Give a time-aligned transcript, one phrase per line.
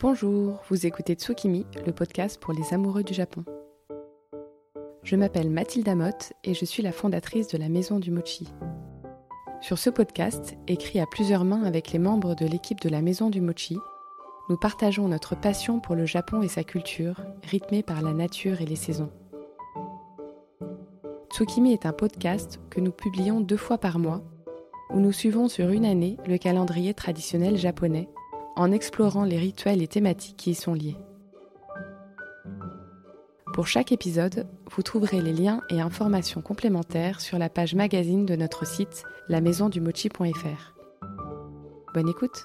[0.00, 3.44] Bonjour, vous écoutez Tsukimi, le podcast pour les amoureux du Japon.
[5.02, 8.48] Je m'appelle Mathilde Motte et je suis la fondatrice de la Maison du Mochi.
[9.60, 13.28] Sur ce podcast, écrit à plusieurs mains avec les membres de l'équipe de la Maison
[13.28, 13.76] du Mochi,
[14.48, 18.66] nous partageons notre passion pour le Japon et sa culture, rythmée par la nature et
[18.66, 19.10] les saisons.
[21.30, 24.22] Tsukimi est un podcast que nous publions deux fois par mois,
[24.94, 28.08] où nous suivons sur une année le calendrier traditionnel japonais
[28.60, 30.98] en explorant les rituels et thématiques qui y sont liés.
[33.54, 38.36] Pour chaque épisode, vous trouverez les liens et informations complémentaires sur la page magazine de
[38.36, 40.74] notre site lamaisondumochi.fr.
[41.94, 42.44] Bonne écoute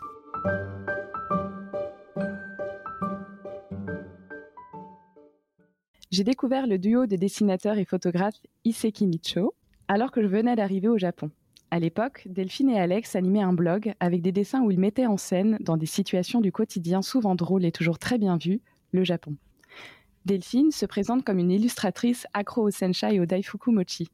[6.12, 9.54] J'ai découvert le duo des dessinateurs et photographes Iseki Micho
[9.90, 11.30] alors que je venais d'arriver au Japon.
[11.76, 15.18] À l'époque, Delphine et Alex animaient un blog avec des dessins où ils mettaient en
[15.18, 18.62] scène, dans des situations du quotidien souvent drôles et toujours très bien vues,
[18.94, 19.36] le Japon.
[20.24, 24.08] Delphine se présente comme une illustratrice accro au senshai et au daifuku mochi,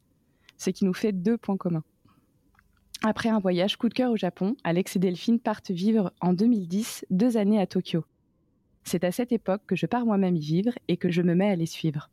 [0.58, 1.84] ce qui nous fait deux points communs.
[3.04, 7.06] Après un voyage coup de cœur au Japon, Alex et Delphine partent vivre en 2010
[7.12, 8.06] deux années à Tokyo.
[8.86, 11.52] C'est à cette époque que je pars moi-même y vivre et que je me mets
[11.52, 12.10] à les suivre.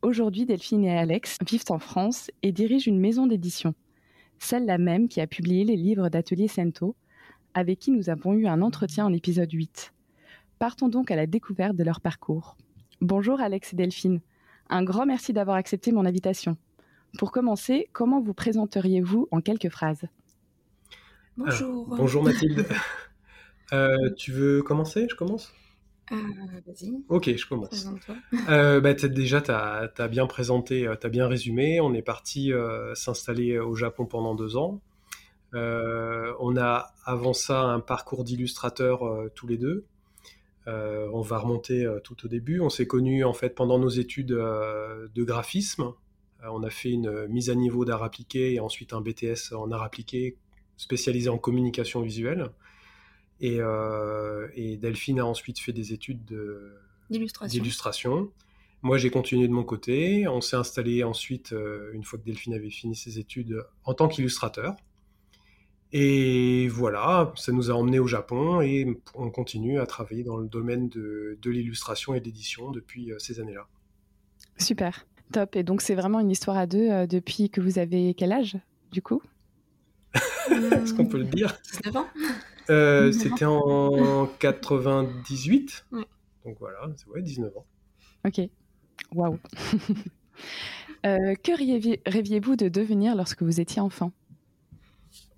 [0.00, 3.74] Aujourd'hui, Delphine et Alex vivent en France et dirigent une maison d'édition
[4.38, 6.94] celle-là même qui a publié les livres d'Atelier Sento,
[7.54, 9.92] avec qui nous avons eu un entretien en épisode 8.
[10.58, 12.56] Partons donc à la découverte de leur parcours.
[13.00, 14.20] Bonjour Alex et Delphine.
[14.70, 16.56] Un grand merci d'avoir accepté mon invitation.
[17.18, 20.04] Pour commencer, comment vous présenteriez-vous en quelques phrases?
[21.36, 21.86] Bonjour.
[21.96, 22.66] bonjour Mathilde.
[23.74, 25.06] Euh, tu veux commencer?
[25.10, 25.52] Je commence?
[26.12, 26.92] Euh, vas-y.
[27.08, 27.86] Ok, je commence.
[28.48, 31.80] Euh, bah, déjà, tu as, bien présenté, euh, tu as bien résumé.
[31.80, 32.52] On est parti
[32.94, 34.80] s'installer au Japon pendant deux ans.
[35.52, 39.02] on a avant ça un parcours d'illustrateur
[39.34, 39.84] tous les deux.
[40.66, 42.60] on va remonter tout au début.
[42.60, 45.92] On s'est connus en fait pendant nos études de graphisme.
[46.42, 49.82] on a fait une mise à niveau d'art appliqué et ensuite un BTS en art
[49.82, 50.36] appliqué
[50.76, 52.50] spécialisé en communication visuelle.
[53.42, 56.24] Euh, et, Delphine a ensuite fait des études
[57.10, 58.30] d'illustration.
[58.82, 60.28] Moi, j'ai continué de mon côté.
[60.28, 64.08] On s'est installé ensuite, euh, une fois que Delphine avait fini ses études, en tant
[64.08, 64.76] qu'illustrateur.
[65.92, 70.46] Et voilà, ça nous a emmenés au Japon et on continue à travailler dans le
[70.46, 73.66] domaine de, l'illustration et d'édition depuis euh, ces années-là.
[74.58, 75.56] Super, top.
[75.56, 78.58] Et donc, c'est vraiment une histoire à deux depuis que vous avez quel âge,
[78.92, 79.22] du coup?
[80.50, 81.58] Est-ce qu'on peut le dire?
[81.82, 82.06] 19 ans?
[82.70, 85.86] Euh, c'était en 98.
[86.44, 87.66] Donc voilà, c'est ouais, 19 ans.
[88.26, 88.40] Ok.
[89.14, 89.38] Waouh.
[91.06, 91.52] Euh, que
[92.10, 94.10] rêviez-vous de devenir lorsque vous étiez enfant?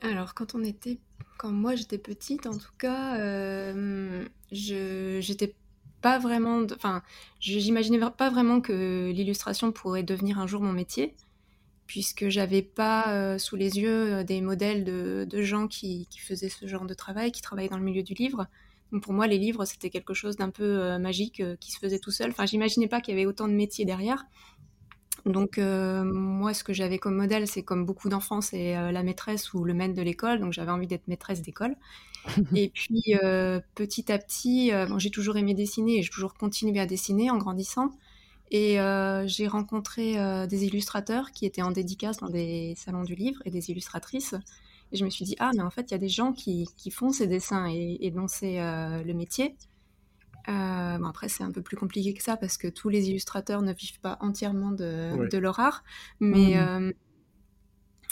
[0.00, 0.98] Alors, quand on était,
[1.36, 5.54] quand moi j'étais petite, en tout cas, euh, je j'étais
[6.00, 7.02] pas vraiment, enfin,
[7.40, 11.14] j'imaginais pas vraiment que l'illustration pourrait devenir un jour mon métier
[11.90, 16.68] puisque j'avais pas euh, sous les yeux euh, des modèles de, gens qui, faisaient ce
[16.68, 18.46] genre de travail, qui travaillaient dans le milieu du livre.
[18.92, 21.98] Donc pour moi, les livres, c'était quelque chose d'un peu euh, magique qui se faisait
[21.98, 22.30] tout seul.
[22.30, 24.24] Enfin, j'imaginais pas qu'il y avait autant de métiers derrière.
[25.26, 29.64] Donc moi, ce que j'avais comme modèle, c'est comme beaucoup d'enfants, c'est la maîtresse ou
[29.64, 30.38] le maître de l'école.
[30.38, 31.74] Donc j'avais envie d'être maîtresse d'école.
[32.54, 33.16] et puis
[33.74, 37.90] petit à petit, j'ai toujours aimé dessiner et j'ai toujours continué à dessiner en grandissant.
[38.50, 43.14] Et euh, j'ai rencontré euh, des illustrateurs qui étaient en dédicace dans des salons du
[43.14, 44.34] livre et des illustratrices.
[44.92, 46.68] Et je me suis dit, ah, mais en fait, il y a des gens qui,
[46.76, 49.54] qui font ces dessins et, dont c'est euh, le métier.
[50.48, 53.72] bon, après, c'est un peu plus compliqué que ça parce que tous les illustrateurs ne
[53.72, 55.84] vivent pas entièrement de, de leur art.
[56.18, 56.92] Mais mmh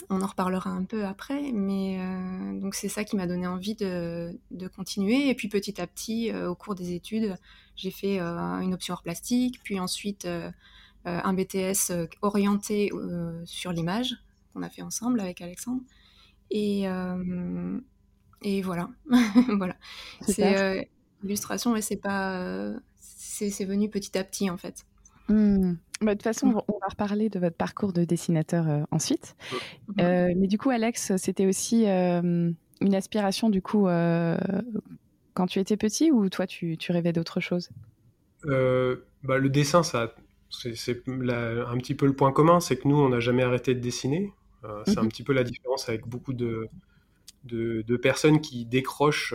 [0.09, 1.99] on en reparlera un peu après, mais
[2.53, 4.33] donc c'est ça qui m'a donné envie de,
[4.73, 5.29] continuer.
[5.29, 7.35] Et puis petit à petit, au cours des études,
[7.79, 10.27] j'ai fait euh, une option hors plastique, puis ensuite
[11.05, 11.91] un BTS
[12.21, 12.91] orienté
[13.45, 14.15] sur l'image
[14.53, 15.81] qu'on a fait ensemble avec Alexandre.
[16.51, 16.85] Et,
[18.41, 18.89] et voilà,
[19.57, 19.75] voilà.
[20.21, 20.89] C'est
[21.23, 24.85] illustration et c'est pas, c'est venu petit à petit en fait.
[25.29, 25.73] Mmh.
[26.01, 26.61] Bah, de toute façon, mmh.
[26.67, 29.35] on va reparler de votre parcours de dessinateur euh, ensuite.
[29.87, 29.93] Mmh.
[30.01, 32.51] Euh, mais du coup, Alex, c'était aussi euh,
[32.81, 33.87] une aspiration du coup
[35.39, 37.69] quand tu étais petit ou toi, tu, rêvais d'autre chose?
[38.43, 40.13] Bah, Le dessin, ça,
[40.49, 43.79] c'est un petit peu le point commun, c'est que nous, on n'a jamais arrêté de
[43.79, 44.33] dessiner.
[44.85, 46.67] c'est un petit peu la différence avec beaucoup de,
[47.45, 49.33] de personnes qui décrochent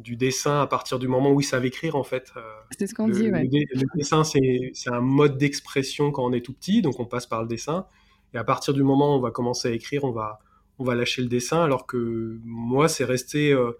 [0.00, 2.32] du dessin à partir du moment où ils savent écrire en fait.
[2.36, 2.40] Euh,
[2.76, 3.44] c'est ce qu'on dit, ouais.
[3.44, 7.42] Le, dessin, c'est un mode d'expression quand on est tout petit, donc on passe par
[7.42, 7.86] le dessin.
[8.34, 10.40] Et à partir du moment où on va commencer à écrire, on va,
[10.78, 13.72] on va lâcher le dessin, alors que moi, c'est resté euh,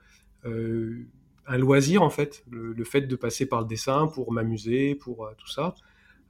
[0.45, 1.07] euh,
[1.51, 5.49] un loisir en fait, le, fait de passer par le dessin pour m'amuser, pour tout
[5.49, 5.75] ça.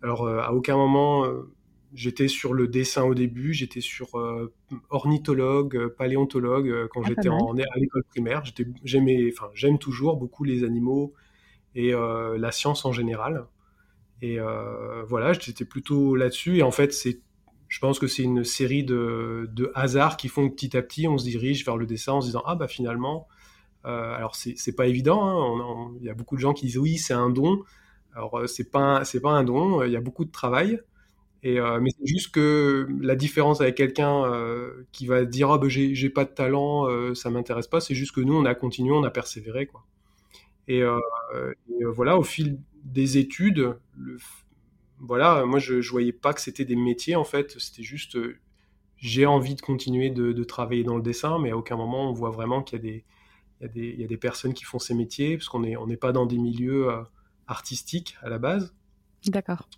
[0.02, 1.26] Alors à aucun moment
[1.92, 4.08] j'étais sur le dessin au début, j'étais sur
[4.88, 8.42] ornithologue, paléontologue quand ah, j'étais en, à l'école primaire.
[8.82, 11.12] J'aimais, enfin j'aime toujours beaucoup les animaux
[11.74, 13.44] et la science en général.
[14.22, 14.38] Et
[15.06, 16.58] voilà, j'étais plutôt là-dessus.
[16.58, 17.20] Et en fait, c'est
[17.70, 21.06] je pense que c'est une série de, de, hasards qui font que petit à petit,
[21.06, 23.39] on se dirige vers le dessin en se disant Ah, bah finalement, euh,
[23.84, 25.20] alors c'est pas évident,
[25.58, 27.62] hein, il y a beaucoup de gens qui disent Oui, c'est un don.
[28.14, 30.80] Alors, euh, c'est pas, pas un don, il y a beaucoup de travail.
[31.42, 35.58] Et, euh, mais c'est juste que la différence avec quelqu'un euh, qui va dire Ah,
[35.58, 38.54] bah, j'ai pas de talent, euh, ça m'intéresse pas, c'est juste que nous, on a
[38.54, 39.66] continué, on a persévéré.
[39.66, 39.84] Quoi.
[40.68, 40.82] Et,
[41.94, 43.74] voilà, au fil des études,
[45.00, 48.36] voilà, moi je, voyais pas que c'était des métiers en fait, c'était juste euh,
[48.96, 52.30] j'ai envie de continuer de, travailler dans le dessin, mais à aucun moment on voit
[52.30, 53.02] vraiment qu'il y,
[53.60, 56.12] y, y, a des personnes qui font ces métiers, parce qu'on n'est on n'est pas
[56.12, 57.02] dans des milieux euh,
[57.46, 58.74] artistiques à la base.
[59.26, 59.68] D'accord.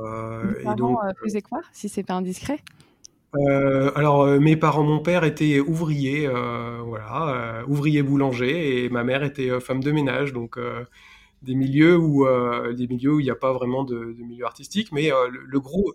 [0.00, 2.60] Euh, et donc, euh, faisaient quoi, si c'est pas indiscret?
[3.96, 9.82] Alors, mes parents, mon père était ouvrier, voilà, ouvrier boulanger, et ma mère était femme
[9.82, 10.56] de ménage, donc
[11.44, 14.90] des milieux où euh, des milieux où il n'y a pas vraiment de, milieu artistique.
[14.92, 15.94] Mais euh, le, gros,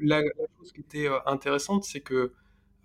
[0.00, 0.22] la,
[0.58, 2.32] chose qui était euh, intéressante, c'est que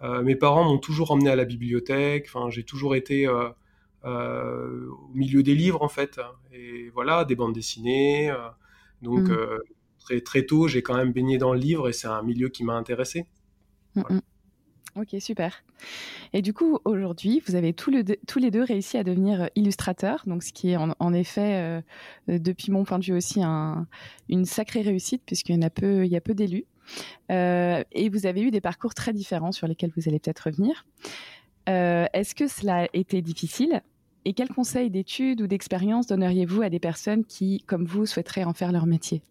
[0.02, 2.26] mes parents m'ont toujours emmené à la bibliothèque.
[2.28, 6.20] Enfin, j'ai toujours été au milieu des livres en fait.
[6.54, 8.32] Et voilà, des bandes dessinées.
[9.02, 9.60] donc mmh.
[10.00, 12.64] très très tôt, j'ai quand même baigné dans le livre et c'est un milieu qui
[12.64, 13.28] m'a intéressé.
[13.96, 14.22] Mmh, mmh.
[14.98, 15.64] Ok, super.
[16.34, 20.42] Et du coup, aujourd'hui, vous avez tous, les deux réussi à devenir euh, illustrateurs, donc
[20.42, 21.82] ce qui est en, effet, euh,
[22.30, 26.04] euh, depuis mon point de vue aussi, une sacrée réussite, puisqu'il y, en a peu,
[26.04, 26.66] il y a peu d'élus.
[27.30, 30.86] Et vous avez eu des parcours très différents sur lesquels vous allez peut-être revenir.
[31.68, 33.82] Est-ce que cela a été difficile?
[34.26, 38.54] Et quels conseils d'études ou d'expérience donneriez-vous à des personnes qui, comme vous, souhaiteraient en
[38.54, 39.22] faire leur métier?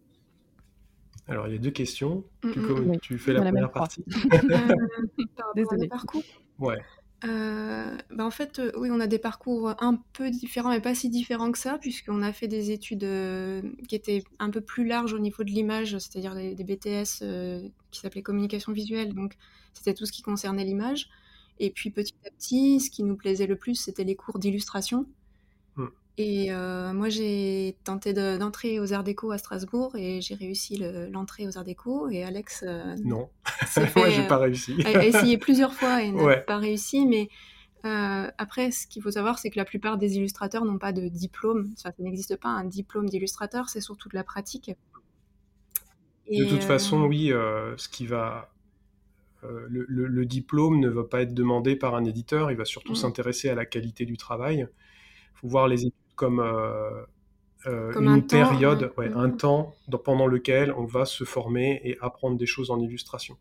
[1.27, 2.23] Alors, il y a deux questions.
[2.43, 4.03] Mm, tu, mm, tu fais la, première partie.
[5.55, 5.87] Désolée.
[5.87, 6.23] parcours?
[6.57, 6.79] Ouais.
[7.23, 10.93] Euh, bah en fait, euh, oui, on a des parcours un peu différents, mais pas
[10.93, 14.85] si différents que ça, puisqu'on a fait des études euh, qui étaient un peu plus
[14.85, 17.23] larges au niveau de l'image, c'est-à-dire des, BTS
[17.91, 19.35] qui s'appelaient communication visuelle, donc
[19.73, 21.09] c'était tout ce qui concernait l'image.
[21.59, 25.07] Et puis petit à petit, ce qui nous plaisait le plus, c'était les cours d'illustration.
[26.19, 30.81] Et euh, moi, j'ai tenté d'entrer aux Arts Déco à Strasbourg et j'ai réussi
[31.11, 32.09] l'entrée aux Arts Déco.
[32.09, 32.63] Et Alex.
[32.67, 33.29] Euh, non,
[33.95, 34.75] moi, j'ai pas réussi.
[34.83, 37.05] a, essayé plusieurs fois et n'a pas réussi.
[37.05, 37.29] Mais
[37.85, 41.07] euh, après, ce qu'il faut savoir, c'est que la plupart des illustrateurs n'ont pas de
[41.07, 41.69] diplôme.
[41.75, 44.71] ça n'existe pas un diplôme d'illustrateur, c'est surtout de la pratique.
[46.31, 48.51] de toute façon, oui, ce qui va.
[49.43, 52.97] Le, le, diplôme ne va pas être demandé par un éditeur, il va surtout mmh.
[52.97, 54.67] s'intéresser à la qualité du travail.
[54.67, 57.05] Il faut voir les études comme, euh,
[57.67, 59.37] euh, une période, ouais, un mm-hmm.
[59.37, 63.37] temps pendant lequel on va se former et apprendre des choses en illustration.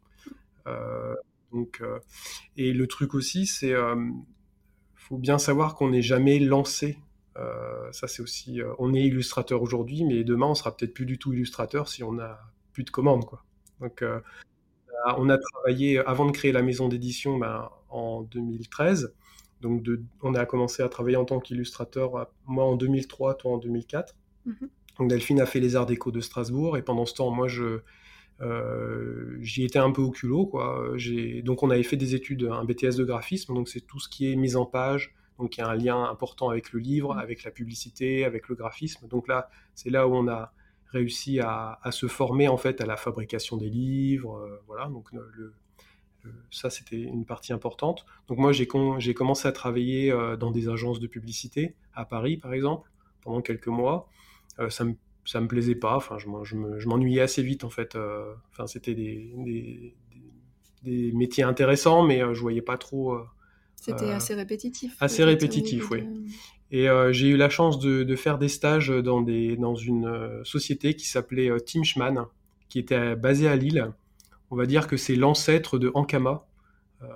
[0.69, 1.15] Euh,
[1.53, 1.83] donc,
[2.57, 3.75] et le truc aussi, c'est
[4.95, 6.99] faut bien savoir qu'on n'est jamais lancé.
[7.93, 11.33] ça, c'est aussi, on est illustrateur aujourd'hui, mais demain, on sera peut-être plus du tout
[11.33, 12.41] illustrateur si on n'a
[12.73, 13.43] plus de commandes, quoi.
[13.81, 14.05] Donc,
[15.17, 19.15] on a travaillé avant de créer la maison d'édition ben, en 2013.
[19.67, 19.87] Donc,
[20.23, 24.15] on a commencé à travailler en tant qu'illustrateur, moi en 2003, toi en 2004.
[24.45, 24.55] Mhm.
[24.99, 27.81] Donc, Delphine a fait les Arts Déco de Strasbourg, et pendant ce temps, moi, je,
[28.41, 30.47] euh, j'y étais un peu au culot.
[30.47, 30.95] Quoi.
[31.43, 34.33] Donc, on avait fait des études, un BTS de graphisme, donc c'est tout ce qui
[34.33, 35.15] est mise en page.
[35.39, 37.21] Donc, il y a un lien important avec le livre, mhm.
[37.21, 39.07] avec la publicité, avec le graphisme.
[39.09, 40.53] Donc là, c'est là où on a
[40.93, 44.37] réussi à, se former en fait à la fabrication des livres.
[44.37, 45.53] Euh, voilà, donc le,
[46.51, 48.07] ça, c'était une partie importante.
[48.29, 52.53] Donc moi, j'ai commencé à travailler euh, dans des agences de publicité, à Paris par
[52.53, 52.91] exemple,
[53.23, 54.09] pendant quelques mois.
[54.59, 55.97] Euh, ça me ça me plaisait pas.
[55.97, 57.97] Enfin, je, m'ennuyais assez vite en fait.
[57.97, 59.95] Euh, enfin, c'était des,
[60.85, 63.19] des, métiers intéressants, mais je voyais pas trop.
[63.75, 64.97] c'était assez répétitif.
[65.01, 66.05] Assez répétitif, oui.
[66.71, 70.95] Et j'ai eu la chance de, de, faire des stages dans, des, dans une société
[70.95, 72.27] qui s'appelait Team Schman,
[72.69, 73.93] qui était basée à Lille
[74.51, 76.47] on va dire que c'est l'ancêtre de Ankama.
[77.03, 77.07] Euh,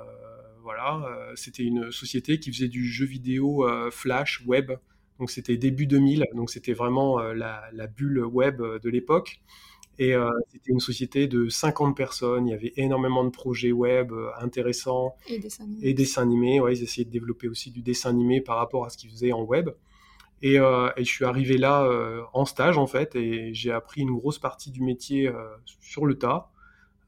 [0.62, 4.72] voilà, euh, c'était une société qui faisait du jeu vidéo euh, flash web.
[5.18, 9.40] Donc c'était début 2000, donc c'était vraiment la, bulle web de l'époque.
[9.98, 10.14] Et
[10.50, 12.48] c'était une société de 50 personnes.
[12.48, 15.14] Il y avait énormément de projets web intéressants.
[15.28, 15.86] Et dessins animés.
[15.86, 16.60] Et dessins animés.
[16.60, 19.32] Ouais, ils essayaient de développer aussi du dessin animé par rapport à ce qu'ils faisaient
[19.32, 19.68] en web.
[20.40, 21.86] Et, je suis arrivé là
[22.32, 25.30] en stage, en fait, et j'ai appris une grosse partie du métier
[25.82, 26.49] sur le tas.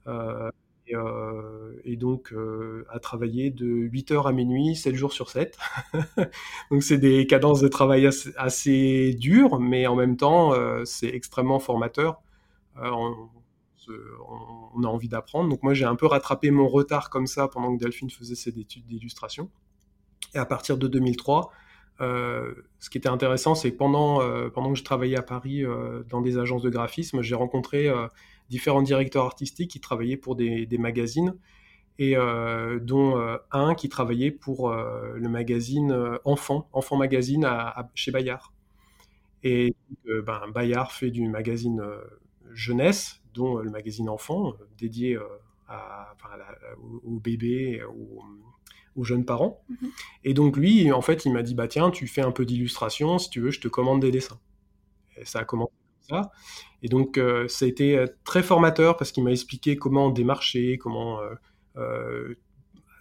[0.07, 0.51] Euh,
[1.85, 2.35] et, donc
[2.91, 5.57] à travailler de 8h à minuit, 7 jours sur 7.
[6.71, 10.53] donc c'est des cadences de travail assez, dures, mais en même temps
[10.85, 12.21] c'est extrêmement formateur.
[12.77, 13.31] On,
[14.85, 15.49] a envie d'apprendre.
[15.49, 18.59] Donc moi j'ai un peu rattrapé mon retard comme ça pendant que Delphine faisait ses
[18.59, 19.51] études d'illustration.
[20.35, 21.51] Et à partir de 2003,
[22.01, 25.65] euh, ce qui était intéressant, c'est que pendant, euh, pendant que je travaillais à Paris
[25.65, 27.89] euh, dans des agences de graphisme, j'ai rencontré
[28.49, 31.35] différents directeurs artistiques qui travaillaient pour des, magazines,
[31.99, 32.15] et
[32.81, 38.53] dont un qui travaillait pour le magazine Enfant, Enfant Magazine à, chez Bayard.
[39.43, 39.75] Et
[40.07, 41.83] ben, Bayard fait du magazine
[42.53, 45.19] jeunesse, dont le magazine Enfant, dédié
[45.69, 46.15] à,
[47.05, 48.23] aux, bébés, aux,
[48.97, 49.63] aux jeunes parents.
[49.69, 49.91] Mhm.
[50.25, 53.19] Et donc lui, en fait, il m'a dit, bah tiens, tu fais un peu d'illustration,
[53.19, 54.41] si tu veux, je te commande des dessins.
[55.17, 56.31] Et ça a commencé comme ça.
[56.83, 60.79] Et donc, euh, ça a été euh, très formateur parce qu'il m'a expliqué comment démarcher,
[60.79, 61.21] comment
[61.77, 62.35] euh,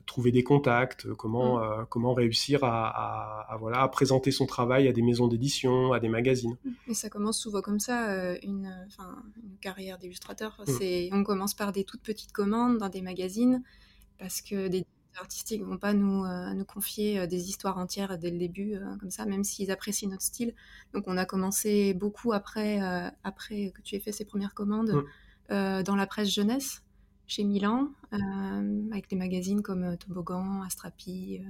[0.05, 1.85] trouver des contacts, comment, mhm.
[1.89, 6.57] comment réussir à, voilà, à présenter son travail à des maisons d'édition, à des magazines.
[6.87, 8.65] Et ça commence souvent comme ça, une,
[9.43, 10.61] une carrière d'illustrateur.
[10.65, 13.63] c'est On commence par des toutes petites commandes dans des magazines
[14.17, 14.85] parce que des
[15.19, 18.95] artistiques vont pas nous, euh, nous confier euh, des histoires entières dès le début, euh,
[18.99, 20.53] comme ça, même s'ils apprécient notre style.
[20.93, 22.79] Donc on a commencé beaucoup après,
[23.23, 25.03] après que tu aies fait ces premières commandes
[25.49, 25.83] mm.
[25.83, 26.83] dans la presse jeunesse,
[27.27, 27.89] chez Milan,
[28.91, 31.41] avec des magazines comme Toboggan, Astrapi,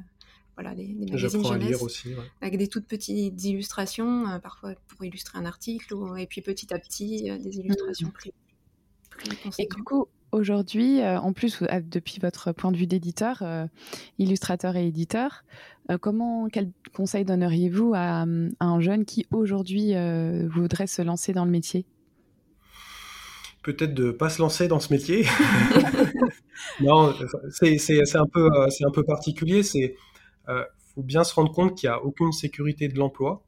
[0.56, 5.96] voilà, des, magazines jeunesse, aussi, avec des toutes petites illustrations, parfois pour illustrer un article,
[6.18, 8.12] et puis petit à petit, des illustrations mm.
[8.12, 8.32] plus,
[9.10, 13.66] plus Et du coup, Aujourd'hui, euh, en plus, depuis votre point de vue d'éditeur, euh,
[14.18, 15.44] illustrateur et éditeur,
[15.90, 18.26] euh, comment, quel conseil donneriez-vous à,
[18.62, 19.94] un jeune qui aujourd'hui
[20.48, 21.86] voudrait se lancer dans le métier?
[23.62, 25.26] Peut-être de pas se lancer dans ce métier.
[26.80, 27.14] non,
[27.50, 29.62] c'est un, peu, un peu particulier.
[29.76, 29.94] Il
[30.96, 33.44] faut bien se rendre compte qu'il n'y a aucune sécurité de l'emploi.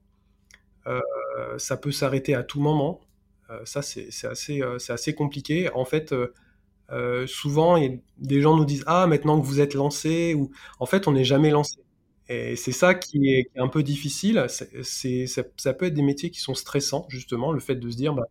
[1.58, 3.00] ça peut s'arrêter à tout moment.
[3.64, 5.72] ça, c'est assez, assez compliqué.
[5.74, 6.14] En fait,
[6.92, 7.78] euh, souvent,
[8.18, 11.24] des gens nous disent Ah, maintenant que vous êtes lancé, ou en fait, on n'est
[11.24, 11.78] jamais lancé.
[12.30, 14.46] Et c'est ça qui est, un peu difficile.
[14.84, 18.14] C'est, ça, peut être des métiers qui sont stressants, justement, le fait de se dire
[18.14, 18.28] bah,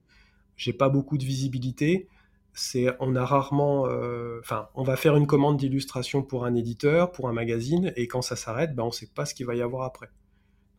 [0.56, 2.08] J'ai pas beaucoup de visibilité.
[2.54, 7.12] C'est, on a rarement, euh, enfin, on va faire une commande d'illustration pour un éditeur,
[7.12, 9.62] pour un magazine, et quand ça s'arrête, bah, on sait pas ce qu'il va y
[9.62, 10.10] avoir après.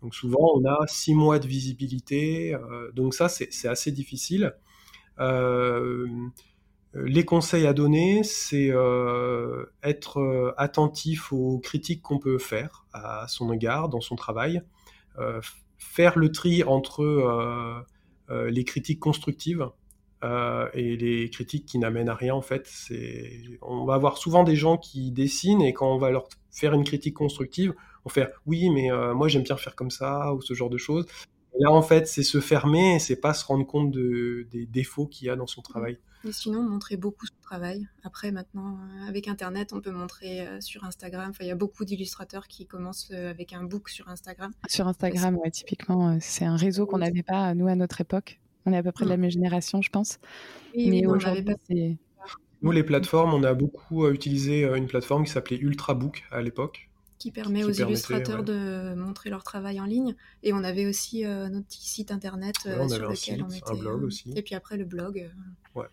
[0.04, 2.54] Donc souvent, on a six mois de visibilité.
[2.56, 4.54] Euh, donc ça, c'est, assez difficile.
[6.94, 13.28] Les conseils à donner, c'est euh, être euh, attentif aux critiques qu'on peut faire à
[13.28, 14.62] son égard dans son travail,
[15.78, 17.86] faire le tri entre
[18.30, 19.70] les critiques constructives
[20.24, 22.34] et les critiques qui n'amènent à rien.
[22.34, 22.68] En fait,
[23.62, 26.84] on va avoir souvent des gens qui dessinent et quand on va leur faire une
[26.84, 30.70] critique constructive, on fait oui, mais moi j'aime bien faire comme ça ou ce genre
[30.70, 31.06] de choses.
[31.60, 35.28] Là, en fait, c'est se fermer et c'est pas se rendre compte des défauts qu'il
[35.28, 35.98] y a dans son travail.
[36.26, 37.86] Et sinon, montrer beaucoup son travail.
[38.04, 41.32] Après, maintenant, euh, avec Internet, on peut montrer euh, sur Instagram.
[41.32, 44.54] Enfin, il y a beaucoup d'illustrateurs qui commencent euh, avec un book sur Instagram.
[44.70, 48.40] Sur Instagram, ouais, typiquement, c'est un réseau qu'on n'avait pas, nous, à notre époque.
[48.66, 50.20] On est à peu près de la même génération, je pense.
[50.76, 51.98] Mais aujourd'hui, c'est...
[52.62, 56.90] Nous, les plateformes, on a beaucoup utilisé une plateforme qui s'appelait Ultrabook à l'époque,
[57.24, 60.14] qui permet aux illustrateurs de montrer leur travail en ligne.
[60.44, 63.72] Et on avait aussi notre petit site internet sur lequel on mettait.
[63.72, 64.34] Un blog aussi.
[64.36, 65.32] Et puis après le blog.
[65.76, 65.86] ouais.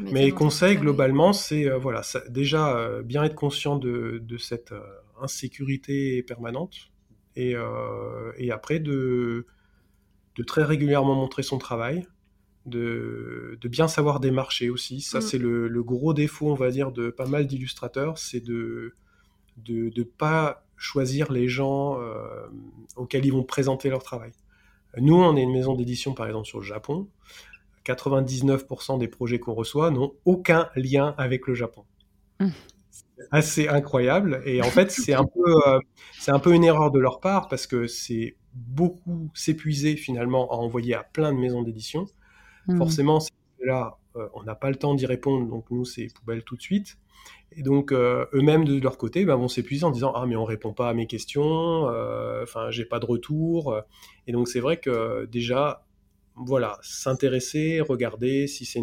[0.00, 4.82] Mais conseil globalement, c'est euh, voilà, déjà euh, bien être conscient de, cette euh,
[5.20, 6.90] insécurité permanente
[7.34, 7.54] et,
[8.36, 9.46] et après de,
[10.34, 12.06] de, très régulièrement montrer son travail,
[12.66, 15.00] de, de bien savoir démarcher aussi.
[15.00, 15.22] Ça, mm.
[15.22, 18.94] c'est le, le, gros défaut, on va dire, de pas mal d'illustrateurs, c'est de
[19.68, 21.98] ne de, pas choisir les gens
[22.96, 24.32] auxquels ils vont présenter leur travail.
[24.96, 27.08] Nous, on est une maison d'édition, par exemple, sur le Japon.
[27.84, 31.84] 99% des projets qu'on reçoit n'ont aucun lien avec le Japon.
[32.40, 32.48] Mmh.
[33.30, 34.42] Assez incroyable.
[34.44, 35.80] Et en fait, c'est un, peu, euh,
[36.18, 40.56] c'est un peu une erreur de leur part parce que c'est beaucoup s'épuiser finalement à
[40.56, 42.06] envoyer à plein de maisons d'édition.
[42.66, 42.76] Mmh.
[42.76, 43.18] Forcément,
[43.60, 46.62] là, euh, on n'a pas le temps d'y répondre, donc nous, c'est poubelle tout de
[46.62, 46.98] suite.
[47.52, 50.44] Et donc, euh, eux-mêmes, de leur côté, ben, vont s'épuiser en disant Ah, mais on
[50.44, 51.84] répond pas à mes questions,
[52.42, 53.76] enfin, j'ai pas de retour.
[54.26, 55.86] Et donc, c'est vrai que déjà,
[56.38, 58.80] voilà, s'intéresser, regarder, si, c'est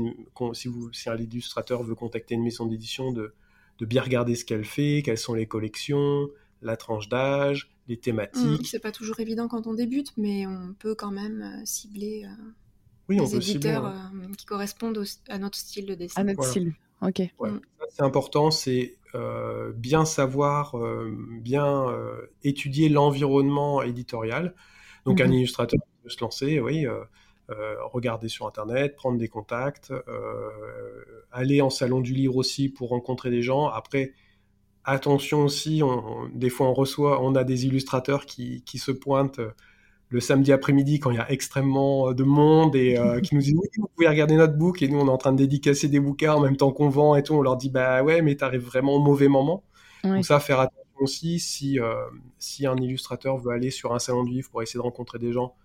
[0.53, 3.33] si, vous, si un illustrateur veut contacter une maison d'édition, de,
[3.81, 6.27] bien regarder ce qu'elle fait, quelles sont les collections,
[6.61, 8.61] la tranche d'âge, les thématiques.
[8.61, 12.25] Mmh, c'est pas toujours évident quand on débute, mais on peut quand même euh, cibler
[13.09, 16.21] euh, des éditeurs euh, qui correspondent à notre style de dessin.
[16.21, 16.73] À notre style.
[17.01, 17.21] Ok.
[17.39, 17.59] Mm.
[17.89, 18.97] c'est important, c'est
[19.75, 20.75] bien savoir,
[21.41, 21.85] bien
[22.43, 24.53] étudier l'environnement éditorial.
[25.05, 25.33] Donc un mhm.
[25.33, 26.85] illustrateur peut se lancer, oui,
[27.93, 29.93] regarder sur Internet, prendre des contacts,
[31.31, 33.67] aller en salon du livre aussi pour rencontrer des gens.
[33.67, 34.11] Après,
[34.83, 35.81] attention aussi,
[36.33, 39.39] des fois on reçoit, on a des illustrateurs qui, qui se pointent
[40.09, 43.41] le samedi après-midi quand il y a extrêmement euh, de monde et euh, qui nous
[43.41, 45.87] disent oui vous pouvez regarder notre book et nous on est en train de dédicacer
[45.87, 47.33] des bouquins en même temps qu'on vend et tout.
[47.33, 49.63] On leur dit bah ouais mais t'arrives vraiment au mauvais moment.
[50.03, 51.95] Donc ça faire attention aussi si euh,
[52.37, 55.31] si un illustrateur veut aller sur un salon du livre pour essayer de rencontrer des
[55.31, 55.55] gens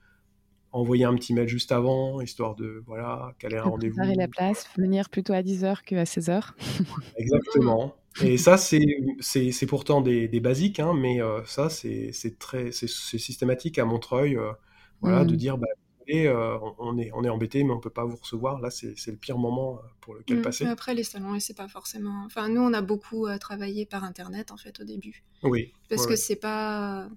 [0.72, 5.08] envoyer un petit mail juste avant histoire de voilà caler un rendez-vous la place venir
[5.08, 6.50] plutôt à 10h que à 16h
[7.16, 12.88] exactement et ça, c'est pourtant des, des basiques, hein, mais euh, ça, c'est très c'est
[12.88, 14.52] systématique à Montreuil, euh,
[15.00, 15.36] voilà, de mmh.
[15.36, 15.68] dire, bah,
[16.12, 18.60] euh, on, est, on est embêté, mais on peut pas vous recevoir.
[18.60, 20.42] Là, c'est le pire moment pour lequel mmh.
[20.42, 20.66] passer.
[20.66, 22.24] Après, les salons, c'est pas forcément.
[22.26, 25.22] Enfin, nous, on a beaucoup travaillé par Internet, en fait, au début.
[25.42, 25.72] Oui.
[25.88, 27.08] Parce que c'est pas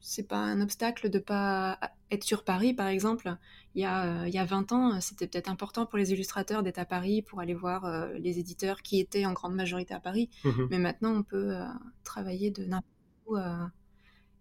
[0.00, 1.78] c'est pas un obstacle de pas
[2.10, 3.36] être sur Paris, par exemple.
[3.74, 6.62] Il y a, euh, il y a 20 ans, c'était peut-être important pour les illustrateurs
[6.62, 10.00] d'être à Paris pour aller voir euh, les éditeurs qui étaient en grande majorité à
[10.00, 10.28] Paris.
[10.44, 11.64] Mmh Mais maintenant, on peut euh,
[12.04, 12.86] travailler de n'importe
[13.26, 13.36] où.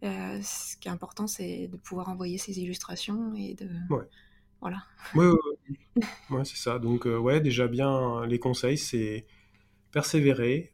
[0.02, 3.70] ce qui est important, c'est de pouvoir envoyer ses illustrations et de.
[4.60, 4.84] Voilà.
[5.16, 5.26] Oui,
[6.30, 6.78] ouais, c'est ça.
[6.80, 9.26] Donc, ouais, déjà bien, les conseils, c'est
[9.92, 10.74] persévérer,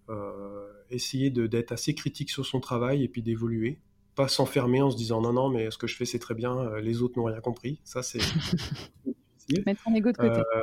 [0.90, 3.80] essayer d'être assez critique sur son travail et puis d'évoluer
[4.18, 6.58] pas s'enfermer en se disant non, non, mais ce que je fais, c'est très bien,
[6.58, 7.80] euh, les autres n'ont rien compris.
[7.86, 8.20] Ça, c'est
[9.66, 10.40] Mettre son ego de côté.
[10.40, 10.62] Euh,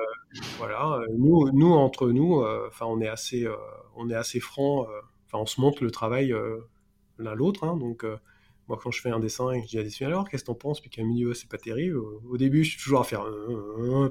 [0.58, 3.46] voilà, nous, nous, entre nous, euh, enfin, on est assez,
[3.96, 4.86] on est assez franc.
[5.26, 6.34] Enfin, on se montre le travail
[7.16, 7.64] l'un l'autre.
[7.64, 8.04] Hein, donc,
[8.68, 10.54] moi, quand je fais un dessin et que je dis à alors, qu'est-ce que t'en
[10.54, 10.82] penses?
[10.82, 11.96] Puis me dit, c'est pas terrible.
[11.96, 13.24] Au début, je suis toujours à faire.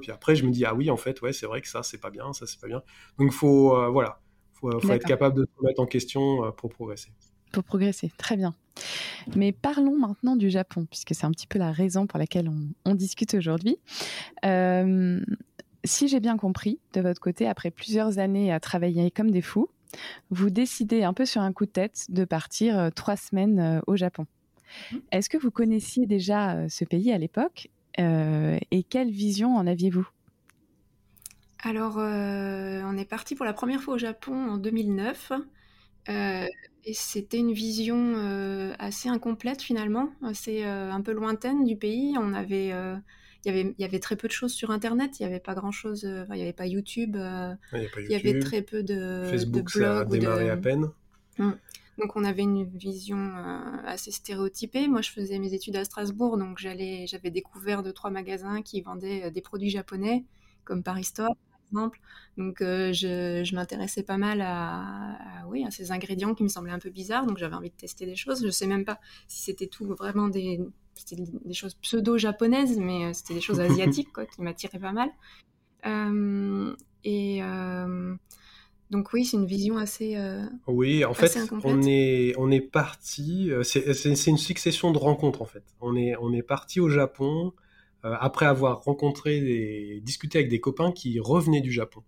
[0.00, 2.00] puis après, je me dis, ah oui, en fait, ouais, c'est vrai que ça, c'est
[2.00, 2.82] pas bien, ça, c'est pas bien.
[3.18, 4.20] Donc, faut, voilà,
[4.54, 7.12] faut, faut être capable de se mettre en question pour progresser
[7.54, 8.10] pour progresser.
[8.18, 8.54] Très bien.
[9.36, 12.50] Mais parlons maintenant du Japon, puisque c'est un petit peu la raison pour laquelle
[12.84, 13.76] on, discute aujourd'hui.
[14.44, 15.20] Euh,
[15.84, 19.68] si j'ai bien compris, de votre côté, après plusieurs années à travailler comme des fous,
[20.30, 23.80] vous décidez un peu sur un coup de tête de partir euh, trois semaines euh,
[23.86, 24.26] au Japon.
[24.90, 25.02] Mhm.
[25.12, 30.08] Est-ce que vous connaissiez déjà ce pays à l'époque et quelle vision en aviez-vous?
[31.62, 35.30] Alors, on est parti pour la première fois au Japon en 2009.
[36.86, 42.16] Et c'était une vision euh, assez incomplète finalement, assez euh, un peu lointaine du pays.
[42.18, 42.96] On avait, euh,
[43.44, 45.18] il y avait, il y avait très peu de choses sur Internet.
[45.18, 46.02] Il n'y avait pas grand chose.
[46.02, 47.16] il n'y avait pas YouTube.
[47.72, 49.82] il, y avait très peu de, Facebook, de blogs.
[49.82, 50.90] Ça a démarré à peine.
[51.38, 51.52] Mmh.
[51.98, 53.32] Donc on avait une vision
[53.86, 54.86] assez stéréotypée.
[54.86, 58.82] Moi, je faisais mes études à Strasbourg, donc j'allais, j'avais découvert deux trois magasins qui
[58.82, 60.24] vendaient des produits japonais,
[60.64, 61.34] comme Paris Store
[61.74, 62.00] exemple.
[62.36, 66.78] Donc, euh, je, m'intéressais pas mal à, oui, à ces ingrédients qui me semblaient un
[66.78, 67.26] peu bizarres.
[67.26, 68.44] Donc, j'avais envie de tester des choses.
[68.44, 70.60] Je sais même pas si c'était tout vraiment des,
[71.10, 75.10] des choses pseudo-japonaises, mais euh, c'était des choses asiatiques quoi, qui m'attiraient pas mal.
[75.86, 77.40] Euh, et
[78.90, 80.16] donc oui, c'est une vision assez.
[80.66, 83.50] oui, en fait, on est on est parti.
[83.62, 85.64] C'est une succession de rencontres en fait.
[85.80, 87.52] On est on est parti au Japon.
[88.04, 92.02] Euh, après avoir rencontré et discuté avec des copains qui revenaient du Japon.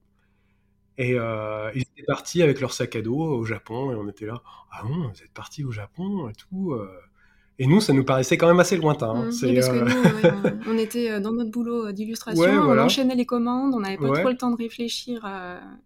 [0.98, 4.26] Et euh, ils étaient partis avec leur sac à dos au Japon, et on était
[4.26, 6.72] là, ah bon, vous êtes partis au Japon et tout.
[6.72, 6.87] Euh.
[7.59, 9.09] Et nous, ça nous paraissait quand même assez lointain.
[9.09, 9.30] Hein.
[9.30, 13.80] Mmh, parce que nous, on, était dans notre boulot d'illustration, on enchaînait les commandes, on
[13.80, 15.26] n'avait pas trop le temps de réfléchir.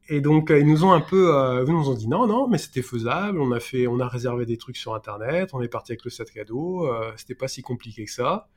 [0.08, 1.32] Et donc, ils nous ont un peu,
[1.64, 3.40] ils nous ont dit non, non, mais c'était faisable.
[3.40, 6.10] On a fait, on a réservé des trucs sur Internet, on est parti avec le
[6.10, 8.48] sac à dos, c'était pas si compliqué que ça.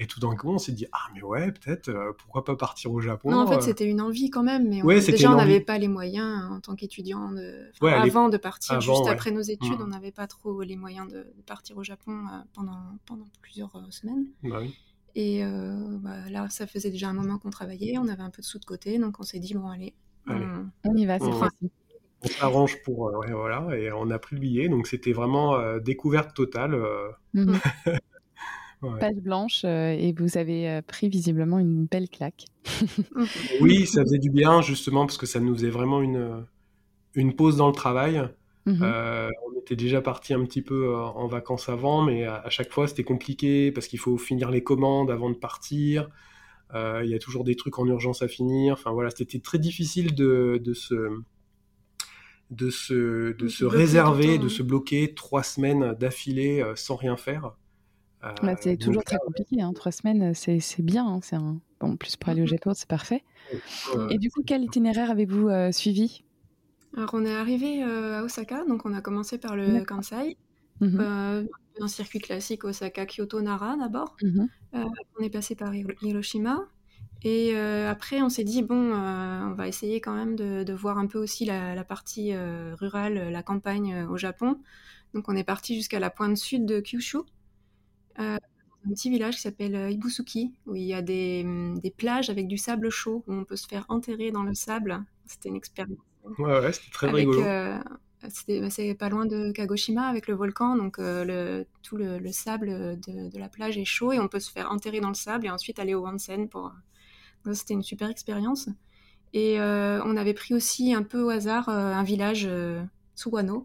[0.00, 2.92] Et tout d'un coup, on s'est dit, ah, mais ouais, peut-être, euh, pourquoi pas partir
[2.92, 3.60] au Japon Non, en fait, euh.
[3.60, 7.32] c'était une envie quand même, mais déjà, on n'avait pas les moyens en tant qu'étudiant,
[7.32, 7.70] de...
[7.82, 9.82] avant de partir, juste après nos études, mmh.
[9.82, 14.26] on n'avait pas trop les moyens de, partir au Japon euh, pendant, pendant plusieurs semaines.
[14.44, 14.76] Bah oui.
[15.16, 18.46] Et bah, là, ça faisait déjà un moment qu'on travaillait, on avait un peu de
[18.46, 19.94] sous de côté, donc on s'est dit, bon, allez,
[20.28, 20.94] On...
[20.94, 21.72] y va, c'est parti.
[22.22, 26.80] On s'arrange pour, voilà, et on a pris le billet, donc c'était vraiment découverte totale.
[27.34, 27.54] Mmh.
[29.00, 32.44] page blanche euh, et vous avez euh, pris visiblement une belle claque.
[33.60, 36.44] oui, ça faisait du bien justement parce que ça nous faisait vraiment une,
[37.14, 38.22] une pause dans le travail.
[38.66, 38.80] Mhm.
[38.82, 42.86] Euh, on était déjà parti un petit peu en vacances avant, mais à, chaque fois
[42.86, 46.08] c'était compliqué parce qu'il faut finir les commandes avant de partir.
[46.74, 48.74] Il y a toujours des trucs en urgence à finir.
[48.74, 50.94] Enfin voilà, c'était très difficile de, de se
[52.50, 57.52] de se, de se réserver, de se bloquer trois semaines d'affilée sans rien faire.
[58.22, 59.62] Bah, c'est toujours très compliqué.
[59.62, 59.72] Hein.
[59.72, 61.06] Trois semaines, c'est bien.
[61.06, 61.20] Hein.
[61.22, 63.22] C'est un, bon, plus pour aller au Japon, c'est parfait.
[64.10, 66.24] Et du coup, quel itinéraire avez-vous suivi?
[66.96, 70.36] Alors, on est arrivé à Osaka, donc on a commencé par le Kansai.
[70.80, 71.46] Mmh
[71.80, 74.16] un circuit classique Osaka, Kyoto, Nara d'abord.
[74.20, 76.66] Mmh on est passé par Hiroshima.
[77.22, 81.18] Et après, on s'est dit, bon, on va essayer quand même de, voir un peu
[81.18, 84.58] aussi la, partie rurale, la campagne au Japon.
[85.14, 87.18] Donc on est parti jusqu'à la pointe sud de Kyushu,
[88.18, 92.46] un petit village qui s'appelle Ibusuki, où il y a des, mmh, des, plages avec
[92.46, 95.02] du sable chaud, où on peut se faire enterrer dans le sable.
[95.26, 95.98] C'était une expérience.
[96.38, 97.40] Ouais, ouais c'était très rigolo.
[97.40, 103.30] Bah, c'est pas loin de Kagoshima avec le volcan, donc le, tout le, sable de,
[103.30, 105.50] de, la plage est chaud et on peut se faire enterrer dans le sable et
[105.50, 106.72] ensuite aller au onsen pour,
[107.54, 108.68] c'était une super expérience.
[109.34, 112.82] Et euh, on avait pris aussi un peu au hasard euh, un village euh,
[113.14, 113.64] Suwano.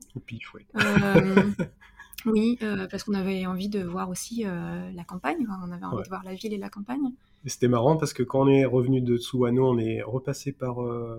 [2.26, 2.58] oui,
[2.90, 5.46] parce qu'on avait envie de voir aussi la campagne.
[5.66, 7.12] On avait envie de voir la ville et la campagne.
[7.46, 10.78] C'était marrant parce que quand on est revenu de Suwano, on est repassé par.
[10.80, 11.18] oh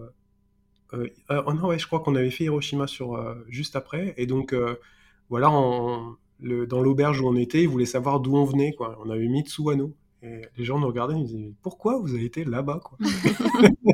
[0.92, 4.14] non, ouais, je crois qu'on avait fait Hiroshima sur, juste après.
[4.16, 4.54] Et donc,
[5.28, 5.50] voilà,
[6.40, 8.72] le, dans l'auberge où on était, ils voulaient savoir d'où on venait.
[8.72, 8.98] Quoi.
[9.04, 9.92] On avait mis Tsuwano.
[10.22, 12.96] Et les gens nous regardaient et nous disaient Pourquoi vous avez été là-bas quoi?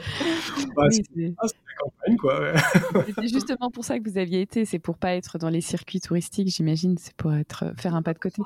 [0.76, 2.52] bah, c'est la campagne, quoi.
[3.14, 4.64] c'est justement pour ça que vous aviez été.
[4.64, 6.96] C'est pour pas être dans les circuits touristiques, j'imagine.
[6.98, 8.42] C'est pour être faire un pas de côté.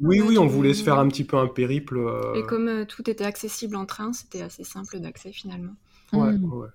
[0.00, 1.98] Oui, oui, on voulait se faire un petit peu un périple.
[1.98, 5.74] Euh, et comme euh, tout était accessible en train, c'était assez simple d'accès finalement.
[6.12, 6.52] Ouais, mmh.
[6.52, 6.68] ouais.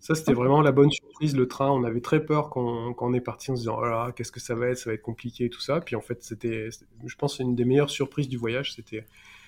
[0.00, 1.70] Ça, c'était vraiment la bonne surprise, le train.
[1.70, 4.32] On avait très peur quand, quand on est parti en se disant, oh là, qu'est-ce
[4.32, 5.80] que ça va être Ça va être compliqué et tout ça.
[5.80, 6.70] Puis en fait, c'était,
[7.04, 8.72] je pense, une des meilleures surprises du voyage.
[8.74, 9.04] C'était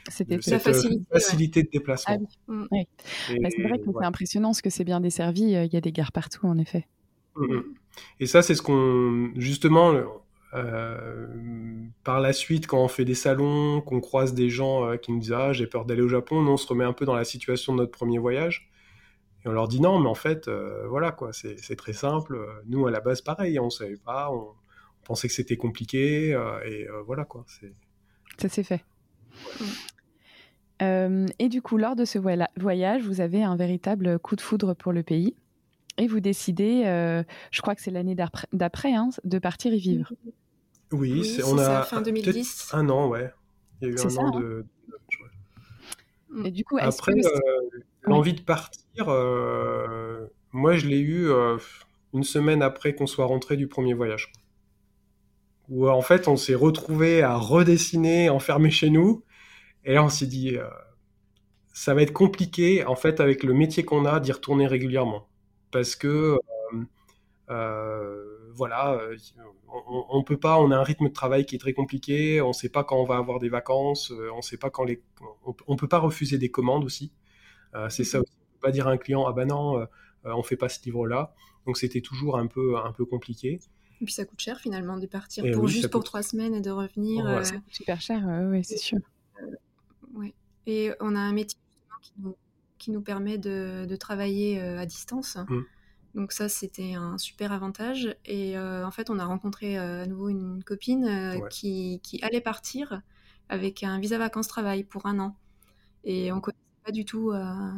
[0.09, 2.21] c'était la facilité, de déplacement.
[2.49, 2.67] Ah mm.
[3.41, 5.55] bah, c'est vrai que c'est impressionnant ce que c'est bien desservi.
[5.55, 6.87] Euh, il y a des gares partout, en effet.
[7.37, 7.65] Mm, mm.
[8.21, 9.33] Et ça, c'est ce qu'on.
[9.37, 9.95] Justement,
[10.55, 11.27] euh,
[12.05, 15.21] par la suite, quand on fait des salons, qu'on croise des gens euh, qui nous
[15.21, 17.25] disent Ah, j'ai peur d'aller au Japon, nous, on se remet un peu dans la
[17.25, 18.71] situation de notre premier voyage.
[19.45, 20.49] Et on leur dit non, mais en fait,
[20.89, 22.39] voilà, quoi, c'est très simple.
[22.67, 24.53] Nous, à la base, pareil, on ne savait pas, on,
[25.03, 26.31] pensait que c'était compliqué,
[26.65, 27.45] et voilà, quoi.
[28.39, 28.85] Ça s'est fait.
[30.83, 34.75] Euh, et du coup, lors de ce voyage, vous avez un véritable coup de foudre
[34.75, 35.35] pour le pays
[35.99, 38.17] et vous décidez, euh, je crois que c'est l'année
[38.53, 40.11] d'après, hein, de partir y vivre.
[40.91, 42.71] Oui, on a fin 2010.
[42.73, 43.31] Un an, ouais.
[43.81, 44.41] Il y a eu un an hein.
[44.41, 44.67] de.
[46.45, 49.07] Et du coup, après, euh, l'envie de partir,
[50.53, 51.31] moi, je l'ai eu
[52.15, 54.33] une semaine après qu'on soit rentré du premier voyage.
[55.69, 59.23] Où en fait, on s'est retrouvé à redessiner, enfermé chez nous
[59.85, 60.69] et là, on s'est dit, euh,
[61.73, 65.29] ça va être compliqué, en fait, avec le métier qu'on a, d'y retourner régulièrement.
[65.71, 66.39] Parce que,
[66.73, 66.85] euh,
[67.51, 69.01] euh, voilà,
[69.89, 72.49] on, ne peut pas, on a un rythme de travail qui est très compliqué, on
[72.49, 75.03] ne sait pas quand on va avoir des vacances, on sait pas quand les,
[75.67, 77.13] on, peut pas refuser des commandes aussi.
[77.89, 78.33] c'est ça aussi.
[78.35, 79.87] On peut pas dire à un client, ah ben non,
[80.25, 81.35] on fait pas ce livre-là.
[81.67, 83.61] Donc c'était toujours un peu, un peu compliqué.
[84.03, 86.71] Et puis ça coûte cher finalement de partir pour juste pour trois semaines et de
[86.71, 87.43] revenir.
[87.71, 88.99] super cher, oui, c'est sûr.
[90.67, 91.59] Et on a un métier
[92.03, 92.37] qui nous,
[92.79, 95.37] qui nous permet de, de travailler euh, à distance.
[95.37, 95.61] Mmh.
[96.15, 98.17] Donc ça, c'était un super avantage.
[98.27, 102.41] Et euh, en fait, on a rencontré euh, à nouveau une copine qui, qui, allait
[102.41, 103.01] partir
[103.49, 105.37] avec un visa vacances-travail pour un an.
[106.05, 107.33] Et on ne connaissait pas du tout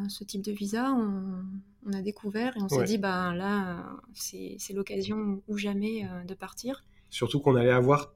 [0.09, 0.92] ce type de visa.
[0.92, 1.44] On,
[1.87, 6.83] on a découvert et on s'est dit, ben là, c'est l'occasion ou jamais de partir.
[7.11, 8.14] Surtout qu'on allait avoir,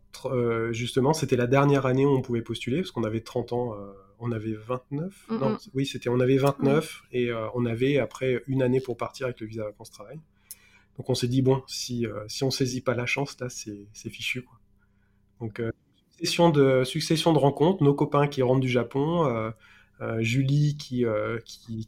[0.70, 3.74] justement, c'était la dernière année où on pouvait postuler, parce qu'on avait 30 ans
[4.20, 5.26] on avait 29.
[5.30, 9.26] Non, oui, c'était on avait 29 et euh, on avait après une année pour partir
[9.26, 10.20] avec le visa vacances travail.
[10.96, 14.10] Donc on s'est dit bon, si euh, si on saisit pas la chance là, c'est
[14.10, 14.58] fichu quoi.
[15.40, 15.70] Donc euh,
[16.10, 19.52] succession de succession de rencontres, nos copains qui rentrent du Japon,
[20.18, 21.04] Julie qui,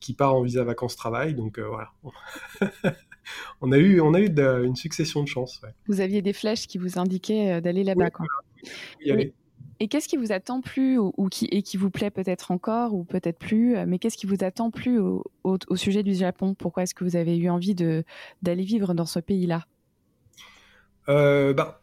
[0.01, 1.35] qui, part en visa vacances travail.
[1.35, 1.93] Donc voilà.
[3.61, 4.29] on a eu, on a eu
[4.65, 5.61] une succession de chances.
[5.89, 8.11] Vous aviez des flèches qui vous indiquaient d'aller là-bas.
[9.05, 9.33] Oui,
[9.81, 12.95] et qu'est-ce qui vous a tant plu ou, qui, et qui vous plaît peut-être encore
[12.95, 15.25] ou peut-être plus, euh, mais qu'est-ce qui vous a tant plu au,
[15.75, 16.55] sujet du Japon?
[16.55, 19.65] Pourquoi est-ce que vous avez eu envie d'aller vivre dans ce pays-là?
[21.09, 21.81] Euh, bah,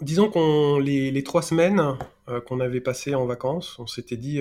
[0.00, 1.96] Disons qu'on les, les, trois semaines
[2.28, 4.40] euh, qu'on avait passées en vacances, on s'était dit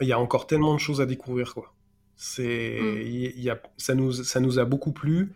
[0.00, 1.54] il y a encore tellement de choses à découvrir.
[1.54, 1.72] Quoi.
[2.16, 3.40] C'est, mm.
[3.40, 5.32] y a, ça, nous, ça nous a beaucoup plu.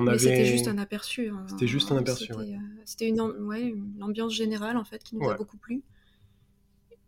[0.00, 1.28] Mais c'était juste un aperçu.
[1.28, 1.44] Hein.
[1.48, 2.32] C'était juste un aperçu.
[2.84, 5.82] C'était une, ouais, ambiance générale en fait qui nous a beaucoup plu.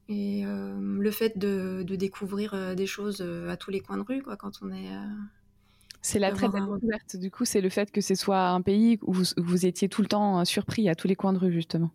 [0.08, 3.96] Et euh, le fait de, de découvrir euh, des choses euh, à tous les coins
[3.96, 4.90] de rue, quoi, quand on est.
[6.02, 7.16] c'est la très belle découverte.
[7.16, 10.08] Du coup, c'est le fait que ce soit un pays où vous, étiez tout le
[10.08, 11.90] temps surpris à tous les coins de rue, justement.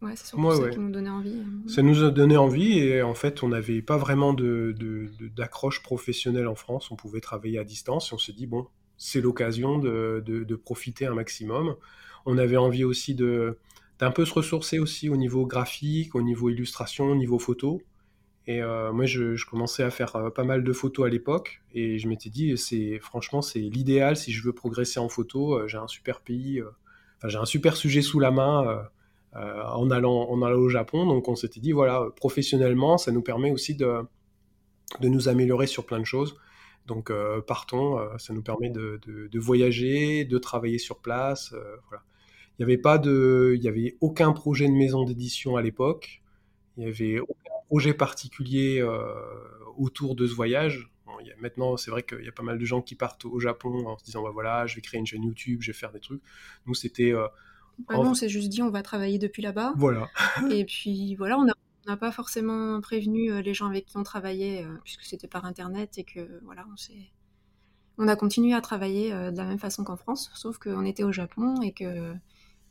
[0.00, 1.40] ouais, c'est surtout ça qui nous donnait envie.
[1.40, 1.68] Hein.
[1.68, 6.46] Ça nous a donné envie et en fait, on n'avait pas vraiment d'accroche de, professionnelle
[6.46, 6.92] en France.
[6.92, 8.68] On pouvait travailler à distance et on s'est dit, bon,
[9.02, 11.74] c'est l'occasion de, profiter un maximum.
[12.24, 13.58] On avait envie aussi de
[13.98, 17.82] d'un peu se ressourcer aussi au niveau graphique, au niveau illustration, au niveau photo.
[18.48, 21.98] Et euh, moi, je, commençais à faire euh, pas mal de photos à l'époque, et
[21.98, 25.54] je m'étais dit, c'est franchement, c'est l'idéal si je veux progresser en photo.
[25.54, 26.60] Euh, j'ai un super pays,
[27.24, 28.88] j'ai un super sujet sous la main
[29.34, 31.06] en allant, en allant au Japon.
[31.06, 34.00] Donc, on s'était dit, voilà, professionnellement, ça nous permet aussi de,
[35.00, 36.36] de nous améliorer sur plein de choses.
[36.86, 37.12] Donc,
[37.46, 41.54] partons, ça nous permet de, de, voyager, de travailler sur place.
[41.88, 42.02] voilà.
[42.58, 46.22] Il n'y avait pas de, il y avait aucun projet de maison d'édition à l'époque.
[46.76, 49.14] Il n'y avait aucun projet particulier euh,
[49.76, 50.90] autour de ce voyage.
[51.40, 53.96] maintenant, c'est vrai qu'il y a pas mal de gens qui partent au Japon en
[53.96, 56.22] se disant bah, voilà, je vais créer une chaîne YouTube, je vais faire des trucs.
[56.66, 57.12] Nous, c'était.
[57.12, 57.26] Euh,
[57.88, 59.72] bah non, on s'est juste dit on va travailler depuis là-bas.
[59.76, 60.10] Voilà.
[60.50, 61.48] Et puis voilà, on
[61.86, 65.98] n'a pas forcément prévenu euh, les gens avec qui on travaillait, puisque c'était par internet
[65.98, 67.10] et que voilà, on s'est.
[67.98, 71.12] On a continué à travailler de la même façon qu'en France, sauf qu'on était au
[71.12, 72.14] Japon et que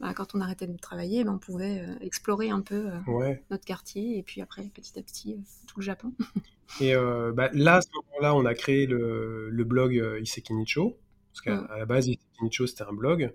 [0.02, 3.66] bah, quand on arrêtait de travailler, bah, on pouvait euh, explorer un peu euh, notre
[3.66, 6.12] quartier et puis après, petit à petit, euh, tout le Japon.
[6.82, 6.96] et
[7.36, 10.98] bah, là, à ce moment-là, on a créé le, blog Iseki Nicho,
[11.32, 13.32] parce qu'à la base, Iseki Nicho, c'était un blog.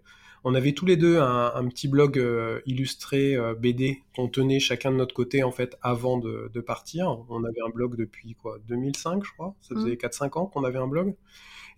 [0.48, 2.22] On avait tous les deux un, petit blog
[2.66, 7.18] illustré BD qu'on tenait chacun de notre côté en fait avant de, partir.
[7.28, 9.56] On avait un blog depuis quoi 2005 je crois.
[9.60, 11.16] Ça faisait 4-5 ans qu'on avait un blog.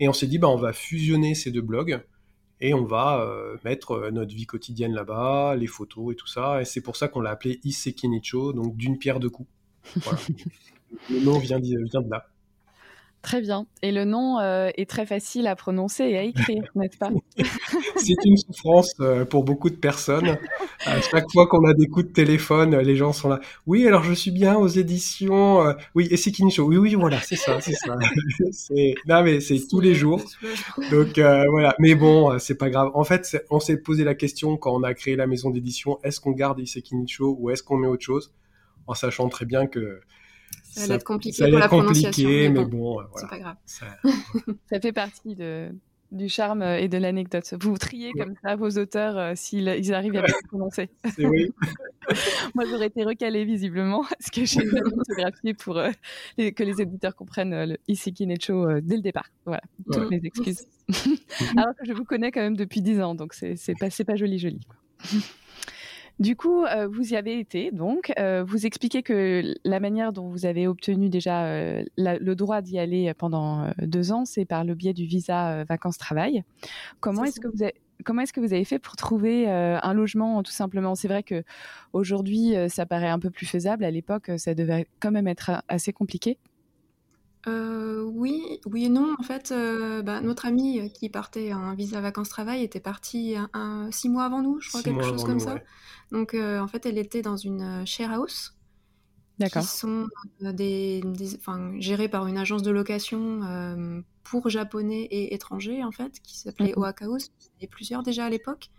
[0.00, 2.02] Et on s'est dit bah on va fusionner ces deux blogs
[2.60, 6.60] et on va euh, mettre euh, notre vie quotidienne là-bas, les photos et tout ça.
[6.60, 9.48] Et c'est pour ça qu'on l'a appelé Isekinicho, donc d'une pierre deux coups.
[11.10, 12.26] le nom vient vient de là.
[13.22, 13.66] Très bien.
[13.82, 17.10] Et le nom euh, est très facile à prononcer et à écrire, n'est-ce pas?
[17.96, 20.38] C'est une souffrance euh, pour beaucoup de personnes.
[20.86, 23.40] À chaque fois qu'on a des coups de téléphone, les gens sont là.
[23.66, 25.66] Oui, alors je suis bien aux éditions.
[25.66, 26.32] Euh, oui, et c'est.
[26.60, 27.96] Oui, oui, voilà, c'est ça, c'est ça.
[29.06, 30.22] non, mais c'est tous les jours.
[30.90, 31.74] Donc voilà.
[31.80, 32.90] Mais bon, c'est pas grave.
[32.94, 36.20] En fait, on s'est posé la question quand on a créé la maison d'édition est-ce
[36.20, 38.32] qu'on garde Isekinicho ou est-ce qu'on met autre chose
[38.86, 40.00] En sachant très bien que
[40.70, 42.28] ça va être compliqué pour la prononciation.
[42.28, 43.56] Mais, bon, c'est pas grave.
[43.64, 44.80] Ça...
[44.80, 45.70] fait partie de,
[46.12, 47.54] du charme et de l'anecdote.
[47.60, 50.88] Vous triez comme ça vos auteurs euh, s'ils ils arrivent à bien prononcer.
[51.18, 51.52] Oui.
[52.54, 55.90] Moi, j'aurais été recalée visiblement parce que j'ai une orthographié pour euh,
[56.36, 59.28] que les éditeurs comprennent euh, le Isiki Necho dès le départ.
[59.44, 60.66] Voilà, toutes mes excuses.
[61.56, 64.38] Alors que je vous connais quand même depuis 10 ans, donc c'est pas, pas joli
[64.38, 64.60] joli.
[66.18, 70.28] Du coup, euh, vous y avez été, donc, euh, vous expliquez que la manière dont
[70.28, 74.74] vous avez obtenu déjà euh, le droit d'y aller pendant deux ans, c'est par le
[74.74, 76.42] biais du visa vacances-travail.
[77.00, 80.42] Comment est-ce que vous avez comment est-ce que vous avez fait pour trouver un logement
[80.42, 80.94] tout simplement?
[80.94, 81.42] C'est vrai que
[81.92, 83.84] aujourd'hui, ça paraît un peu plus faisable.
[83.84, 86.38] À l'époque, ça devait quand même être assez compliqué.
[88.12, 89.14] Oui, oui et non.
[89.18, 89.52] En fait,
[90.04, 94.60] bah, notre ami qui partait en visa vacances-travail était parti un, six mois avant nous,
[94.60, 95.56] je crois, quelque chose comme ça.
[96.10, 98.54] Donc, euh, en fait, elle était dans une euh, share house.
[99.40, 100.08] Qui sont
[100.42, 101.00] euh, des,
[101.78, 106.80] gérées par une agence de location pour japonais et étrangers, en fait, qui s'appelait mmh.
[106.80, 107.30] Oaka House.
[107.40, 108.70] Il y avait plusieurs déjà à l'époque.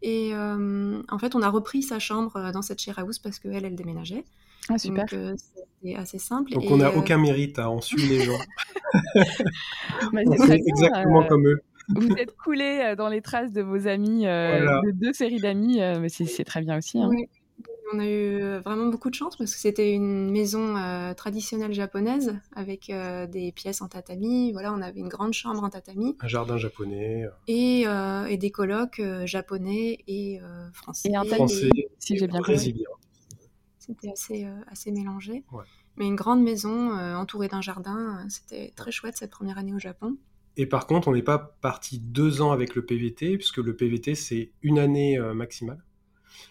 [0.00, 3.76] Et en fait, on a repris sa chambre dans cette share house parce qu'elle, elle
[3.76, 4.24] déménageait.
[4.70, 5.04] Ah, super.
[5.04, 5.38] Donc,
[5.82, 6.52] c'était assez simple.
[6.52, 8.38] Donc, on n'a aucun mérite à en suivre les gens.
[10.12, 14.26] Bah, c'est exactement comme eux vous êtes coulé euh, dans les traces de vos amis,
[14.26, 16.98] euh, de deux séries d'amis, euh, mais c'est très bien aussi.
[16.98, 17.08] Hein.
[17.10, 17.28] Oui.
[17.94, 20.74] On a eu vraiment beaucoup de chance parce que c'était une maison
[21.16, 22.92] traditionnelle japonaise avec
[23.30, 24.52] des pièces en tatami.
[24.52, 26.14] Voilà, on avait une grande chambre en tatami.
[26.20, 27.24] Un jardin japonais.
[27.46, 27.86] Et,
[28.28, 30.38] et des colocs japonais et
[30.74, 31.08] français.
[31.08, 32.74] Et un français, si j'ai bien compris.
[33.88, 35.44] C'était assez, assez mélangé.
[35.96, 38.24] Mais une grande maison entourée d'un jardin.
[38.28, 40.16] C'était très chouette cette première année au Japon.
[40.58, 44.16] Et par contre, on n'est pas parti deux ans avec le PVT, puisque le PVT,
[44.16, 45.84] c'est une année euh, maximale.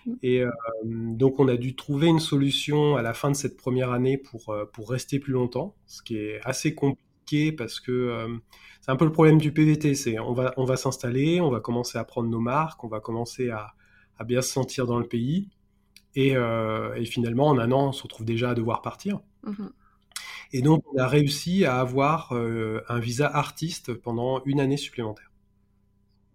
[0.06, 0.14] Mm.
[0.24, 0.50] Et euh,
[0.86, 4.50] donc, on a dû trouver une solution à la fin de cette première année pour,
[4.50, 8.40] euh, pour rester plus longtemps, ce qui est assez compliqué parce que
[8.80, 9.96] c'est un peu le problème du PVT.
[9.96, 13.02] C'est on va, on va s'installer, on va commencer à prendre nos marques, on va
[13.02, 13.74] commencer à,
[14.18, 15.50] à bien se sentir dans le pays.
[16.20, 19.20] Et, et, finalement, en un an, on se retrouve déjà à devoir partir.
[19.46, 19.70] Mm-hmm.
[20.54, 25.32] Et donc, on a réussi à avoir euh, un visa artiste pendant une année supplémentaire.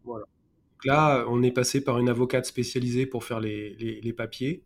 [0.05, 0.25] Voilà.
[0.25, 4.65] Donc là, on est passé par une avocate spécialisée pour faire les, les, papiers.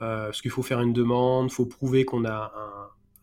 [0.00, 2.52] Euh, parce qu'il faut faire une demande, il faut prouver qu'on a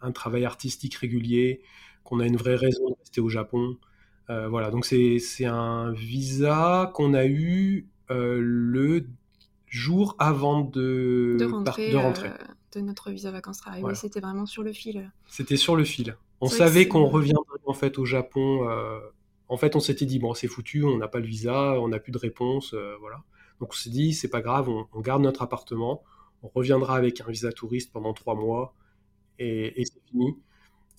[0.02, 1.62] un, un, travail artistique régulier,
[2.04, 3.78] qu'on a une vraie raison de rester au Japon.
[4.30, 9.08] Euh, voilà, donc c'est un visa qu'on a eu le
[9.68, 12.30] jours avant de, de rentrer, de, rentrer.
[12.74, 13.84] de notre visa vacances travail.
[13.84, 15.12] Oui, c'était vraiment sur le fil.
[15.28, 16.18] C'était sur le fil.
[16.42, 18.68] On savait qu'on reviendrait en fait au Japon.
[19.48, 22.00] en fait, on s'était dit bon, c'est foutu, on n'a pas le visa, on n'a
[22.00, 23.24] plus de réponse, voilà.
[23.60, 26.04] Donc on s'est dit c'est pas grave, on, garde notre appartement,
[26.44, 28.74] on reviendra avec un visa touriste pendant trois mois
[29.40, 30.36] et, et c'est fini.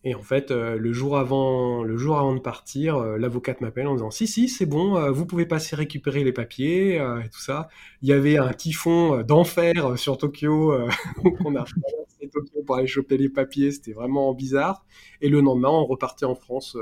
[0.08, 3.88] Et en fait, euh, le, jour avant, le jour avant de partir, euh, l'avocate m'appelle
[3.88, 7.40] en disant Si, si, c'est bon, euh, vous pouvez passer récupérer les papiers et tout
[7.40, 7.66] ça.
[8.02, 10.72] Il y avait un typhon d'enfer sur Tokyo.
[11.44, 13.72] on a traversé Tokyo pour aller choper les papiers.
[13.72, 14.86] C'était vraiment bizarre.
[15.22, 16.76] Et le lendemain, on repartait en France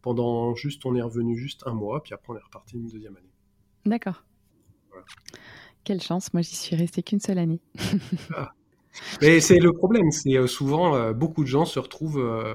[0.00, 2.04] pendant juste, on est revenu juste un mois.
[2.04, 3.32] Puis après, on est reparti une deuxième année.
[3.84, 4.22] D'accord.
[5.82, 7.60] Quelle chance, moi j'y suis restée qu'une seule année.
[8.32, 8.52] Ah.
[9.22, 12.18] Mais c'est le problème, c'est euh, souvent euh, beaucoup de gens se retrouvent.
[12.18, 12.54] Euh,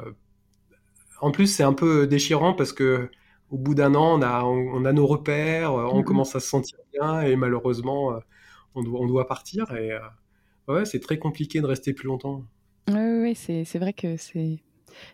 [1.21, 3.09] en plus, c'est un peu déchirant parce que
[3.51, 6.03] au bout d'un an, on a, on, a nos repères, on mm-hmm.
[6.03, 8.19] commence à se sentir bien et malheureusement,
[8.73, 9.71] on doit, on doit partir.
[9.75, 9.91] Et
[10.67, 12.43] ouais, c'est très compliqué de rester plus longtemps.
[12.89, 14.59] Oui, oui, c'est vrai que c'est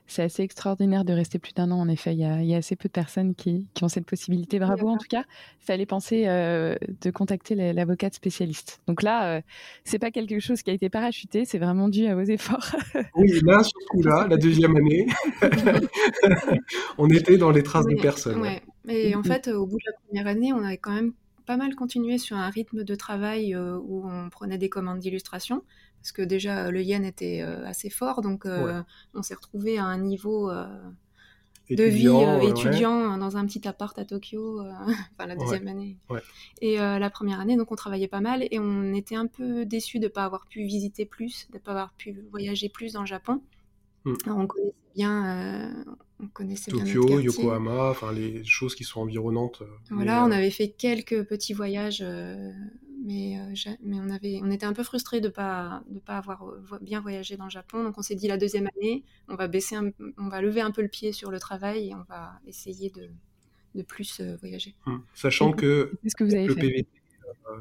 [0.07, 1.79] c'est assez extraordinaire de rester plus d'un an.
[1.79, 4.59] En effet, il y, a, assez peu de personnes qui, ont cette possibilité.
[4.59, 5.23] Bravo, en tout cas.
[5.61, 8.81] Il fallait penser euh, de contacter l'avocate spécialiste.
[8.87, 9.41] Donc là, euh,
[9.83, 12.75] c'est pas quelque chose qui a été parachuté, c'est vraiment dû à vos efforts.
[13.15, 15.07] oui, là, sur ce coup-là, la deuxième année,
[16.97, 18.41] on était dans les traces de personne.
[18.41, 18.61] Ouais.
[18.87, 21.13] Et en fait, au bout de la première année, on avait quand même
[21.45, 25.63] pas mal continué sur un rythme de travail euh, où on prenait des commandes d'illustration
[26.01, 28.81] parce que déjà le yen était euh, assez fort, donc euh,
[29.13, 30.65] on s'est retrouvé à un niveau euh,
[31.69, 32.09] de vie
[32.49, 34.61] étudiant dans un petit appart à Tokyo,
[35.13, 35.97] enfin la deuxième année.
[36.61, 39.99] Et la première année, donc on travaillait pas mal et on était un peu déçus
[39.99, 43.01] de ne pas avoir pu visiter plus, de ne pas avoir pu voyager plus dans
[43.01, 43.41] le Japon.
[44.03, 44.15] Hmm.
[44.25, 45.85] on connaissait bien,
[46.19, 49.61] on connaissait Tokyo, Yokohama, enfin les choses qui sont environnantes.
[49.91, 52.03] Voilà, on avait fait quelques petits voyages
[53.03, 56.17] mais, euh, mais on, avait, on était un peu frustrés de ne pas, de pas
[56.17, 57.83] avoir euh, bien voyagé dans le Japon.
[57.83, 59.75] Donc on s'est dit la deuxième année, on va, baisser
[60.17, 63.09] on va lever un peu le pied sur le travail et on va essayer de,
[63.75, 64.75] de plus euh, voyager.
[64.85, 65.03] Hum.
[65.13, 66.87] Sachant que, que vous avez le PVT,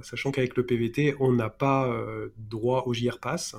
[0.03, 1.91] sachant qu'avec le PVT, on n'a pas
[2.37, 3.57] droit au JR Pass.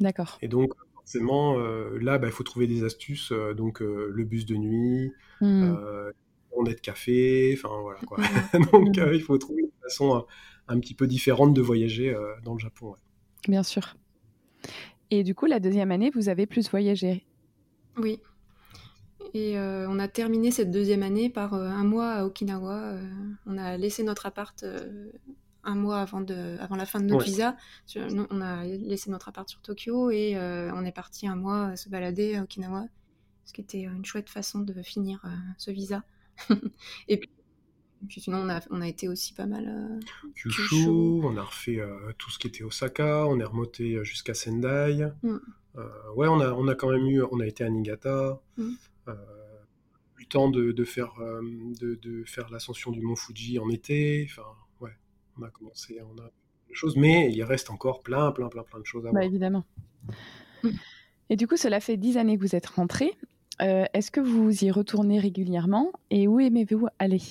[0.00, 0.38] D'accord.
[0.42, 3.32] Et donc forcément, là, bah, il faut trouver des astuces.
[3.56, 5.12] donc le bus de nuit.
[5.40, 6.12] Hum.
[6.56, 8.18] On est de café, enfin voilà quoi.
[8.72, 10.26] donc il faut trouver une façon
[10.68, 12.94] un petit peu différente de voyager euh, dans le Japon.
[13.48, 13.96] Bien sûr.
[15.10, 17.24] Et du coup, la deuxième année, vous avez plus voyagé?
[17.96, 18.20] Oui.
[19.34, 22.94] Et euh, on a terminé cette deuxième année par euh, un mois à Okinawa.
[23.46, 24.64] on a laissé notre appart
[25.64, 27.56] un mois avant, de, avant la fin de notre visa.
[27.96, 32.36] On a laissé notre appart sur Tokyo et on est parti un mois se balader
[32.36, 32.86] à Okinawa,
[33.44, 35.22] ce qui était une chouette façon de finir
[35.58, 36.02] ce visa.
[37.08, 37.30] et puis
[38.06, 39.66] puis sinon, on a, on a été aussi pas mal.
[39.68, 44.04] Euh, Kyushu, on a refait euh, tout ce qui était Osaka, on est remonté euh,
[44.04, 45.08] jusqu'à Sendai.
[45.22, 45.36] Mm.
[46.14, 48.40] ouais, on a, on a quand même eu, on a été à Niigata.
[48.56, 48.72] Mm.
[49.08, 49.10] eu
[50.20, 54.26] le temps de, de faire, de, de, faire l'ascension du mont Fuji en été.
[54.30, 54.48] Enfin,
[54.80, 54.96] ouais,
[55.38, 56.30] on a commencé, on a
[56.68, 59.24] des choses, mais il reste encore plein, plein, plein, plein de choses à bah, voir.
[59.24, 59.64] Évidemment.
[60.62, 60.70] Mm.
[61.28, 63.16] Et du coup, cela fait dix années que vous êtes rentré.
[63.58, 67.22] Est-ce que vous y retournez régulièrement et où aimez-vous aller?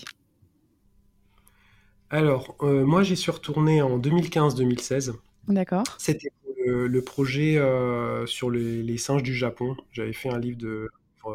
[2.10, 5.14] Alors, euh, moi, j'y suis retourné en 2015-2016.
[5.48, 5.84] D'accord.
[5.98, 6.30] C'était
[6.66, 9.76] le, projet euh, sur les, singes du Japon.
[9.92, 10.90] J'avais fait un livre de,
[11.26, 11.32] euh,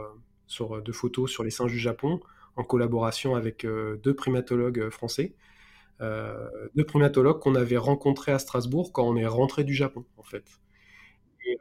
[0.47, 2.21] sur, de photos sur les singes du Japon
[2.57, 5.35] en collaboration avec deux primatologues français.
[6.01, 10.45] deux primatologues qu'on avait rencontrés à Strasbourg quand on est rentré du Japon, en fait.
[11.53, 11.59] Et,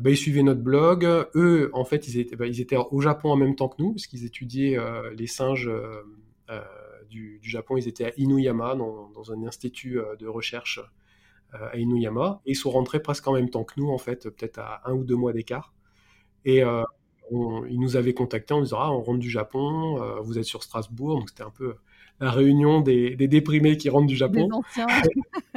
[0.00, 1.04] bah, ils suivaient notre blog.
[1.34, 3.92] Eux, en fait, ils étaient, bah, ils étaient au Japon en même temps que nous,
[3.92, 4.78] parce qu'ils étudiaient
[5.16, 5.70] les singes
[7.08, 7.76] du, Japon.
[7.76, 10.80] Ils étaient à Inuyama, dans, un institut euh, de recherche
[11.54, 12.40] euh, à Inuyama.
[12.46, 15.04] Ils sont rentrés presque en même temps que nous, en fait, peut-être à un ou
[15.04, 15.74] deux mois d'écart.
[16.44, 16.82] Et euh,
[17.30, 21.18] ils nous avaient contactés en disant Ah, on rentre du Japon, vous êtes sur Strasbourg.
[21.18, 21.74] Donc c'était un peu
[22.20, 24.48] la réunion des, déprimés qui rentrent du Japon.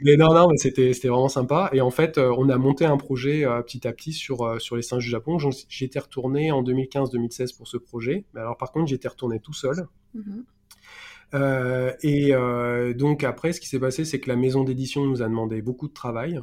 [0.00, 1.70] mais non, non, mais c'était, vraiment sympa.
[1.72, 5.04] Et en fait, on a monté un projet petit à petit sur, sur les singes
[5.04, 5.38] du Japon.
[5.68, 8.24] J'étais retourné en 2015-2016 pour ce projet.
[8.34, 9.86] Mais alors, par contre, j'étais retourné tout seul.
[11.34, 15.22] Euh, et euh, donc après, ce qui s'est passé, c'est que la maison d'édition nous
[15.22, 16.40] a demandé beaucoup de travail.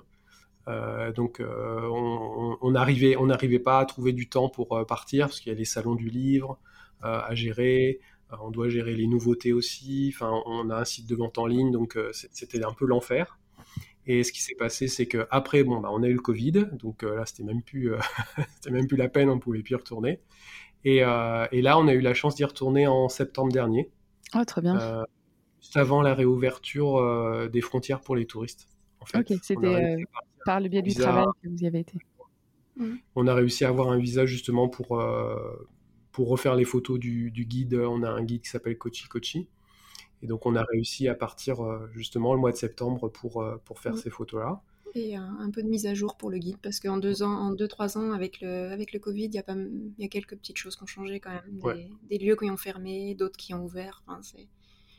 [0.70, 5.52] Euh, donc on n'arrivait on n'arrivait pas à trouver du temps pour partir parce qu'il
[5.52, 6.58] y a les salons du livre
[7.02, 8.00] à gérer,
[8.42, 10.12] on doit gérer les nouveautés aussi.
[10.14, 13.40] Enfin, on a un site de vente en ligne, donc c'était un peu l'enfer.
[14.06, 16.68] Et ce qui s'est passé, c'est que après, bon, bah, on a eu le Covid,
[16.74, 17.92] donc là, c'était même plus,
[18.56, 20.20] c'était même plus la peine, on pouvait plus y retourner.
[20.84, 23.90] Et, et, là, on a eu la chance d'y retourner en septembre dernier.
[24.36, 24.78] Oh, très bien.
[24.80, 25.04] Euh,
[25.62, 28.68] juste avant la réouverture des frontières pour les touristes.
[29.00, 29.20] En fait.
[29.20, 29.98] Ok, c'était
[30.46, 31.98] par le biais du travail que vous y avez été.
[32.76, 32.96] Mmh.
[33.16, 35.02] On a réussi à avoir un visa justement pour,
[36.14, 37.74] pour refaire les photos du, guide.
[37.74, 39.50] On a un guide qui s'appelle Kochi Kochi.
[40.22, 41.58] Et donc on a réussi à partir
[41.92, 44.62] justement le mois de septembre pour, pour faire ces photos-là.
[44.96, 47.52] Et un, peu de mise à jour pour le guide, parce qu'en deux ans, en
[47.52, 49.56] deux, trois ans, avec le, avec le Covid, il y, a pas,
[49.98, 51.90] y a quelques petites choses qui ont changé quand même.
[52.10, 54.04] Des, lieux qui ont fermé, d'autres qui ont ouvert.
[54.06, 54.22] Enfin,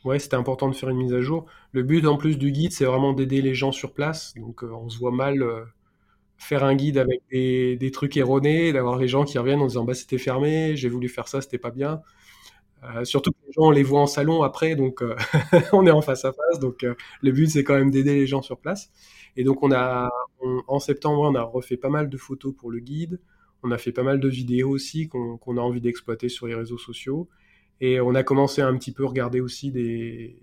[0.03, 1.45] ouais, c'était important de faire une mise à jour.
[1.71, 4.33] Le but en plus du guide, c'est vraiment d'aider les gens sur place.
[4.35, 5.41] Donc on se voit mal
[6.37, 9.93] faire un guide avec des, trucs erronés, d'avoir les gens qui reviennent en disant bah
[9.93, 12.01] c'était fermé, j'ai voulu faire ça, c'était pas bien.
[12.83, 15.15] Euh, surtout que les gens on les voit en salon après, donc euh,
[15.73, 16.59] on est en face à face.
[16.59, 18.91] Donc euh, le but c'est quand même d'aider les gens sur place.
[19.37, 20.09] Et donc on a
[20.67, 23.19] en septembre on a refait pas mal de photos pour le guide.
[23.63, 26.77] On a fait pas mal de vidéos aussi qu'on a envie d'exploiter sur les réseaux
[26.77, 27.27] sociaux.
[27.81, 30.37] Et on a commencé à un petit peu regarder aussi des,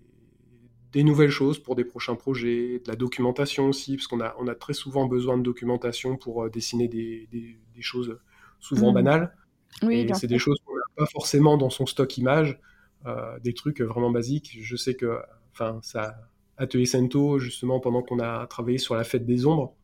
[0.92, 4.46] des nouvelles choses pour des prochains projets, de la documentation aussi, parce qu'on a, on
[4.46, 8.18] a très souvent besoin de documentation pour euh, dessiner des, des, choses
[8.60, 8.94] souvent mmh.
[8.94, 9.36] banales.
[9.82, 12.60] Oui, c'est des choses qu'on n'a pas forcément dans son stock image,
[13.06, 14.58] euh, des trucs vraiment basiques.
[14.60, 15.18] Je sais que,
[15.52, 16.14] enfin, ça,
[16.58, 19.74] Atelier Sento, justement, pendant qu'on a travaillé sur la fête des ombres,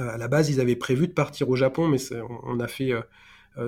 [0.00, 1.98] euh, à la base, ils avaient prévu de partir au Japon, mais
[2.44, 2.92] on, a fait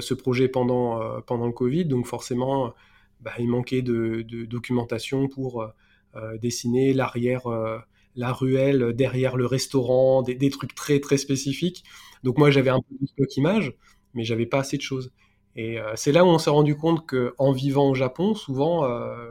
[0.00, 2.74] ce projet pendant, pendant le Covid, donc forcément,
[3.20, 5.68] bah, il manquait de, de documentation pour euh,
[6.40, 7.78] dessiner l'arrière, euh,
[8.14, 11.84] la ruelle derrière le restaurant, des, trucs très très spécifiques.
[12.22, 13.74] Donc moi j'avais un peu de stock image,
[14.14, 15.12] mais j'avais pas assez de choses.
[15.56, 18.88] Et euh, c'est là où on s'est rendu compte qu'en vivant au Japon, souvent,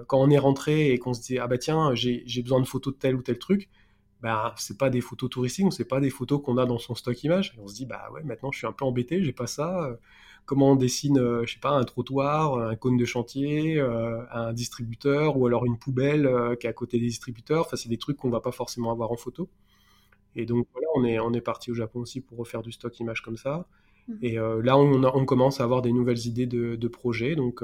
[0.07, 2.93] quand on est rentré et qu'on se dit ah bah tiens j'ai besoin de photos
[2.93, 3.69] de tel ou tel truc,
[4.21, 7.23] bah c'est pas des photos touristiques, c'est pas des photos qu'on a dans son stock
[7.23, 7.53] image.
[7.57, 9.97] Et on se dit bah ouais maintenant je suis un peu embêté, j'ai pas ça
[10.45, 14.53] comment on dessine, euh, je sais pas, un trottoir, un cône de chantier, euh, un
[14.53, 17.61] distributeur ou alors une poubelle euh, qui est à côté des distributeurs.
[17.65, 19.49] Enfin, c'est des trucs qu'on va pas forcément avoir en photo.
[20.35, 22.97] Et donc voilà, on est, on est parti au Japon aussi pour refaire du stock
[22.99, 23.65] image comme ça.
[24.07, 24.13] Mmh.
[24.21, 27.35] Et là, on, on, commence à avoir des nouvelles idées de, de projets.
[27.35, 27.63] Donc,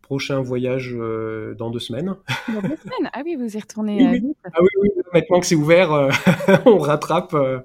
[0.00, 0.96] prochain voyage
[1.58, 2.14] dans deux semaines.
[2.48, 4.34] Dans deux semaines Ah oui, vous y retournez oui.
[4.44, 5.90] Ah oui, oui, maintenant que c'est ouvert,
[6.64, 7.34] on rattrape.
[7.34, 7.60] ouais,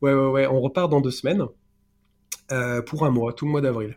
[0.00, 1.44] ouais, ouais, on repart dans deux semaines.
[2.50, 3.96] Euh, pour un mois, tout le mois d'avril.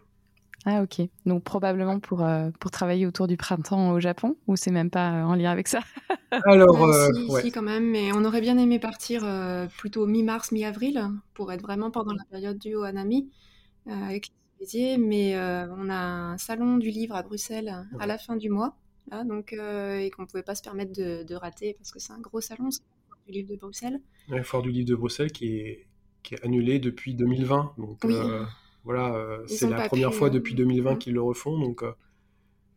[0.66, 4.70] Ah ok, donc probablement pour, euh, pour travailler autour du printemps au Japon, ou c'est
[4.70, 5.80] même pas euh, en lien avec ça?
[6.46, 6.94] Alors,
[7.42, 9.26] si, quand même, mais on aurait bien aimé partir
[9.78, 13.30] plutôt mi-mars, mi-avril, pour être vraiment pendant la période du Ohanami,
[13.88, 18.50] avec les mais on a un salon du livre à Bruxelles à la fin du
[18.50, 18.78] mois,
[19.10, 22.20] là, donc, et qu'on ne pouvait pas se permettre de, rater, parce que c'est un
[22.20, 22.84] gros salon, c'est
[23.28, 24.00] le du livre de Bruxelles.
[24.30, 25.88] Le Foire du livre de Bruxelles qui est
[26.24, 27.74] qui est annulé depuis 2020.
[27.78, 28.44] Donc euh,
[28.84, 31.60] voilà, euh, c'est la première fois depuis 2020 qu'ils le refont.
[31.60, 31.92] Donc, euh,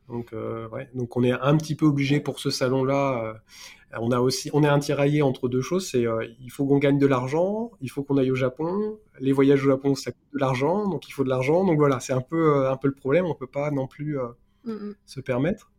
[0.09, 0.35] donc,
[0.73, 0.89] ouais.
[0.95, 3.35] donc on est un petit peu obligé pour ce salon-là.
[3.99, 5.91] on a aussi, on est un tiraillé entre deux choses.
[5.91, 6.05] C'est
[6.41, 8.99] il faut qu'on gagne de l'argent, il faut qu'on aille au Japon.
[9.21, 11.65] Les voyages au Japon, ça coûte de l'argent, donc il faut de l'argent.
[11.65, 13.25] Donc voilà, c'est un peu, un peu le problème.
[13.27, 14.19] On peut pas non plus
[14.65, 14.95] mm, mm.
[15.07, 15.71] se permettre.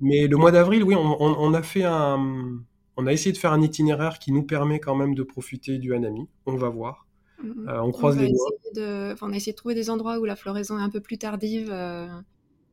[0.00, 2.62] Mais le mois d'avril, oui, on, on, a fait un,
[2.96, 5.94] on a essayé de faire un itinéraire qui nous permet quand même de profiter du
[5.94, 6.28] Hanami.
[6.46, 7.06] On va voir.
[7.42, 7.68] Mm-hmm.
[7.68, 9.16] Euh, on croise les doigts.
[9.22, 11.70] on a essayé de trouver des endroits où la floraison est un peu plus tardive.
[11.70, 12.08] Euh,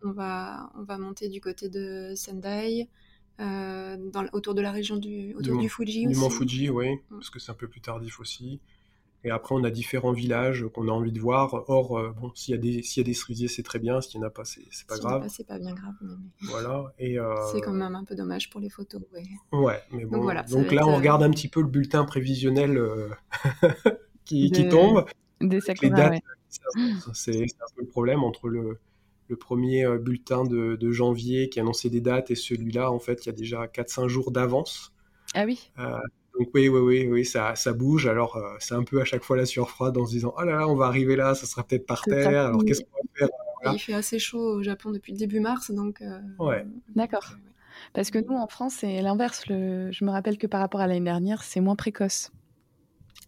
[0.04, 2.90] on, va, on va monter du côté de Sendai,
[3.40, 3.98] euh,
[4.34, 7.00] autour de la région du, autour du, Fuji du Mont Fuji, oui, mm.
[7.12, 8.60] parce que c'est un peu plus tardif aussi.
[9.28, 11.66] Et après, on a différents villages qu'on a envie de voir.
[11.68, 14.00] Or, euh, bon, s'il y a des, s'il y a des cerisiers, c'est très bien.
[14.00, 15.28] S'il n'y en a pas, c'est, c'est pas grave.
[15.28, 15.96] c'est pas bien grave.
[16.44, 16.94] Voilà.
[16.98, 19.02] Et euh, c'est quand même un peu dommage pour les photos.
[19.52, 20.16] Ouais, mais bon.
[20.16, 22.82] Donc, voilà, Donc là, on euh, regarde un petit peu le bulletin prévisionnel
[24.24, 25.04] qui, qui, tombe.
[25.42, 26.24] Des les dates,
[27.14, 28.80] c'est, un peu le problème entre le,
[29.28, 33.28] le premier bulletin de, de, janvier qui annonçait des dates et celui-là, en fait, il
[33.28, 34.94] y a déjà 4-5 jours d'avance.
[35.36, 35.70] Ah oui.
[36.38, 38.08] Donc oui, oui, oui, oui, ça, ça bouge.
[38.08, 40.58] Alors euh, c'est un peu à chaque fois la surfroide en se disant oh là
[40.58, 42.48] là, on va arriver là, ça sera peut-être par terre.
[42.48, 43.74] Alors qu'est-ce qu'on va faire?
[43.74, 46.02] Il fait assez chaud au Japon depuis le début mars, donc.
[46.02, 46.66] Euh, ouais.
[46.96, 47.34] D'accord.
[47.94, 49.44] Parce que nous en France c'est l'inverse.
[49.48, 52.32] Je me rappelle que par rapport à l'année dernière, c'est moins précoce.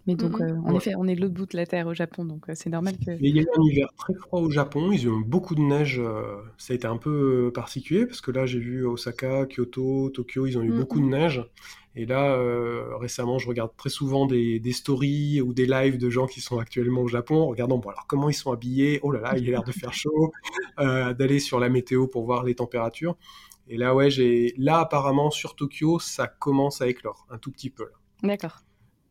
[0.07, 0.47] Mais donc, mhm.
[0.47, 2.70] euh, en effet, on est de l'autre bout de la Terre au Japon, donc c'est
[2.70, 3.12] normal que.
[3.20, 5.62] il y a eu un hiver très froid au Japon, ils ont eu beaucoup de
[5.62, 6.01] neige,
[6.57, 10.57] ça a été un peu particulier, parce que là j'ai vu Osaka, Kyoto, Tokyo, ils
[10.57, 11.43] ont eu beaucoup de neige.
[11.99, 16.27] Et là, euh, récemment, je regarde très souvent des, stories ou des lives de gens
[16.27, 19.01] qui sont actuellement au Japon, regardant bon alors comment ils sont habillés?
[19.03, 20.31] Oh là là, il a l'air de faire chaud.
[20.79, 23.17] Euh, d'aller sur la météo pour voir les températures.
[23.67, 27.69] Et là, ouais, j'ai là apparemment sur Tokyo, ça commence à éclore un tout petit
[27.69, 27.87] peu.
[28.23, 28.61] D'accord.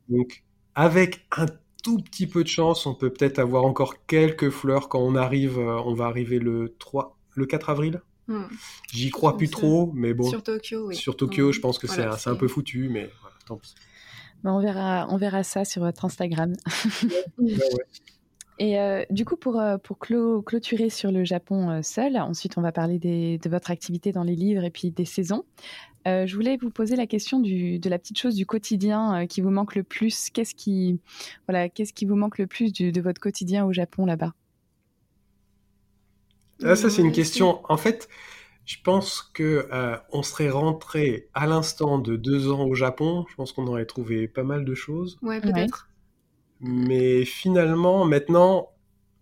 [0.08, 1.44] Donc, avec un
[1.82, 5.58] tout petit peu de chance, on peut peut-être avoir encore quelques fleurs quand on arrive.
[5.58, 8.00] Euh, on va arriver le 3, le 4 avril?
[8.28, 8.44] Hmm.
[8.92, 10.28] J'y crois plus trop, mais bon.
[10.28, 10.96] Sur Tokyo, oui.
[10.96, 13.10] Sur Tokyo, je pense que c'est un, peu foutu, mais
[13.46, 13.74] tant pis.
[14.44, 16.52] on, verra, on verra ça sur votre Instagram.
[18.58, 22.60] Et euh, du coup, pour, euh, pour clôturer sur le Japon euh, seul, ensuite on
[22.60, 25.44] va parler de votre activité dans les livres et puis des saisons.
[26.06, 29.50] je voulais vous poser la question du, de la petite chose du quotidien qui vous
[29.50, 30.30] manque le plus.
[30.30, 30.98] Qu'est-ce qui,
[31.46, 34.32] voilà, qu'est-ce qui vous manque le plus de votre quotidien au Japon là-bas?
[36.64, 37.60] Ah, Ça, c'est une question.
[37.68, 38.08] En fait,
[38.64, 39.68] je pense que
[40.12, 43.24] on serait rentré à l'instant de deux ans au Japon.
[43.30, 45.18] Je pense qu'on aurait trouvé pas mal de choses.
[45.22, 45.88] Ouais, peut-être.
[46.60, 48.70] Mais finalement, maintenant,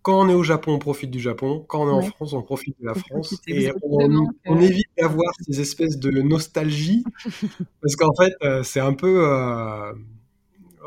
[0.07, 1.65] quand on est au Japon, on profite du Japon.
[1.67, 3.35] Quand on est en France, on profite de la France.
[3.45, 7.03] Et on, évite d'avoir ces espèces de nostalgie.
[7.81, 9.27] parce qu'en fait, euh, c'est un peu.
[9.27, 9.91] Euh,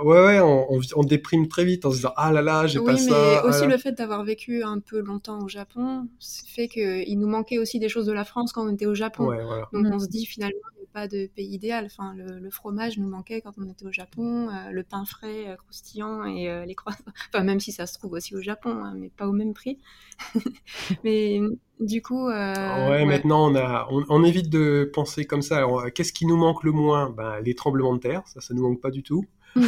[0.05, 2.97] ouais, ouais, on, on, déprime très vite en se disant Ah là là, j'ai pas
[2.97, 3.05] ça.
[3.05, 6.09] Oui, mais ah aussi le fait d'avoir vécu un peu longtemps au Japon
[6.47, 9.31] fait qu'il nous manquait aussi des choses de la France quand on était au Japon.
[9.73, 9.93] Donc mm.
[9.93, 10.59] on se dit finalement,
[10.93, 11.87] pas de pays idéal.
[11.87, 15.57] Enfin, le, fromage nous manquait quand on était au Japon, euh, le pain frais, euh,
[15.57, 17.05] croustillant et euh, les croissants.
[17.33, 19.79] Enfin, même si ça se trouve aussi au Japon, hein, mais pas au même prix.
[21.05, 21.41] mais
[21.79, 22.27] du coup.
[22.27, 25.65] ouais, maintenant on a, on, évite de penser comme ça.
[25.95, 27.11] qu'est-ce qui nous manque le moins?
[27.11, 29.25] Ben, les tremblements de terre, ça, ça nous manque pas du tout.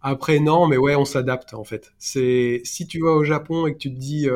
[0.00, 1.92] Après, non, mais ouais, on s'adapte en fait.
[1.98, 4.28] C'est si tu vas au Japon et que tu te dis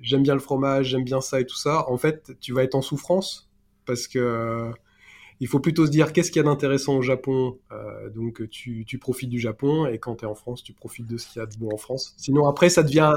[0.00, 2.74] j'aime bien le fromage, j'aime bien ça et tout ça, en fait, tu vas être
[2.74, 3.50] en souffrance
[3.84, 4.70] parce que euh,
[5.40, 8.86] il faut plutôt se dire qu'est-ce qu'il y a d'intéressant au Japon, euh, donc tu,
[9.00, 11.42] profites du Japon, et quand tu es en France, tu profites de ce qu'il y
[11.42, 12.14] a de bon en France.
[12.16, 13.12] Sinon, après, ça devient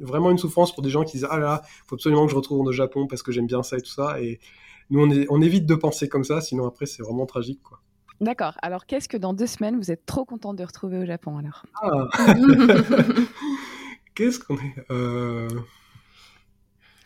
[0.00, 2.66] vraiment une souffrance pour des gens qui disent Ah là, faut absolument que je retourne
[2.66, 4.20] au Japon parce que j'aime bien ça et tout ça.
[4.20, 4.38] Et
[4.90, 7.62] nous, on, on évite de penser comme ça, sinon après, c'est vraiment tragique.
[7.62, 7.80] quoi.
[8.20, 8.54] D'accord.
[8.62, 11.64] Alors, qu'est-ce que dans deux semaines, vous êtes trop content de retrouver au Japon alors?
[11.82, 12.08] Ah.
[14.14, 15.48] Qu'est-ce qu'on est, euh,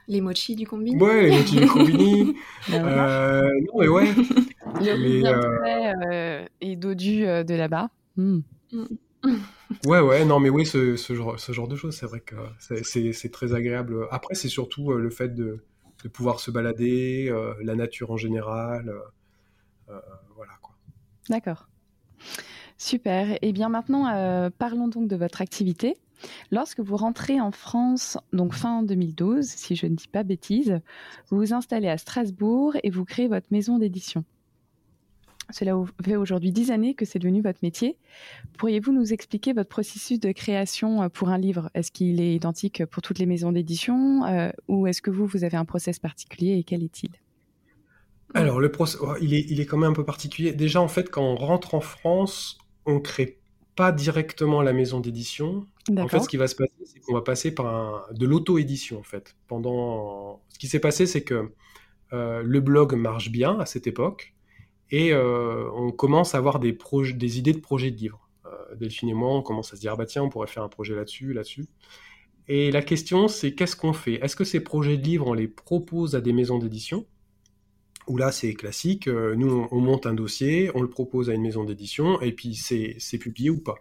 [0.06, 2.36] les mochi du combini Ouais, les mochi du combini.
[2.72, 4.14] euh, non, mais ouais.
[4.80, 6.02] Le euh...
[6.12, 7.88] euh et dodu euh, de là-bas.
[8.16, 8.40] Hmm.
[9.86, 12.36] ouais, ouais, non, mais oui, ce, ce, genre, ce genre de choses, c'est vrai que
[12.58, 14.06] c'est très agréable.
[14.10, 15.64] Après, c'est surtout euh, le fait de,
[16.02, 18.92] de, pouvoir se balader, la nature en général.
[20.36, 20.52] voilà.
[21.28, 21.68] D'accord.
[22.76, 23.32] Super.
[23.32, 25.96] Et eh bien maintenant, parlons donc de votre activité.
[26.50, 30.80] Lorsque vous rentrez en France, donc fin 2012, si je ne dis pas bêtise,
[31.28, 34.24] vous vous installez à Strasbourg et vous créez votre maison d'édition.
[35.50, 37.98] Cela fait aujourd'hui dix années que c'est devenu votre métier.
[38.56, 41.70] Pourriez-vous nous expliquer votre processus de création euh, pour un livre?
[41.74, 45.44] Est-ce qu'il est identique pour toutes les maisons d'édition euh, ou est-ce que vous, vous
[45.44, 47.10] avez un process particulier et quel est-il?
[48.34, 50.52] Alors, le process, oh, il, est, il est quand même un peu particulier.
[50.52, 53.38] Déjà, en fait, quand on rentre en France, on crée
[53.76, 55.66] pas directement la maison d'édition.
[55.96, 59.02] En fait, ce qui va se passer, c'est qu'on va passer par de l'auto-édition, en
[59.02, 59.36] fait.
[59.46, 60.42] Pendant...
[60.48, 61.52] Ce qui s'est passé, c'est que
[62.12, 64.34] euh, le blog marche bien à cette époque,
[64.90, 66.76] et euh, on commence à avoir des,
[67.14, 68.28] des idées de projets de livres.
[68.46, 70.62] Euh, Delphine et moi, on commence à se dire, ah bah tiens, on pourrait faire
[70.62, 71.66] un projet là-dessus, là-dessus.
[72.46, 74.14] Et la question, c'est qu'est-ce qu'on fait?
[74.24, 77.06] Est-ce que ces projets de livres, on les propose à des maisons d'édition?
[78.06, 81.42] Où là c'est classique, euh, nous on, monte un dossier, on le propose à une
[81.42, 83.76] maison d'édition et puis c'est publié ou pas.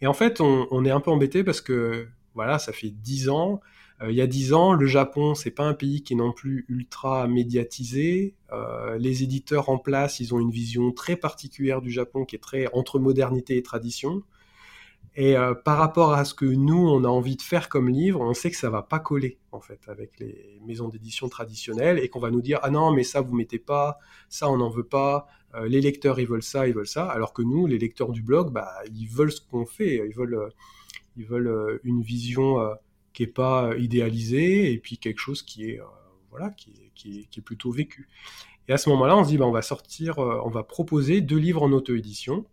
[0.00, 3.60] Et en fait on, est un peu embêté parce que voilà, ça fait dix ans.
[4.02, 6.32] Euh, il y a dix ans, le Japon, c'est pas un pays qui est non
[6.32, 8.34] plus ultra médiatisé.
[8.52, 12.40] Euh, les éditeurs en place, ils ont une vision très particulière du Japon qui est
[12.40, 14.22] très entre modernité et tradition.
[15.18, 18.20] Et euh, par rapport à ce que nous, on a envie de faire comme livre,
[18.20, 22.10] on sait que ça va pas coller, en fait, avec les maisons d'édition traditionnelles et
[22.10, 23.98] qu'on va nous dire, ah non, mais ça, vous mettez pas,
[24.28, 27.32] ça, on n'en veut pas, euh, les lecteurs, ils veulent ça, ils veulent ça, alors
[27.32, 30.50] que nous, les lecteurs du blog, bah, ils veulent ce qu'on fait, ils veulent, euh,
[31.16, 32.58] ils veulent une vision
[33.14, 35.80] qui est pas idéalisée et puis quelque chose qui est,
[36.30, 38.10] voilà, qui qui, plutôt vécu.
[38.68, 41.38] Et à ce moment-là, on se dit, bah, on va sortir, on va proposer deux
[41.38, 42.44] livres en auto-édition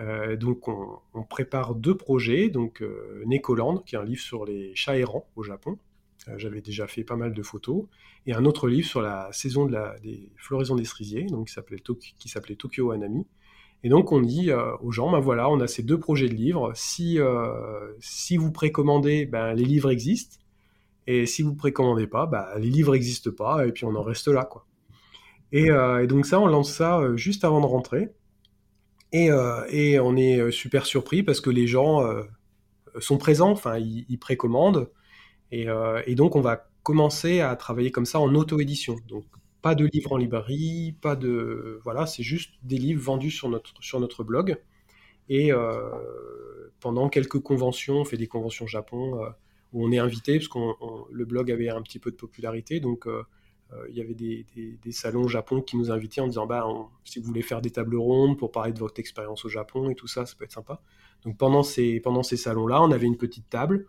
[0.00, 4.74] euh, donc on, prépare deux projets, donc euh, Nekoland, qui est un livre sur les
[4.74, 5.78] chats errants au Japon.
[6.28, 7.84] Euh, j'avais déjà fait pas mal de photos.
[8.26, 12.90] Et un autre livre sur la saison des floraisons des cerisiers, donc qui s'appelait, Tokyo
[12.92, 13.26] Anami.
[13.82, 16.72] Et donc on dit aux gens, ben voilà, on a ces deux projets de livres.
[16.74, 17.18] Si,
[17.98, 20.36] si vous précommandez, ben, les livres existent.
[21.06, 23.66] Et si vous précommandez pas, ben, les livres n'existent pas.
[23.66, 24.44] Et puis on en reste là.
[24.44, 24.66] quoi.
[25.52, 25.70] Et
[26.06, 28.10] donc ça, on lance ça juste avant de rentrer.
[29.14, 32.22] Euh, et, on est euh, super surpris parce que les gens euh,
[33.00, 34.90] sont présents, enfin, ils, précommandent.
[35.52, 35.66] Et,
[36.14, 38.96] donc, on va commencer à travailler comme ça en auto-édition.
[39.08, 39.24] Donc,
[39.62, 41.80] pas de livres en librairie, pas de.
[41.84, 44.58] Voilà, c'est juste des livres vendus sur notre, sur notre blog.
[45.28, 45.50] Et
[46.80, 49.20] pendant quelques conventions, on fait des conventions au Japon,
[49.72, 50.58] où on est invité, parce que
[51.12, 53.06] le blog avait un petit peu de popularité, donc
[53.88, 54.44] il y avait des,
[54.92, 56.66] salons au Japon qui nous invitaient en disant bah,
[57.04, 59.94] si vous voulez faire des tables rondes pour parler de votre expérience au Japon et
[59.94, 60.80] tout ça, ça peut être sympa.
[61.24, 63.86] Donc pendant ces, pendant ces salons-là, on avait une petite table,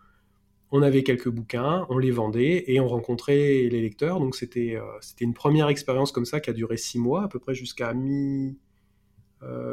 [0.72, 4.20] on avait quelques bouquins, on les vendait et on rencontrait les lecteurs.
[4.20, 7.40] Donc c'était c'était une première expérience comme ça qui a duré six mois, à peu
[7.40, 8.58] près jusqu'à mi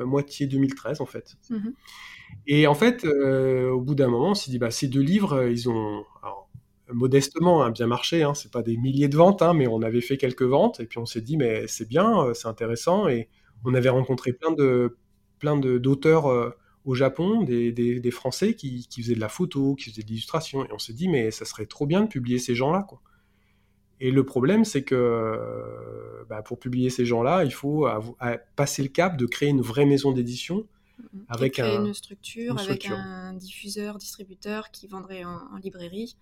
[0.06, 1.36] moitié 2013 en fait.
[1.50, 1.70] Mmh
[2.46, 5.68] et en fait, au bout d'un moment, on s'est dit bah, ces deux livres, ils
[5.70, 6.04] ont
[6.92, 8.22] modestement hein, bien marché.
[8.22, 10.86] Hein, c'est pas des milliers de ventes, hein, mais on avait fait quelques ventes et
[10.86, 13.28] puis on s'est dit mais c'est bien, euh, c'est intéressant et
[13.64, 14.96] on avait rencontré plein de
[15.38, 16.50] plein d'auteurs euh,
[16.84, 20.64] au Japon, des, des, Français qui, qui, faisaient de la photo, qui faisaient de l'illustration
[20.64, 23.00] et on s'est dit mais ça serait trop bien de publier ces gens-là quoi.
[24.00, 27.88] Et le problème, c'est que euh, bah, pour publier ces gens-là, il faut
[28.54, 30.68] passer le cap de créer une vraie maison d'édition
[30.98, 36.16] mmh, avec une, structure, avec un diffuseur, distributeur qui vendrait en librairie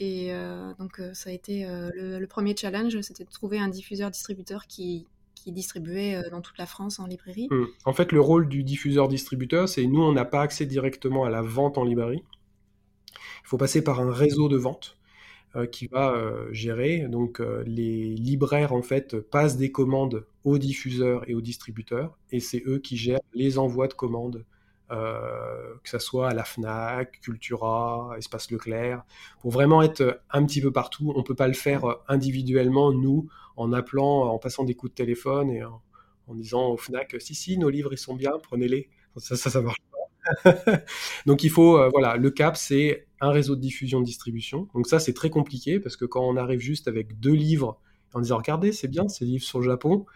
[0.00, 3.68] et euh, donc, euh, ça a été euh, le, premier challenge, c'était de trouver un
[3.68, 5.06] diffuseur-distributeur qui,
[5.46, 7.48] distribuait dans toute la France en librairie.
[7.50, 7.64] Mmh.
[7.86, 11.40] En fait, le rôle du diffuseur-distributeur, c'est nous, on n'a pas accès directement à la
[11.40, 12.22] vente en librairie.
[13.14, 14.98] Il faut passer par un réseau de vente
[15.72, 16.14] qui va
[16.52, 17.08] gérer.
[17.08, 22.62] Donc, les libraires, en fait, passent des commandes aux diffuseurs et aux distributeurs, et c'est
[22.66, 24.44] eux qui gèrent les envois de commandes
[24.90, 29.04] euh, que ce soit à la FNAC, Cultura, Espace Leclerc,
[29.40, 31.12] pour vraiment être un petit peu partout.
[31.14, 34.92] On ne peut pas le faire euh, individuellement, nous, en appelant, en passant des coups
[34.92, 35.82] de téléphone et en,
[36.30, 38.88] disant au FNAC, si, si, nos livres, ils sont bien, prenez-les.
[39.16, 40.84] Ça, ça, ça marche pas.
[41.26, 44.68] Donc il faut, euh, voilà, le cap, c'est un réseau de diffusion de distribution.
[44.74, 47.78] Donc ça, c'est très compliqué parce que quand on arrive juste avec deux livres
[48.14, 50.06] en disant, regardez, c'est bien, ces livres sur le Japon,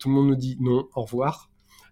[0.00, 1.48] tout le monde nous dit non, au revoir.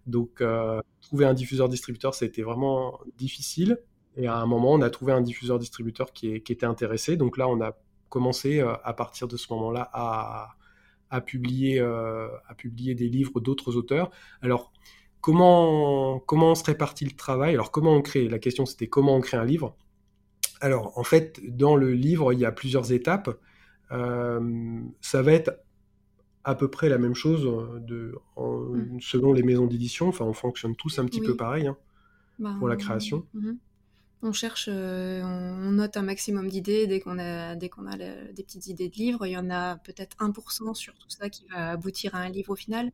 [0.06, 3.78] Donc, euh, trouver un diffuseur-distributeur, été vraiment difficile.
[4.16, 7.16] Et à un moment, on a trouvé un diffuseur-distributeur qui, était intéressé.
[7.16, 7.76] Donc là, on a
[8.08, 10.56] commencé euh, à partir de ce moment-là à,
[11.20, 14.10] publier, euh, à publier des livres d'autres auteurs.
[14.42, 14.72] Alors,
[15.20, 17.54] comment, comment on se répartit le travail?
[17.54, 18.28] Alors, comment on crée?
[18.28, 19.76] La question, c'était comment on crée un livre?
[20.60, 23.30] Alors, en fait, dans le livre, il y a plusieurs étapes.
[23.90, 25.63] ça va être
[26.44, 29.00] à peu près la même chose euh, de, mmh.
[29.00, 30.08] selon les maisons d'édition.
[30.08, 31.76] Enfin, on fonctionne tous un petit peu pareil hein,
[32.38, 33.26] bah, pour la création.
[33.34, 33.52] Mmh.
[34.22, 38.42] On cherche, euh, on note un maximum d'idées dès qu'on a, dès qu'on a des
[38.42, 39.26] petites idées de livres.
[39.26, 42.50] Il y en a peut-être 1% sur tout ça qui va aboutir à un livre
[42.50, 42.90] au final.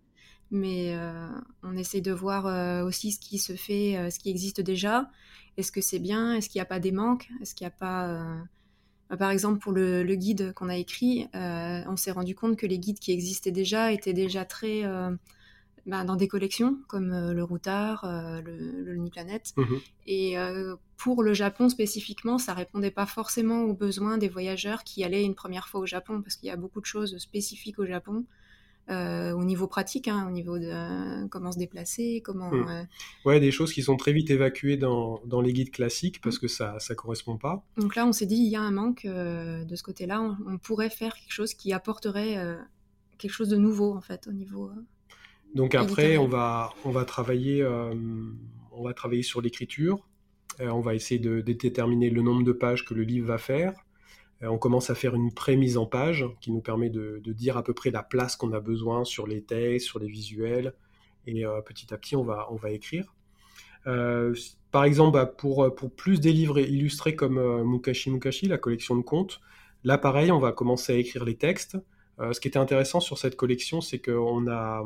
[0.52, 1.28] Mais euh,
[1.62, 5.08] on essaie de voir aussi ce qui se fait, ce qui existe déjà.
[5.56, 6.34] Est-ce que c'est bien?
[6.34, 7.28] Est-ce qu'il n'y a pas des manques?
[7.40, 8.42] Est-ce qu'il n'y a pas
[9.16, 12.78] par exemple, pour le, guide qu'on a écrit, euh, on s'est rendu compte que les
[12.78, 15.10] guides qui existaient déjà étaient déjà très euh,
[15.86, 19.52] bah, dans des collections comme euh, le Routard, le, le Planète.
[19.56, 20.36] Mmh Et
[20.96, 25.34] pour le Japon spécifiquement, ça répondait pas forcément aux besoins des voyageurs qui allaient une
[25.34, 28.24] première fois au Japon, parce qu'il y a beaucoup de choses spécifiques au Japon
[28.88, 32.52] euh, au niveau pratique, hein, au niveau de euh, comment se déplacer, comment.
[32.52, 32.82] Euh,
[33.24, 36.40] ouais, des choses qui sont très vite évacuées dans, dans les guides classiques parce hmm.
[36.40, 37.64] que ça ça correspond pas.
[37.76, 40.20] Donc là, on s'est dit il y a un manque de ce côté-là.
[40.46, 42.36] On, pourrait faire quelque chose qui apporterait
[43.18, 44.70] quelque chose de nouveau en fait au niveau.
[45.54, 47.64] Donc après, on va on va travailler
[48.72, 50.08] on va travailler sur l'écriture.
[50.58, 53.74] on va essayer de déterminer le nombre de pages que le livre va faire.
[54.42, 57.62] Euh, on commence à faire une pré-mise en page qui nous permet de, dire à
[57.62, 60.74] peu près la place qu'on a besoin sur les textes, sur les visuels,
[61.26, 63.14] et euh, petit à petit on va, on va écrire.
[63.86, 64.34] Euh,
[64.70, 69.02] par exemple, bah, pour, pour plus des livres illustrés comme Mukashi Mukashi, la collection de
[69.02, 69.40] contes,
[69.84, 71.76] là pareil, on va commencer à écrire les textes.
[72.18, 74.84] ce qui était intéressant sur cette collection, c'est qu'on a,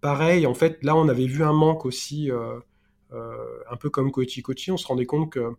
[0.00, 2.30] pareil, en fait, là on avait vu un manque aussi,
[3.12, 5.54] un peu comme Koichi Kochi, on se rendait compte que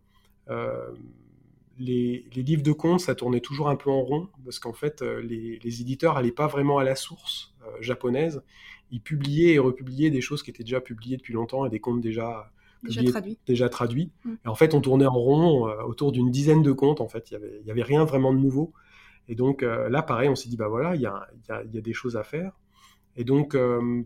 [1.80, 5.22] les, livres de contes, ça tournait toujours un peu en rond, parce qu'en fait, euh,
[5.22, 8.42] les, éditeurs n'allaient pas vraiment à la source euh, japonaise.
[8.92, 12.02] Ils publiaient et republiaient des choses qui étaient déjà publiées depuis longtemps et des contes
[12.02, 12.52] déjà,
[13.46, 14.12] déjà traduits.
[14.24, 14.34] Mm.
[14.46, 17.02] Et en fait, on tournait en rond euh, autour d'une dizaine de contes.
[17.02, 18.74] En fait, il n'y avait, rien vraiment de nouveau.
[19.30, 21.28] Et donc là, pareil, on s'est dit, bah voilà, il y a,
[21.66, 22.58] des choses à faire.
[23.18, 23.58] Et donc,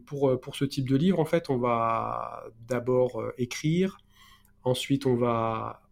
[0.07, 3.99] pour, pour ce type de livre, en fait, on va d'abord écrire,
[4.63, 5.83] ensuite on va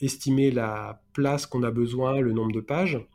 [0.00, 3.06] estimer la place qu'on a besoin, le nombre de pages.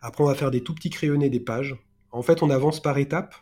[0.00, 1.76] Après, on va faire des tout petits crayonnés des pages.
[2.10, 3.34] En fait, on avance par étapes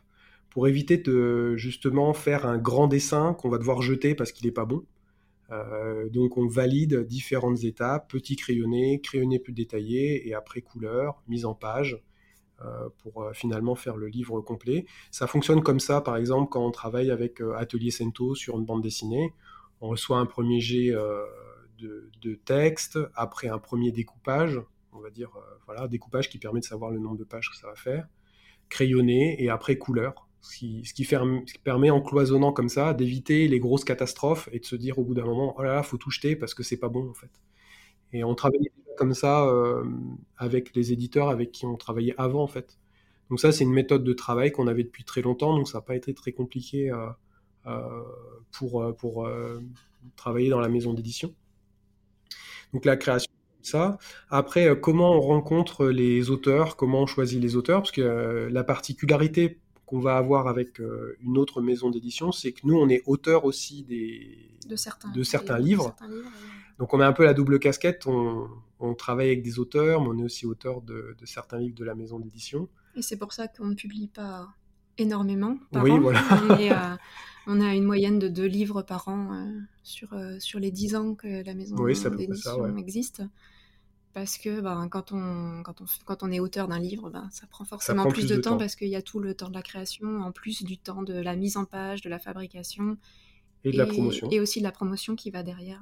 [0.51, 4.53] pour éviter de justement faire un grand dessin qu'on va devoir jeter parce qu'il n'est
[4.53, 4.85] pas bon.
[5.53, 11.45] Euh, donc on valide différentes étapes, petit crayonné, crayonné plus détaillé, et après couleur, mise
[11.45, 12.01] en page,
[12.63, 14.87] euh, pour euh, finalement faire le livre complet.
[15.11, 18.83] Ça fonctionne comme ça, par exemple, quand on travaille avec Atelier Sento sur une bande
[18.83, 19.33] dessinée.
[19.81, 20.95] On reçoit un premier jet
[21.81, 24.61] de, texte, après un premier découpage,
[24.93, 25.31] on va dire,
[25.67, 28.09] voilà, découpage qui permet de savoir le nombre de pages que ça va faire,
[28.69, 30.27] crayonné, et après couleur.
[30.43, 31.05] Ce qui, ce qui,
[31.63, 35.15] permet en cloisonnant comme ça d'éviter les grosses catastrophes et de se dire au bout
[35.15, 37.31] d'un moment, oh là là, faut tout jeter parce que c'est pas bon en fait.
[38.13, 39.85] Et on travaillait comme ça euh,
[40.37, 42.79] avec les éditeurs avec qui on travaillait avant en fait.
[43.29, 45.83] Donc ça, c'est une méthode de travail qu'on avait depuis très longtemps, donc ça n'a
[45.83, 47.09] pas été très compliqué euh,
[47.67, 48.03] euh,
[48.51, 49.29] pour, pour
[50.17, 51.35] travailler dans la maison d'édition.
[52.73, 53.99] Donc la création, ça.
[54.31, 59.59] Après, comment on rencontre les auteurs, comment on choisit les auteurs, parce que la particularité
[59.91, 63.45] qu'on va avoir avec euh, une autre maison d'édition, c'est que nous, on est auteur
[63.45, 65.97] aussi des, de certains, de certains livres.
[66.79, 70.19] Donc on a un peu la double casquette, on, travaille avec des auteurs, mais on
[70.19, 72.69] est aussi auteur de, certains livres de la maison d'édition.
[72.95, 74.49] Et c'est pour ça qu'on ne publie pas
[75.01, 76.99] énormément par oui, Voilà.
[77.47, 80.95] On, a une moyenne de deux livres par an euh, sur, euh, sur les dix
[80.95, 83.23] ans que la maison d'édition existe
[84.13, 87.47] parce que ben, quand, on, quand, on, quand on est auteur d'un livre, ben, ça
[87.47, 90.21] prend forcément plus, de, temps, parce qu'il y a tout le temps de la création,
[90.21, 92.97] en plus du temps de la mise en page, de la fabrication.
[93.65, 94.29] Et de la promotion.
[94.31, 95.81] Et aussi de la promotion qui va derrière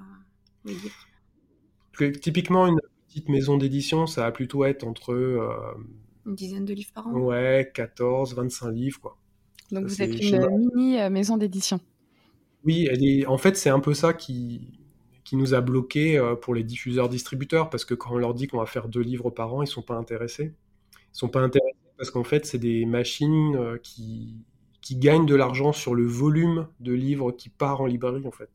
[0.67, 2.19] euh, le livre.
[2.21, 5.13] Typiquement, une petite maison d'édition, ça va plutôt être entre...
[5.13, 5.75] Euh,
[6.29, 7.13] une dizaine de livres par an.
[7.13, 9.17] Ouais, 14, 25 livres, quoi.
[9.73, 11.81] Donc vous êtes une mini euh, maison d'édition.
[12.65, 13.27] Oui, elle est...
[13.27, 14.79] en fait, c'est un peu ça qui
[15.29, 18.61] qui nous a bloqué euh, pour les diffuseurs-distributeurs, parce que quand on leur dit qu'on
[18.61, 20.55] va faire deux livres par an, ils sont pas intéressés.
[20.95, 24.47] Ils sont pas intéressés parce qu'en fait, c'est des machines euh, qui,
[24.81, 28.49] qui gagnent de l'argent sur le volume de livres qui part en librairie, en fait.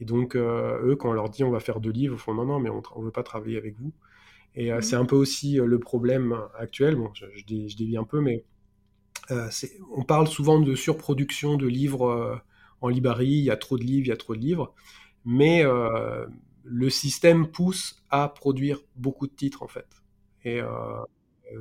[0.00, 2.34] Et donc, euh, eux, quand on leur dit on va faire deux livres, ils font
[2.34, 3.92] non, non, mais on ne veut pas travailler avec vous.
[4.54, 4.82] Et mmh.
[4.82, 6.96] c'est un peu aussi le problème actuel.
[6.96, 8.44] Bon, je, je, dévie un peu, mais
[9.94, 12.40] on parle souvent de surproduction de livres
[12.80, 13.26] en librairie.
[13.26, 14.74] Il y a trop de livres, il y a trop de livres
[15.24, 16.26] mais euh,
[16.64, 19.86] le système pousse à produire beaucoup de titres en fait.
[20.42, 20.68] Et euh,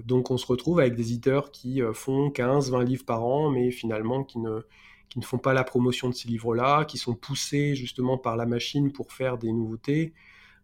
[0.05, 3.49] donc on se retrouve avec des éditeurs qui euh, font 15, 20 livres par an,
[3.49, 4.61] mais finalement qui ne,
[5.09, 8.45] qui ne font pas la promotion de ces livres-là, qui sont poussés justement par la
[8.45, 10.13] machine pour faire des nouveautés.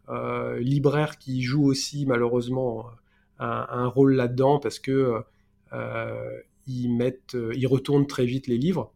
[0.10, 2.86] Libraires qui jouent aussi malheureusement
[3.40, 5.22] un, rôle là-dedans parce que
[6.68, 8.94] ils mettent, ils retournent très vite les livres.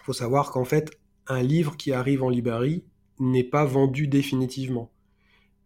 [0.00, 2.84] Il faut savoir qu'en fait, un livre qui arrive en librairie,
[3.18, 4.90] n'est pas vendu définitivement.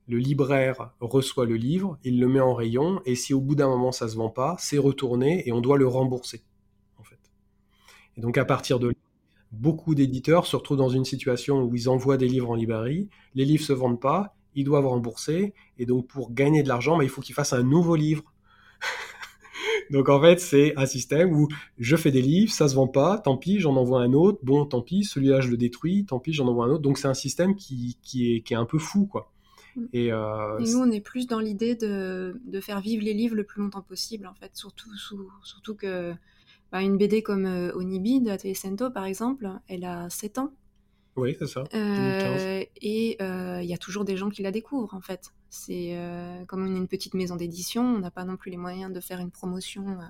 [0.09, 3.69] Le libraire reçoit le livre, il le met en rayon, et si au bout d'un
[3.69, 6.43] moment ça se vend pas, c'est retourné et on doit le rembourser.
[6.99, 7.21] En fait.
[8.17, 8.95] Et donc à partir de là,
[9.53, 13.45] beaucoup d'éditeurs se retrouvent dans une situation où ils envoient des livres en librairie, les
[13.45, 17.11] livres se vendent pas, ils doivent rembourser, et donc pour gagner de l'argent, bah, il
[17.11, 18.25] faut qu'ils fassent un nouveau livre
[19.91, 21.49] donc en fait, c'est un système où
[21.79, 24.65] je fais des livres, ça se vend pas, tant pis, j'en envoie un autre, bon,
[24.65, 26.83] tant pis, celui-là je le détruis, tant pis, j'en envoie un autre.
[26.83, 29.33] Donc c'est un système qui, qui, est, qui est un peu fou, quoi.
[29.77, 29.85] Mm.
[29.95, 33.45] Euh, Et, nous, on est plus dans l'idée de, de, faire vivre les livres le
[33.45, 34.91] plus longtemps possible, en fait, surtout,
[35.43, 36.13] surtout que
[36.71, 40.53] bah, une BD comme euh, Onibi de Sento, par exemple, elle a 7 ans.
[41.17, 41.65] Oui, c'est ça.
[41.75, 45.33] Euh, et il y a toujours des gens qui la découvrent, en fait.
[45.55, 48.57] C'est euh, comme on est une petite maison d'édition, on n'a pas non plus les
[48.57, 50.05] moyens de faire une promotion euh,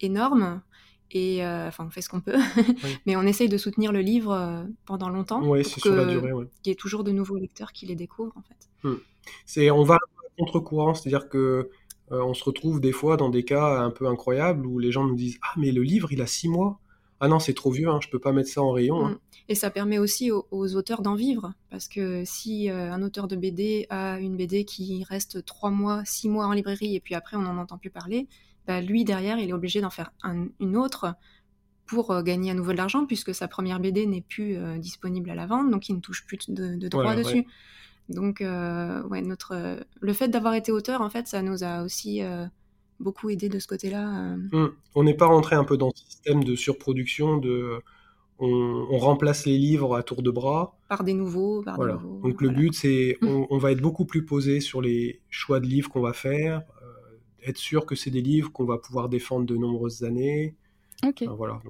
[0.00, 0.62] énorme.
[1.10, 2.36] Et euh, enfin, on fait ce qu'on peut,
[3.06, 5.42] mais on essaye de soutenir le livre pendant longtemps.
[5.42, 6.30] Oui, c'est sur la durée.
[6.62, 8.88] Qu'il y ait toujours de nouveaux lecteurs qui les découvrent, en fait.
[8.88, 9.00] Hmm.
[9.46, 9.98] C'est, on va
[10.38, 11.70] contre-courant, c'est-à-dire que
[12.10, 15.16] on se retrouve des fois dans des cas un peu incroyables où les gens nous
[15.16, 16.78] disent Ah, mais le livre, il a six mois
[17.20, 19.04] ah non, c'est trop vieux, hein, je peux pas mettre ça en rayon.
[19.04, 19.10] Hein.
[19.10, 19.18] Mm.
[19.50, 23.34] Et ça permet aussi aux, auteurs d'en vivre, parce que si euh, un auteur de
[23.34, 27.36] BD a une BD qui reste trois mois, six mois en librairie, et puis après
[27.36, 28.28] on n'en entend plus parler,
[28.66, 30.12] bah, lui derrière, il est obligé d'en faire
[30.60, 31.14] une autre
[31.86, 35.30] pour euh, gagner à nouveau de l'argent, puisque sa première BD n'est plus euh, disponible
[35.30, 37.46] à la vente, donc il ne touche plus de, de droits dessus.
[38.10, 42.22] Donc, ouais, notre, le fait d'avoir été auteur, en fait, ça nous a aussi
[43.00, 44.34] beaucoup aidé de ce côté-là.
[44.34, 44.36] Euh.
[44.52, 44.72] Mmh.
[44.94, 47.80] On n'est pas rentré un peu dans ce système de surproduction, de
[48.40, 50.78] on, remplace les livres à tour de bras.
[50.88, 51.62] Par des nouveaux.
[51.62, 51.96] Par voilà.
[51.96, 53.44] Des nouveaux, Donc le but, c'est mmh.
[53.50, 57.48] on, va être beaucoup plus posé sur les choix de livres qu'on va faire, euh,
[57.48, 60.54] être sûr que c'est des livres qu'on va pouvoir défendre de nombreuses années.
[61.06, 61.24] Ok.
[61.36, 61.60] voilà.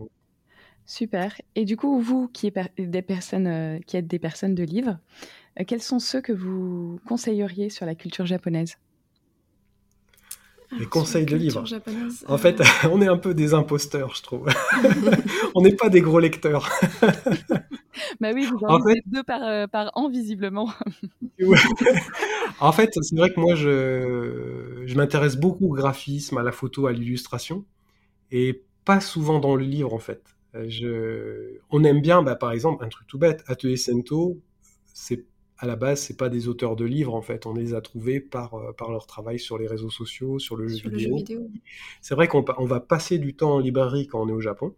[0.85, 1.39] Super.
[1.55, 4.99] Et du coup, vous qui, êtes des personnes, euh, qui êtes des personnes de livres,
[5.67, 8.77] quels sont ceux que vous conseilleriez sur la culture japonaise?
[10.73, 11.65] Les conseils de livres.
[12.27, 12.61] En fait,
[12.91, 14.49] on est un peu des imposteurs, je trouve.
[15.55, 16.69] on n'est pas des gros lecteurs.
[18.21, 19.01] bah oui, vous en, fait...
[19.07, 20.71] deux par, euh, par, an, visiblement.
[22.61, 26.87] en fait, c'est vrai que moi, je, je m'intéresse beaucoup au graphisme, à la photo,
[26.87, 27.65] à l'illustration,
[28.31, 30.23] et pas souvent dans le livre, en fait.
[30.67, 31.59] Je...
[31.71, 34.39] On aime bien, bah, par exemple, un truc tout bête, Atelier Sento,
[34.93, 35.25] c'est
[35.59, 37.47] à la base, c'est pas des auteurs de livres en fait.
[37.47, 40.89] On les a trouvés par, par leur travail sur les réseaux sociaux, sur le, jeu,
[40.89, 41.19] vidéo.
[42.01, 44.75] C'est vrai qu'on on va passer du temps en librairie quand on est au Japon.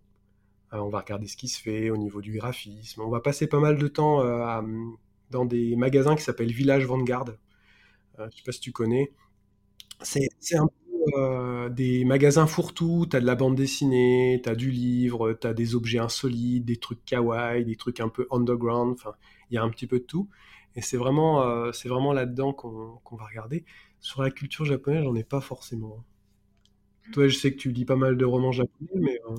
[0.72, 3.02] on va regarder ce qui se fait au niveau du graphisme.
[3.02, 4.22] On va passer pas mal de temps
[5.30, 7.26] dans des magasins qui s'appellent Village Vanguard.
[8.18, 9.12] je sais pas si tu connais.
[10.02, 10.68] C'est un
[11.16, 15.98] euh, des magasins fourre-tout, t'as de la bande dessinée, t'as du livre, t'as des objets
[15.98, 19.12] insolites, des trucs kawaii, des trucs un peu underground, enfin,
[19.50, 20.28] il y a un petit peu de tout.
[20.76, 23.64] Et c'est vraiment, euh, c'est vraiment là-dedans qu'on va regarder.
[24.00, 26.04] Sur la culture japonaise, j'en ai pas forcément.
[27.12, 29.20] Toi, je sais que tu lis pas mal de romans japonais, mais...
[29.28, 29.34] Euh,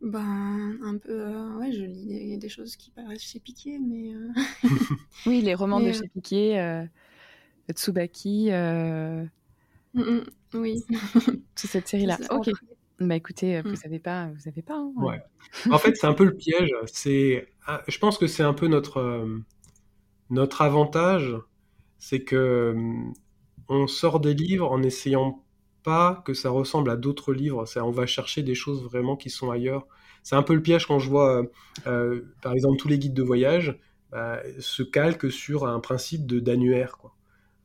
[0.00, 4.12] ben, un peu, ouais, je lis des, choses qui paraissent chez Piquet, mais...
[5.26, 6.88] oui, les romans de chez Piquet,
[7.72, 8.50] Tsubaki...
[9.94, 10.24] Mm, mm.
[10.54, 10.84] Oui.
[11.24, 12.18] Toute cette série-là.
[12.30, 12.50] Ok.
[13.00, 14.74] Bah écoutez, vous savez pas, vous savez pas.
[14.74, 15.22] Hein, ouais.
[15.70, 16.74] en fait, c'est un peu le piège.
[16.86, 19.38] C'est, ah, je pense que c'est un peu notre euh,
[20.30, 21.36] notre avantage,
[21.98, 23.14] c'est que mmh,
[23.68, 25.44] on sort des livres en essayant
[25.82, 27.64] pas que ça ressemble à d'autres livres.
[27.76, 29.86] On va chercher des choses vraiment qui sont ailleurs.
[30.22, 31.42] C'est un peu le piège quand je vois,
[31.86, 33.78] euh, par exemple, tous les guides de voyage
[34.10, 37.14] bah, se calquent sur un principe de d'annuaire, quoi.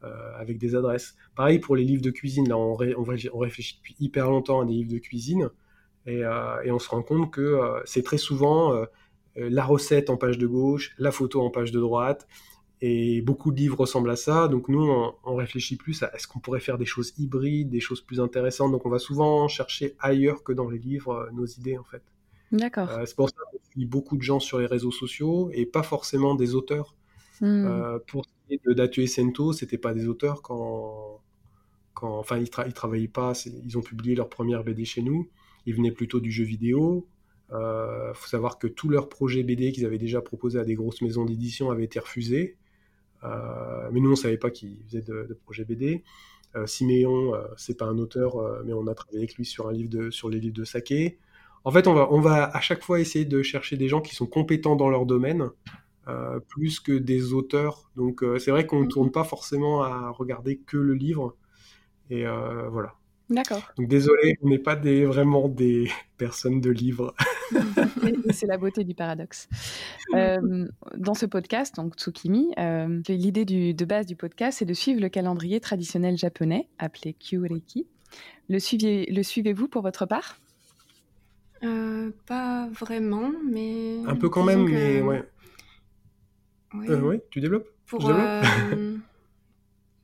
[0.04, 1.16] Euh, avec des adresses.
[1.34, 4.92] Pareil pour les livres de cuisine, là on, réfléchit depuis hyper longtemps à des livres
[4.92, 5.50] de cuisine
[6.06, 8.74] et, euh, on se rend compte que euh, c'est très souvent
[9.38, 12.28] la recette en page de gauche, la photo en page de droite,
[12.82, 14.48] et beaucoup de livres ressemblent à ça.
[14.48, 14.82] Donc nous,
[15.24, 18.72] on, réfléchit plus à est-ce qu'on pourrait faire des choses hybrides, des choses plus intéressantes.
[18.72, 22.02] Donc on va souvent chercher ailleurs que dans les livres nos idées en fait.
[22.52, 22.88] D'accord.
[23.06, 26.36] c'est pour ça qu'on suit beaucoup de gens sur les réseaux sociaux et pas forcément
[26.36, 26.96] des auteurs.
[27.42, 27.98] Hmm.
[28.08, 31.22] pour de Datu et Sento, c'était pas des auteurs quand,
[31.94, 35.30] quand enfin ils, travaillaient pas, ils ont publié leur première BD chez nous.
[35.66, 37.08] Ils venaient plutôt du jeu vidéo.
[37.50, 40.76] Il euh, faut savoir que tous leurs projets BD qu'ils avaient déjà proposés à des
[40.76, 42.58] grosses maisons d'édition avaient été refusés.
[43.24, 46.04] Euh, mais nous, on savait pas qu'ils faisaient de, projets BD.
[46.56, 49.74] Euh, Siméon, euh, c'est pas un auteur, mais on a travaillé avec lui sur un
[49.74, 51.18] livre de, sur les livres de Saké.
[51.64, 54.16] En fait, on va, on va à chaque fois essayer de chercher des gens qui
[54.16, 55.50] sont compétents dans leur domaine
[56.50, 57.90] plus que des auteurs.
[57.96, 61.38] Donc c'est vrai qu'on ne tourne pas forcément à regarder que le livre.
[62.10, 62.26] Et
[62.70, 62.96] voilà.
[63.30, 63.64] D'accord.
[63.78, 67.16] Donc désolé, on n'est pas des, vraiment des personnes de livres.
[68.32, 69.48] c'est la beauté du paradoxe.
[70.12, 72.54] dans ce podcast, donc Tsukimi,
[73.08, 77.88] l'idée de base du podcast, c'est de suivre le calendrier traditionnel japonais, appelé Kyureki.
[78.50, 80.40] Le, le suivez-vous pour votre part?
[82.26, 83.98] Pas vraiment, mais...
[84.06, 85.24] Un peu quand même, mais ouais.
[86.76, 87.68] Euh, oui, tu développes?
[87.86, 88.42] Pour, euh,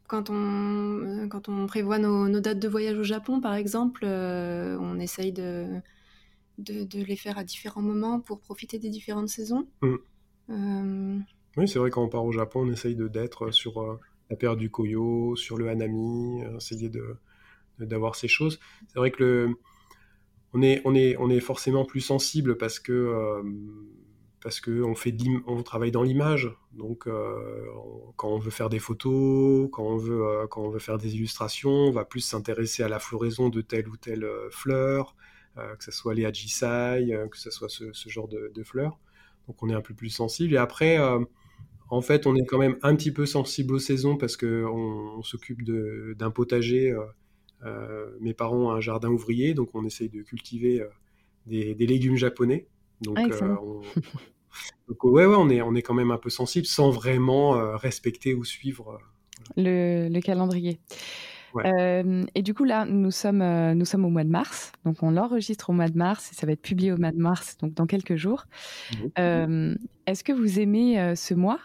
[0.10, 5.00] quand, on, euh, quand on prévoit nos, dates de voyage au Japon, par exemple, on
[5.00, 5.80] essaye de,
[6.58, 9.68] de, les faire à différents moments pour profiter des différentes saisons.
[9.82, 11.22] Mm.
[11.58, 14.00] Oui, c'est vrai, quand on part au Japon, on essaye d'être sur
[14.30, 17.16] la période du Koyo, sur le Hanami, essayer de
[17.80, 18.60] d'avoir ces choses.
[18.90, 19.56] C'est vrai que le,
[20.52, 22.92] on, est, on, est, on est forcément plus sensible parce que
[24.42, 24.94] parce qu'on
[25.64, 26.50] travaille dans l'image.
[26.74, 27.66] Donc, euh,
[28.16, 31.16] quand on veut faire des photos, quand on veut, euh, quand on veut faire des
[31.16, 35.16] illustrations, on va plus s'intéresser à la floraison de telle ou telle euh, fleur,
[35.78, 38.98] que ce soit les ajisai, que ce soit ce, genre de, fleurs.
[39.48, 40.54] Donc, on est un peu plus sensible.
[40.54, 40.98] Et après,
[41.90, 45.22] en fait, on est quand même un petit peu sensible aux saisons parce qu'on on,
[45.22, 46.96] s'occupe d'un potager.
[48.22, 50.82] mes parents ont un jardin ouvrier, donc on essaye de cultiver
[51.46, 52.70] des légumes japonais.
[53.02, 53.56] Donc, ah, euh,
[55.04, 58.34] ouais, ouais, on est, on est quand même un peu sensible sans vraiment euh, respecter
[58.34, 59.00] ou suivre
[59.58, 60.80] euh, le, calendrier.
[61.66, 63.44] et du coup, là, nous sommes,
[63.74, 64.72] nous sommes au mois de mars.
[64.86, 67.20] Donc, on l'enregistre au mois de mars et ça va être publié au mois de
[67.20, 68.46] mars, donc dans quelques jours.
[69.18, 69.76] Mmh.
[70.06, 71.60] Est-ce que vous aimez ce mois?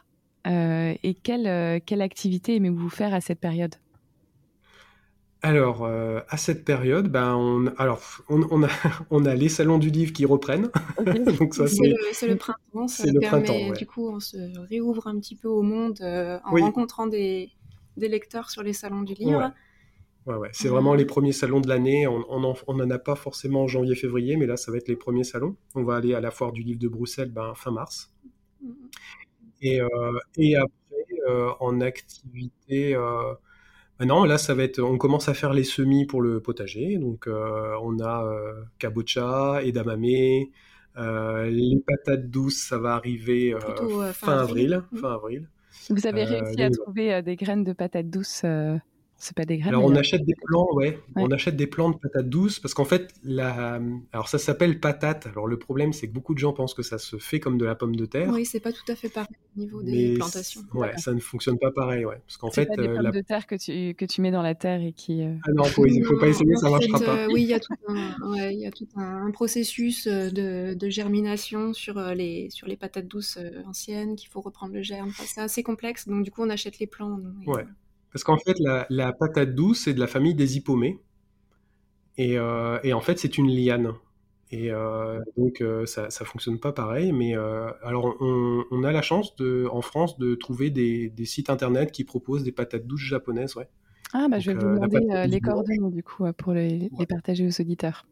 [0.47, 3.75] Et quelle, quelle activité aimez-vous faire à cette période?
[5.45, 8.69] Alors, euh, à cette période, ben, on, alors, on, a,
[9.11, 10.71] on a les salons du livre qui reprennent.
[10.97, 14.39] c'est le, printemps, ça le permet, printemps, du coup, on se
[14.71, 17.51] réouvre un petit peu au monde euh, en rencontrant des,
[17.99, 19.53] des, lecteurs sur les salons du livre.
[20.27, 20.35] Ouais.
[20.35, 22.07] Ouais, C'est vraiment les premiers salons de l'année.
[22.07, 25.25] On n'en on a pas forcément en janvier-février, mais là, ça va être les premiers
[25.25, 25.57] salons.
[25.75, 28.15] On va aller à la foire du livre de Bruxelles ben, fin mars.
[28.65, 28.73] Mm-hmm.
[29.61, 29.89] Et, euh,
[30.39, 30.73] et après,
[31.61, 32.97] en activité
[34.01, 34.81] non, là, ça va être.
[34.81, 36.99] On commence à faire les semis pour le potager.
[36.99, 40.47] Donc, euh, on a euh, kabocha, edamame,
[40.97, 43.55] euh, les patates douces, ça va arriver
[44.13, 44.83] fin, avril.
[45.01, 45.49] Fin avril.
[45.91, 48.45] Vous avez réussi à trouver des graines de patates douces
[49.25, 49.71] C'est pas des graines.
[49.73, 51.01] Alors on achète des plants, ouais.
[51.17, 53.81] On achète des plants de patates douces parce qu'en fait, la...
[54.13, 55.27] alors ça s'appelle patate.
[55.29, 57.65] Alors le problème, c'est que beaucoup de gens pensent que ça se fait comme de
[57.65, 58.29] la pomme de terre.
[58.31, 60.61] Oui, c'est pas tout à fait pareil au niveau des plantations.
[60.75, 62.21] Ouais, ça ne fonctionne pas pareil, ouais.
[62.27, 64.55] Parce qu'en fait, pas des pommes de terre que tu que tu mets dans la
[64.55, 65.23] terre et qui.
[65.23, 67.27] Ah non, faut, il faut pas essayer, ça marchera pas.
[67.29, 70.89] oui, il y a tout un, ouais, il y a tout un, processus de, de,
[70.91, 75.13] germination sur les sur les patates douces anciennes qu'il faut reprendre le germe.
[75.17, 77.19] c'est assez complexe, donc du coup on achète les plants.
[77.47, 77.65] ouais.
[78.15, 78.57] Parce qu'en fait,
[78.91, 81.01] la, patate douce, c'est de la famille des hippomées.
[82.17, 83.93] Et, euh, en fait, c'est une liane.
[84.53, 87.11] Et euh, donc, euh, ça ne fonctionne pas pareil.
[87.11, 87.35] Mais
[87.83, 92.45] alors, on, a la chance de, en France de trouver des, sites internet qui proposent
[92.45, 93.57] des patates douces japonaises.
[93.57, 93.69] Ouais.
[94.13, 97.61] Ah, bah, je vais vous demander les coordonnées, du coup, pour les, les partager aux
[97.61, 98.07] auditeurs.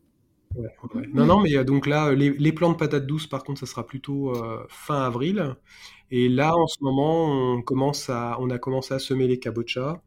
[1.15, 3.87] Non, non, mais donc là, les, les, plants de patates douces, par contre, ça sera
[3.87, 5.57] plutôt euh, fin avril.
[6.15, 10.03] Et là, en ce moment, on, commence à, on a commencé à semer les kabocha.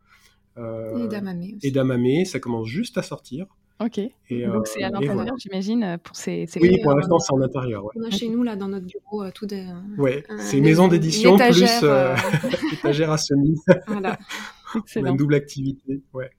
[0.55, 3.47] Euh, et damamé Et damamé, ça commence juste à sortir.
[3.83, 3.97] Ok.
[3.97, 7.83] Et, donc c'est à l'intérieur, j'imagine, pour ces, ces Oui, pour l'instant, c'est en intérieur.
[7.83, 7.91] Ouais.
[7.95, 9.65] On a chez nous, là, dans notre bureau, tout des...
[9.97, 11.63] Ouais, c'est une maison d'édition plus
[12.73, 13.59] étagère à semis.
[13.87, 14.19] Voilà.
[14.95, 16.29] On a une double activité, ouais.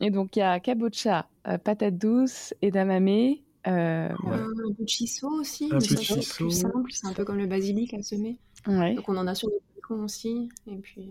[0.00, 1.28] Et donc, il y a kabocha,
[1.62, 3.36] patate douce, edamame,
[3.66, 7.94] euh, Un bout de aussi, un c'est plus simple, c'est un peu comme le basilic
[7.94, 8.36] à semer.
[8.66, 11.10] Donc on en a sur le balcon aussi, et puis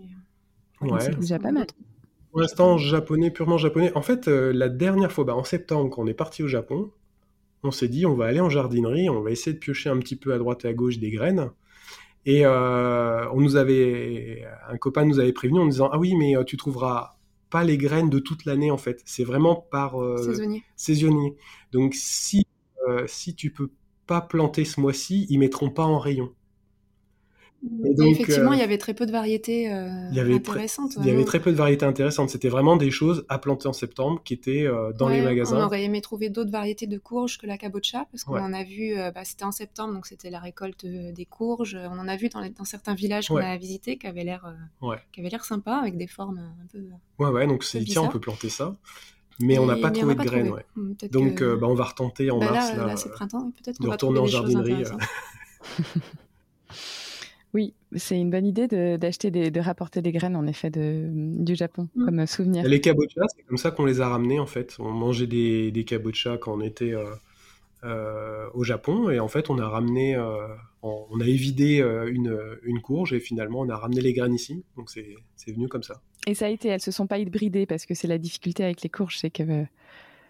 [0.80, 1.00] ouais.
[1.00, 1.66] c'est déjà pas mal.
[2.30, 3.92] Pour l'instant, japonais, purement japonais.
[3.94, 6.90] En fait, euh, la dernière fois, bah, en septembre, quand on est parti au Japon,
[7.62, 10.16] on s'est dit on va aller en jardinerie, on va essayer de piocher un petit
[10.16, 11.50] peu à droite et à gauche des graines.
[12.26, 16.34] Et euh, on nous avait, un copain nous avait prévenu en disant ah oui mais
[16.46, 17.16] tu trouveras
[17.50, 19.02] pas les graines de toute l'année en fait.
[19.04, 20.64] C'est vraiment par saisonnier.
[20.74, 21.36] saisonnier.
[21.70, 22.46] Donc si
[22.88, 23.70] euh, si tu peux
[24.06, 26.34] pas planter ce mois-ci, ils mettront pas en rayon.
[28.06, 30.96] Effectivement, euh, il y avait très peu de variétés euh, intéressantes.
[30.98, 32.30] il y avait très peu de variétés intéressantes.
[32.30, 34.66] C'était vraiment des choses à planter en septembre qui étaient
[34.98, 35.58] dans les magasins.
[35.58, 38.64] On aurait aimé trouver d'autres variétés de courges que la cabocha parce qu'on en a
[38.64, 38.94] vu.
[39.14, 41.76] Bah, c'était en septembre, donc c'était la récolte des courges.
[41.76, 44.54] On en a vu dans, dans certains villages qu'on a visités qui avaient l'air,
[45.16, 46.84] l'air sympa avec des formes un peu.
[47.18, 47.46] Ouais, ouais.
[47.46, 48.76] Donc c'est tiens, on peut planter ça.
[49.40, 50.64] Mais on n'a pas trouvé de graines, ouais.
[50.76, 52.76] Hmm, Donc euh, bah, on va retenter en bah, mars.
[52.76, 54.84] Là, c'est printemps, peut-être de retourner en jardinerie.
[57.54, 58.66] oui, c'est une bonne idée
[58.98, 62.04] d'acheter, de, rapporter des graines en effet de, du Japon hmm.
[62.04, 62.64] comme souvenir.
[62.64, 64.76] Les kabocha, c'est comme ça qu'on les a ramenés en fait.
[64.80, 67.04] On mangeait des, des kabocha quand on était euh,
[67.84, 70.18] euh, au Japon et en fait on a ramené,
[70.82, 71.78] on a évidé
[72.08, 74.64] une, une, courge et finalement on a ramené les graines ici.
[74.76, 76.02] Donc c'est venu comme ça.
[76.26, 78.82] Et ça a été, elles se sont pas hybridées parce que c'est la difficulté avec
[78.82, 79.64] les courges, c'est que.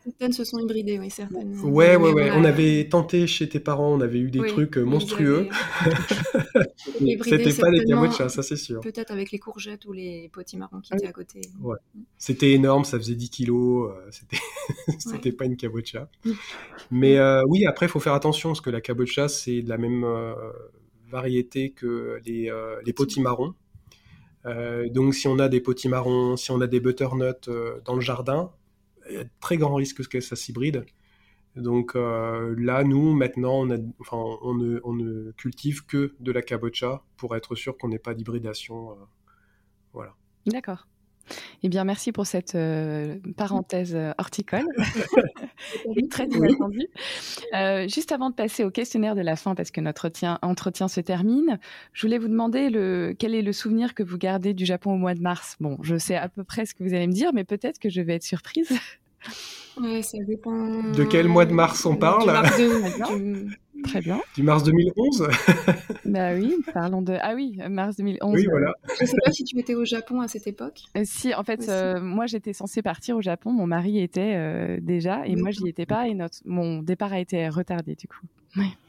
[0.06, 1.58] Euh, certaines se sont hybridées, oui, certaines.
[1.60, 2.30] Ouais, ouais, ouais.
[2.32, 5.48] On avait tenté chez tes parents, on avait eu des trucs euh, monstrueux.
[7.24, 8.80] C'était pas les camochas, ça c'est sûr.
[8.80, 11.40] Peut-être avec les courgettes ou les potimarrons qui étaient à côté.
[11.60, 11.78] Ouais.
[12.18, 14.38] C'était énorme, ça faisait 10 kilos, euh, c'était
[14.98, 16.08] c'était pas une cabocha.
[16.90, 20.06] Mais oui, après, il faut faire attention parce que la cabocha, c'est de la même
[21.10, 22.52] variété que les,
[22.84, 23.54] les potimarrons.
[24.46, 28.00] Euh, donc si on a des potimarrons, si on a des butternuts euh, dans le
[28.00, 28.52] jardin,
[29.08, 30.84] il y a très grands risques que ça s'hybride.
[31.56, 37.78] Donc euh, là, nous, maintenant, on, ne, cultive que de la cabocha pour être sûr
[37.78, 38.96] qu'on n'ait pas d'hybridation.
[39.92, 40.14] voilà.
[40.46, 40.86] D'accord.
[41.62, 44.66] Eh bien, merci pour cette euh, parenthèse euh, horticole.
[46.10, 46.86] très inattendu.
[47.54, 50.10] Euh, juste avant de passer au questionnaire de la fin, parce que notre
[50.42, 51.58] entretien se termine,
[51.92, 54.98] je voulais vous demander le, quel est le souvenir que vous gardez du Japon au
[54.98, 55.56] mois de mars?
[55.60, 57.88] Bon, je sais à peu près ce que vous allez me dire, mais peut-être que
[57.88, 58.70] je vais être surprise.
[59.80, 60.92] Ouais, ça dépend.
[60.92, 62.30] De quel mois de mars on parle?
[63.84, 64.20] Très bien.
[64.34, 65.28] Du mars 2011
[66.04, 67.16] Bah oui, parlons de.
[67.20, 68.34] Ah oui, mars 2011.
[68.34, 68.74] Oui, voilà.
[69.00, 70.82] Je sais pas si tu étais au Japon à cette époque.
[70.96, 74.78] Euh, si, en fait, euh, moi j'étais censée partir au Japon, mon mari était euh,
[74.80, 76.38] déjà, et moi j'y étais pas, et notre...
[76.44, 78.26] mon départ a été retardé du coup.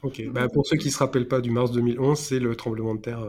[0.02, 3.00] Ok, bah, pour ceux qui se rappellent pas du mars 2011, c'est le tremblement de
[3.00, 3.24] terre.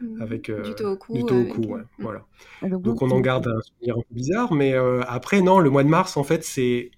[0.00, 0.22] Mmh.
[0.22, 1.12] avec du Tohoku.
[1.12, 2.24] Du Tohoku ouais, voilà.
[2.62, 4.74] Donc, donc on en garde un souvenir un peu bizarre, mais
[5.08, 6.92] après non, le mois de mars en fait c'est,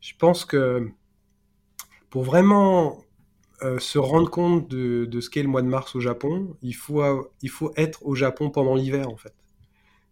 [0.00, 0.88] je pense que
[2.10, 3.02] pour vraiment
[3.62, 7.02] euh, se rendre compte de, ce qu'est le mois de mars au Japon, il faut,
[7.42, 9.34] il faut être au Japon pendant l'hiver en fait.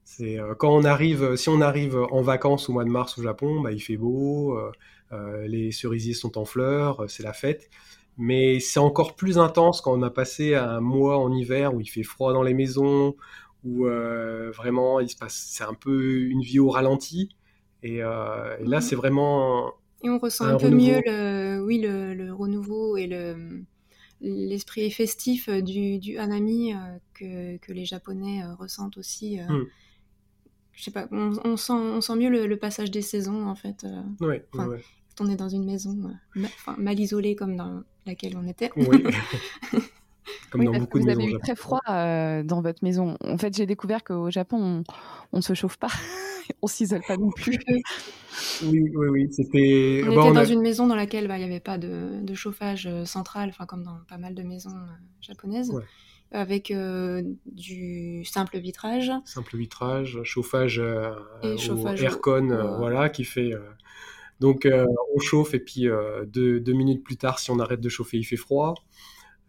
[0.04, 3.22] C'est euh, quand on arrive, si on arrive en vacances au mois de mars au
[3.22, 4.58] Japon, bah, il fait beau,
[5.12, 7.70] euh, les cerisiers sont en fleurs, c'est la fête.
[8.18, 11.86] Mais c'est encore plus intense quand on a passé un mois en hiver où il
[11.86, 13.14] fait froid dans les maisons,
[13.64, 17.28] où vraiment il se passe, c'est un peu une vie au ralenti.
[17.82, 18.80] Et, et là, mhm.
[18.80, 23.64] c'est vraiment et on ressent un, peu mieux le, oui, le, renouveau et le,
[24.20, 26.76] l'esprit festif du, du hanami euh,
[27.14, 29.40] que, que, les Japonais euh, ressentent aussi.
[29.40, 29.44] Euh.
[29.48, 29.64] Hmm.
[30.72, 33.86] je sais pas, on, sent, on sent mieux le, passage des saisons en fait.
[34.20, 34.36] oui,
[35.18, 35.96] on est dans une maison
[36.76, 38.70] mal isolée comme dans laquelle on était.
[38.76, 39.04] Oui.
[40.50, 43.16] Comme dans beaucoup vous avez eu très froid dans votre maison.
[43.24, 44.82] En fait, j'ai découvert qu'au Japon,
[45.32, 45.88] on ne se chauffe pas.
[46.62, 47.58] on s'isole pas non plus.
[48.64, 49.28] oui, oui, oui.
[49.30, 50.02] C'était.
[50.06, 53.48] On était dans une maison dans laquelle bah, il n'y avait pas de, chauffage central,
[53.50, 54.76] enfin comme dans pas mal de maisons
[55.20, 55.72] japonaises.
[56.32, 56.74] Avec
[57.46, 59.12] du simple vitrage.
[59.24, 60.82] Simple vitrage, chauffage,
[61.42, 63.52] et chauffage aircon, voilà, qui fait.
[64.40, 65.88] Donc on chauffe et puis
[66.26, 68.74] deux, deux, minutes plus tard, si on arrête de chauffer, il fait froid.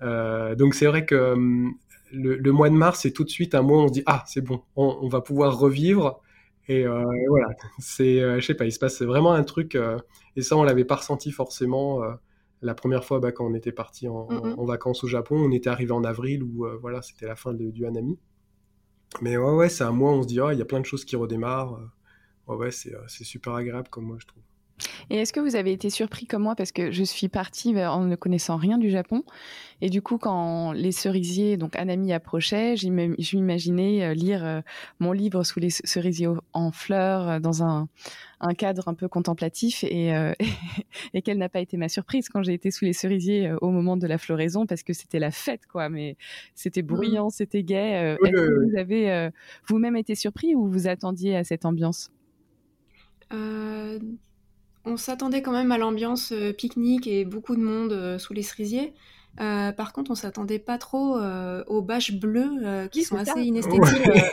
[0.02, 1.36] donc c'est vrai que
[2.12, 4.24] le, mois de mars, c'est tout de suite un mois où on se dit ah
[4.28, 6.22] c'est bon, on, va pouvoir revivre.
[6.68, 7.48] Et, voilà,
[7.80, 9.78] c'est, je sais pas, il se passe vraiment un truc,
[10.36, 12.02] et ça on l'avait pas ressenti forcément
[12.62, 15.38] la première fois bah, quand on était parti en, vacances au Japon.
[15.38, 18.20] On était arrivé en avril où voilà, c'était la fin du Hanami.
[19.22, 20.82] Mais ouais, ouais, c'est un mois où on se dit oh, il y a plein
[20.82, 21.80] de choses qui redémarrent.
[22.48, 24.44] Ouais, ouais, c'est, c'est super agréable comme moi je trouve.
[25.10, 28.04] Et est-ce que vous avez été surpris comme moi parce que je suis partie en
[28.04, 29.24] ne connaissant rien du Japon
[29.82, 34.62] et du coup quand les cerisiers donc Anami approchaient, j'imaginais euh, lire euh,
[35.00, 37.88] mon livre sous les cerisiers en fleurs euh, dans un,
[38.58, 40.12] cadre un peu contemplatif et,
[41.14, 43.98] et quelle n'a pas été ma surprise quand j'ai été sous les cerisiers au moment
[43.98, 46.18] de la floraison parce que c'était la fête quoi mais
[46.54, 46.86] c'était mmh.
[46.86, 48.16] bruyant, c'était gai.
[48.24, 49.30] Est-ce que vous avez
[49.68, 52.12] vous-même été surpris ou vous attendiez à cette ambiance?
[54.88, 58.44] On s'attendait quand même à l'ambiance euh, pique-nique et beaucoup de monde euh, sous les
[58.44, 58.94] cerisiers.
[59.40, 61.18] Euh, par contre, on s'attendait pas trop
[61.68, 63.82] aux bâches bleues qui sont assez inesthétiques.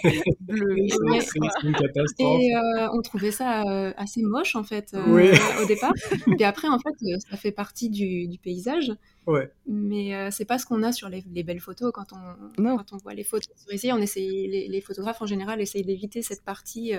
[2.19, 2.53] Et
[2.93, 3.63] on trouvait ça
[3.97, 5.93] assez moche en fait au départ.
[6.39, 8.93] Et après, en fait, ça fait partie du, paysage.
[9.27, 9.51] Ouais.
[9.67, 13.15] Mais c'est pas ce qu'on a sur les, belles photos quand on, quand on voit
[13.15, 13.91] les photos ici.
[13.93, 16.93] On essaye, les, photographes en général essayent d'éviter cette partie.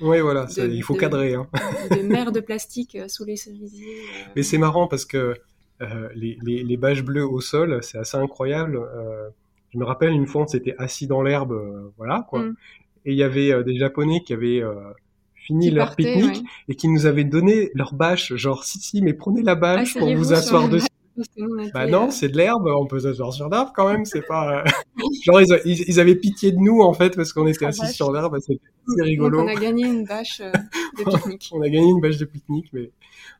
[0.00, 1.34] oui, voilà, il faut cadrer.
[1.34, 1.46] Hein.
[1.90, 4.02] De, mer de plastique sous les cerisiers.
[4.36, 5.34] Mais c'est marrant parce que
[5.80, 8.76] euh, les, les, bâches bleues au sol, c'est assez incroyable.
[8.76, 9.28] Euh,
[9.70, 12.40] je me rappelle une fois, on s'était assis dans l'herbe, euh, voilà quoi.
[12.40, 12.56] Mm.
[13.04, 14.62] Et il y avait des Japonais qui avaient
[15.34, 19.42] fini leur pique-nique et qui nous avaient donné leur bâche, genre si si, mais prenez
[19.42, 20.87] la bâche ah, pour vous asseoir dessus.
[21.74, 24.64] Bah non, c'est de l'herbe, on peut s'asseoir sur l'herbe quand même, c'est pas.
[25.24, 28.60] Genre ils, avaient pitié de nous en fait parce qu'on était assis sur l'herbe, c'était
[29.02, 29.38] rigolo.
[29.38, 31.50] Donc on a gagné une bâche de pique-nique.
[31.52, 32.90] on a gagné une bâche de pique-nique, mais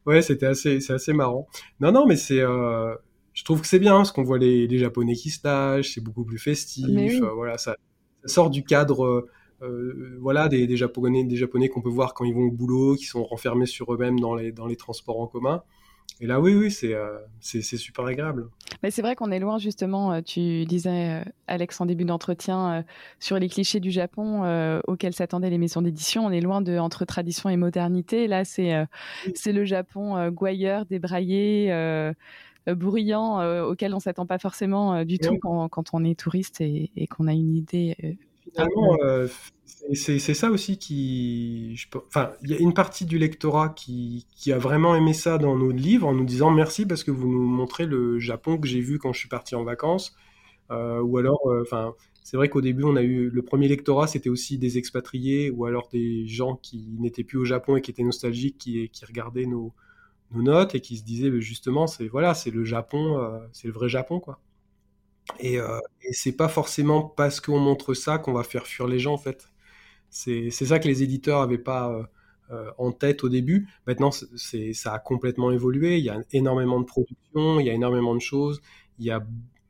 [0.06, 1.48] ouais, c'était assez, c'est assez marrant.
[1.80, 2.94] Non, non, mais c'est, euh,
[3.34, 6.02] je trouve que c'est bien parce qu'on voit les, les, Japonais qui se lâchent, c'est
[6.02, 7.22] beaucoup plus festif.
[7.22, 7.76] Euh, voilà, ça,
[8.24, 9.28] sort du cadre.
[9.62, 12.94] Euh, voilà, des, des, Japonais, des Japonais qu'on peut voir quand ils vont au boulot,
[12.94, 15.62] qui sont renfermés sur eux-mêmes dans les, dans les transports en commun.
[16.20, 18.48] Et là, oui, oui, c'est euh, c'est super agréable.
[18.82, 22.84] Mais c'est vrai qu'on est loin, justement, euh, tu disais, euh, Alex, en début d'entretien,
[23.20, 24.42] sur les clichés du Japon
[24.86, 26.26] auxquels s'attendaient les maisons d'édition.
[26.26, 28.26] On est loin de entre tradition et modernité.
[28.26, 28.74] Là, c'est
[29.34, 31.72] c'est le Japon gouailleur, débraillé,
[32.66, 37.06] bruyant, auquel on s'attend pas forcément du tout quand, quand, on est touriste et, et
[37.06, 38.18] qu'on a une idée.
[38.54, 38.96] Finalement,
[39.94, 41.76] c'est ça aussi qui.
[42.08, 45.56] enfin, il y a une partie du lectorat qui, qui, a vraiment aimé ça dans
[45.56, 48.80] nos livres en nous disant merci parce que vous nous montrez le Japon que j'ai
[48.80, 50.14] vu quand je suis parti en vacances.
[50.70, 54.06] Euh, ou alors, euh, enfin, c'est vrai qu'au début, on a eu le premier lectorat,
[54.06, 57.90] c'était aussi des expatriés ou alors des gens qui n'étaient plus au Japon et qui
[57.90, 59.72] étaient nostalgiques, qui, qui regardaient nos,
[60.32, 63.72] nos, notes et qui se disaient justement, c'est voilà, c'est le Japon, euh, c'est le
[63.72, 64.40] vrai Japon, quoi.
[65.40, 69.14] Et, et c'est pas forcément parce qu'on montre ça qu'on va faire fuir les gens,
[69.14, 69.50] en fait.
[70.10, 72.02] C'est ça que les éditeurs n'avaient pas euh,
[72.50, 73.68] euh, en tête au début.
[73.86, 75.98] Maintenant, c'est ça a complètement évolué.
[75.98, 78.60] Il y a énormément de production, il y a énormément de choses.
[78.98, 79.24] Il y a,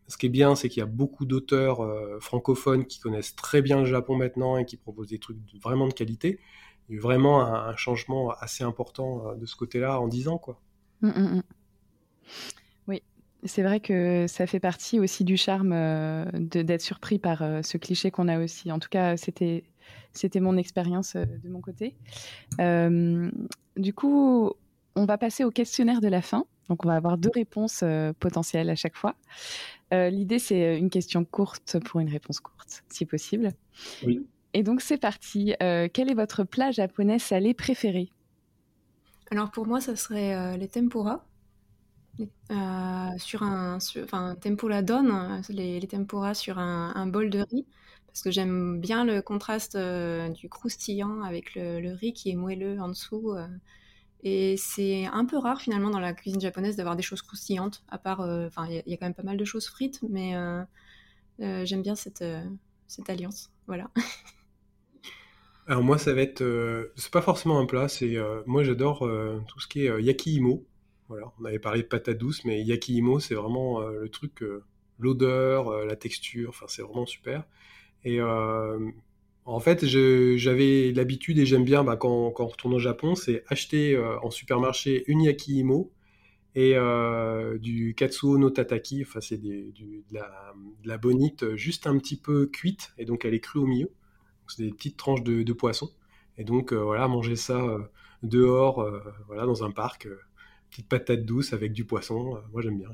[0.06, 3.62] ce qui est bien, c'est qu'il y a beaucoup d'auteurs euh, francophones qui connaissent très
[3.62, 6.38] bien le Japon maintenant et qui proposent des trucs vraiment de qualité.
[6.88, 10.38] Il y a eu vraiment un, changement assez important de ce côté-là en 10 ans.
[10.38, 10.58] Quoi.
[11.02, 11.42] Mmh, mmh, mmh.
[13.44, 15.70] C'est vrai que ça fait partie aussi du charme
[16.32, 18.72] d'être surpris par ce cliché qu'on a aussi.
[18.72, 19.64] En tout cas, c'était
[20.12, 21.94] c'était mon expérience euh, de mon côté.
[22.60, 23.30] Euh,
[23.76, 24.52] du coup,
[24.96, 26.44] on va passer au questionnaire de la fin.
[26.68, 29.14] Donc, on va avoir deux réponses euh, potentielles à chaque fois.
[29.90, 33.52] L'idée, c'est une question courte pour une réponse courte, si possible.
[34.04, 34.26] Oui.
[34.52, 35.54] Et donc, c'est parti.
[35.58, 38.10] quel est votre plat japonais salé préféré?
[39.30, 41.24] Alors, pour moi, ça serait les tempura.
[43.18, 47.66] Sur un, enfin, tempura donne les, les tempura sur un, bol de riz
[48.18, 52.80] parce que j'aime bien le contraste euh, du croustillant avec le, riz qui est moelleux
[52.80, 53.30] en dessous.
[53.30, 53.46] Euh.
[54.24, 57.96] et c'est un peu rare finalement dans la cuisine japonaise d'avoir des choses croustillantes, à
[57.98, 60.34] part, euh, enfin, il y, a quand même pas mal de choses frites, mais
[61.38, 62.24] j'aime bien cette,
[62.88, 63.50] cette alliance.
[63.68, 63.88] Voilà.
[65.68, 66.42] Alors moi, ça va être,
[66.96, 67.88] c'est pas forcément un plat.
[67.88, 68.16] C'est
[68.46, 69.08] moi, j'adore
[69.46, 70.66] tout ce qui est yaki imo.
[71.08, 74.44] Voilà, on avait parlé de patates douces, mais yaki imo, c'est vraiment le truc,
[74.98, 76.50] l'odeur, la texture.
[76.50, 77.44] Enfin, c'est vraiment super.
[78.04, 83.14] Et en fait, j'avais l'habitude et j'aime bien bah, quand, quand, on retourne au Japon,
[83.14, 85.64] c'est acheter en supermarché une yaki
[86.58, 89.72] et euh, du katsuo no tataki, enfin c'est de,
[90.10, 93.92] la, bonite juste un petit peu cuite, et donc elle est crue au milieu.
[94.48, 95.88] C'est des petites tranches de, poisson.
[96.36, 97.78] Et donc euh, voilà, manger ça euh,
[98.24, 98.84] dehors,
[99.28, 100.08] voilà, dans un parc,
[100.70, 102.90] petite patate douce avec du poisson, moi j'aime bien.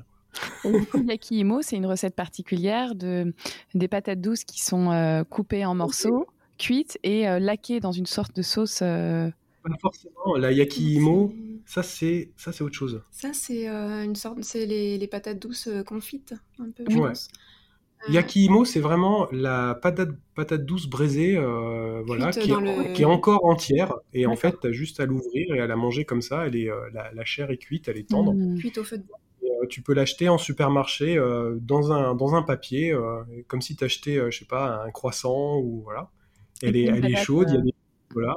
[0.63, 3.33] Le yakimo, c'est une recette particulière de
[3.73, 6.27] des patates douces qui sont coupées en morceaux,
[6.57, 8.79] cuites et laquées dans une sorte de sauce.
[8.79, 10.35] Pas forcément.
[10.37, 11.33] La yakimo,
[11.65, 13.01] ça, c'est ça, c'est autre chose.
[13.09, 16.85] Ça, c'est euh, une sorte, c'est les, les, patates douces euh, confites, un peu.
[16.87, 17.29] Je pense.
[18.07, 21.35] Euh, Yaki c'est vraiment la patate, patate douce braisée,
[22.05, 23.93] voilà, qui est, qui est, encore entière.
[24.13, 26.45] Et en fait, tu as juste à l'ouvrir et à la manger comme ça.
[26.45, 28.33] Elle est, la, la, chair est cuite, elle est tendre.
[28.33, 28.59] Mmh.
[28.59, 29.19] Cuite au feu de bois.
[29.69, 31.15] tu peux l'acheter en supermarché
[31.61, 32.95] dans, un, dans un papier,
[33.47, 36.09] comme si tu achetais, je sais pas, un croissant ou voilà.
[36.61, 37.73] Elle est, elle est chaude, il y a des,
[38.13, 38.33] voilà,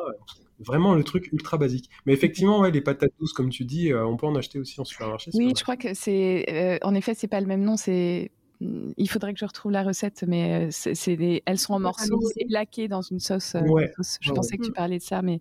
[0.61, 1.89] Vraiment le truc ultra basique.
[2.05, 4.81] Mais effectivement, ouais, les patates douces, comme tu dis, euh, on peut en acheter aussi
[4.81, 5.31] en supermarché.
[5.35, 6.47] Oui, je crois que c'est.
[6.49, 7.77] Euh, en effet, c'est pas le même nom.
[7.77, 8.33] C'est.
[8.61, 12.21] Hmm, il faudrait que je retrouve la recette, mais euh, c'est elles sont en morceaux
[12.37, 13.57] et laquées dans une sauce.
[14.21, 15.41] Je pensais que tu parlais de ça, mais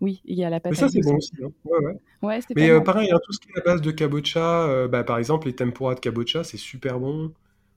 [0.00, 0.82] oui, il y a la patate.
[0.82, 1.32] Mais ça, c'est bon aussi.
[1.42, 1.50] Hein.
[1.64, 2.40] Ouais, ouais.
[2.54, 5.54] mais pareil, hein, tout ce qui est à base de kabocha, bah, par exemple, les
[5.54, 7.32] tempura de kabocha, c'est super bon.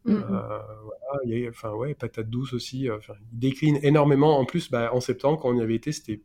[0.05, 0.21] Mm, mm.
[0.25, 2.85] voilà, il y a, enfin ouais, patates douces aussi.
[2.85, 2.99] ils
[3.31, 4.39] déclinent énormément.
[4.39, 6.21] En plus, bah, en septembre, quand on y avait été, c'était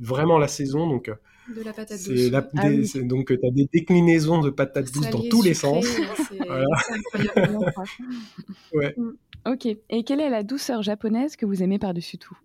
[0.00, 0.88] vraiment la saison.
[0.88, 1.14] Donc, euh,
[1.48, 2.30] de la patate douce.
[2.94, 5.84] Ah donc, tu as des déclinaisons de patates douces dans tous les sens.
[8.72, 8.94] ouais.
[8.96, 9.12] Mm.
[9.46, 9.66] Ok.
[9.66, 12.36] Et quelle est la douceur japonaise que vous aimez par-dessus tout?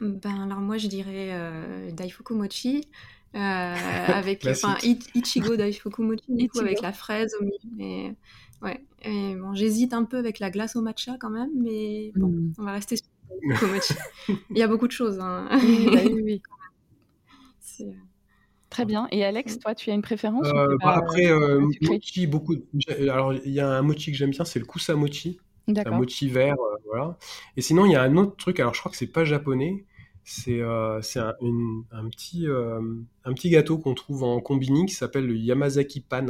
[0.00, 2.88] Ben, Alors, moi, je dirais euh, Daifuku Mochi.
[3.34, 3.38] Euh,
[4.08, 4.76] avec enfin
[5.14, 8.16] Ichigo Daifuku Mochi du coup, avec la fraise au milieu mais
[8.60, 12.26] ouais et bon j'hésite un peu avec la glace au matcha quand même mais bon
[12.26, 12.54] mm.
[12.58, 13.06] on va rester sur
[14.50, 15.18] il y a beaucoup de choses.
[15.20, 15.48] Hein.
[15.62, 16.42] Oui,
[17.80, 17.92] euh,
[18.68, 19.08] Très bien.
[19.10, 22.54] Et Alex, toi, tu as une préférence euh, bah, Après, euh, mochi, beaucoup.
[22.98, 25.38] Alors, il y a un mochi que j'aime bien, c'est le kusa mochi.
[25.68, 27.16] Un mochi vert, voilà.
[27.56, 28.58] Et sinon, il y a un autre truc.
[28.60, 29.84] Alors, je crois que c'est pas japonais.
[30.24, 30.60] C'est
[31.00, 31.34] c'est un,
[31.92, 36.26] un, petit un petit gâteau qu'on trouve en combini qui s'appelle le Yamazaki Pan.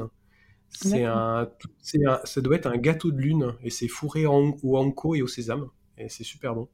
[0.68, 1.48] C'est un,
[2.24, 5.27] ça doit être un gâteau de lune et c'est fourré en, au anko et au
[5.27, 5.68] sésame
[5.98, 6.68] et c'est super bon.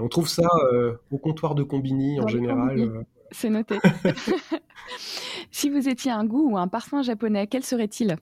[0.00, 3.04] On trouve ça euh, au comptoir de Combini en général.
[3.30, 3.78] Euh, C'est noté.
[5.50, 8.16] si vous étiez un goût ou un parfum japonais, quel serait-il?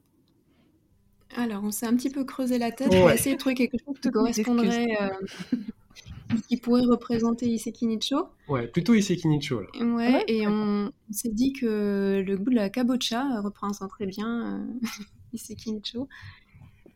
[1.37, 3.97] Alors, on s'est un petit peu creusé la tête pour essayer de trouver quelque chose
[4.01, 8.29] qui correspondrait, euh, qui pourrait représenter Iseki Nicho.
[8.49, 9.63] Ouais, plutôt Iseki Nicho.
[9.81, 14.67] Ouais, et on, s'est dit que le goût de la kabocha représente très bien
[15.33, 16.09] Iseki Nicho.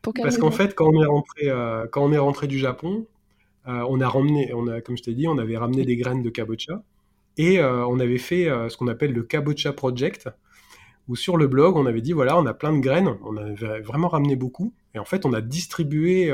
[0.01, 1.47] Parce qu'en fait, quand on est rentré,
[1.91, 3.07] quand on est rentré du Japon,
[3.67, 6.21] euh, on a ramené, on a, comme je t'ai dit, on avait ramené des graines
[6.21, 6.83] de kabocha
[7.37, 10.29] et euh, on avait fait euh, ce qu'on appelle le kabocha project,
[11.07, 13.81] où sur le blog on avait dit voilà, on a plein de graines, on avait
[13.81, 16.33] vraiment ramené beaucoup, et en fait on a distribué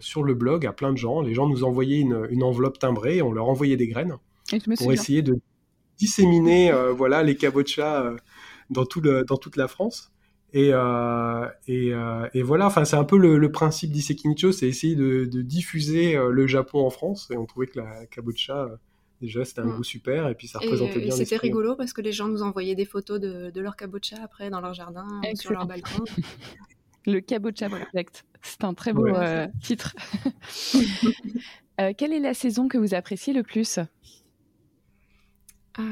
[0.00, 1.22] sur le blog à plein de gens.
[1.22, 4.16] Les gens nous envoyaient une, enveloppe timbrée, et on leur envoyait des graines
[4.76, 5.40] pour essayer de
[5.96, 8.12] disséminer voilà les kabocha
[8.68, 10.12] dans, tout dans toute la France.
[10.52, 15.24] Et, euh, euh, et, voilà, enfin, c'est un peu le, principe d'Isekinicho, c'est essayer de,
[15.42, 17.28] diffuser euh, le Japon en France.
[17.30, 18.68] Et on trouvait que la kabocha,
[19.20, 20.28] déjà, c'était un goût super.
[20.28, 21.14] Et puis ça représentait bien.
[21.14, 24.60] C'était rigolo parce que les gens nous envoyaient des photos de, leur kabocha après dans
[24.60, 26.04] leur jardin, sur leur balcon.
[27.06, 29.08] le kabocha project, c'est un très beau
[29.62, 29.94] titre.
[31.96, 33.78] quelle est la saison que vous appréciez le plus?
[35.78, 35.82] Euh,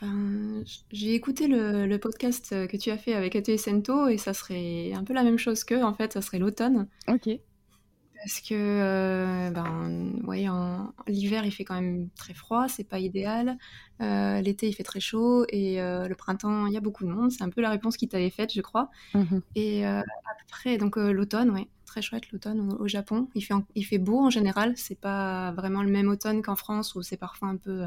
[0.00, 4.92] ben, j'ai écouté le, podcast que tu as fait avec Atelier Sento et ça serait
[4.92, 6.88] un peu la même chose que, en fait, ça serait l'automne.
[7.08, 7.28] Ok.
[8.22, 12.98] Parce que, euh, ben, ouais, en, l'hiver il fait quand même très froid, c'est pas
[12.98, 13.56] idéal.
[14.00, 17.30] Euh, l'été il fait très chaud et le printemps il y a beaucoup de monde.
[17.30, 18.90] C'est un peu la réponse qui t'avait faite, je crois.
[19.14, 19.42] Mhm.
[19.54, 23.28] Et après, donc l'automne, ouais, très chouette l'automne au, Japon.
[23.34, 26.94] Il fait, il fait beau en général, c'est pas vraiment le même automne qu'en France
[26.94, 27.86] où c'est parfois un peu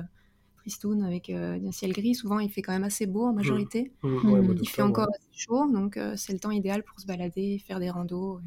[0.63, 2.15] tristoun avec euh, un ciel gris.
[2.15, 3.91] Souvent, il fait quand même assez beau en majorité.
[4.01, 4.07] Mmh.
[4.07, 4.57] Mmh.
[4.61, 7.79] il fait encore assez chaud, donc euh, c'est le temps idéal pour se balader, faire
[7.79, 8.39] des randos.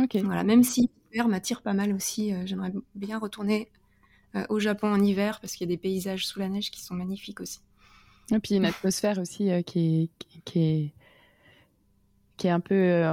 [0.00, 0.16] Ok.
[0.24, 3.68] Voilà, même si l'hiver m'attire pas mal aussi, euh, j'aimerais bien retourner
[4.48, 6.94] au Japon en hiver parce qu'il y a des paysages sous la neige qui sont
[6.94, 7.60] magnifiques aussi.
[8.34, 10.10] Et puis une atmosphère aussi qui est,
[10.46, 10.92] qui, est,
[12.38, 13.04] qui, est, un peu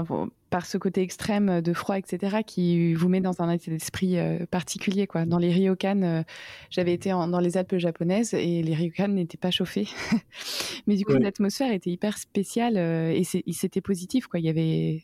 [0.49, 4.15] par ce côté extrême de froid, etc., qui vous met dans un état d'esprit
[4.49, 5.07] particulier.
[5.07, 5.25] Quoi.
[5.25, 6.23] Dans les ryokan,
[6.69, 9.89] j'avais été dans les Alpes japonaises et les ryokan n'étaient pas chauffés.
[10.87, 14.27] Mais du coup, l'atmosphère était hyper spéciale et c'était positif.
[14.27, 14.39] Quoi.
[14.39, 15.03] Il y avait...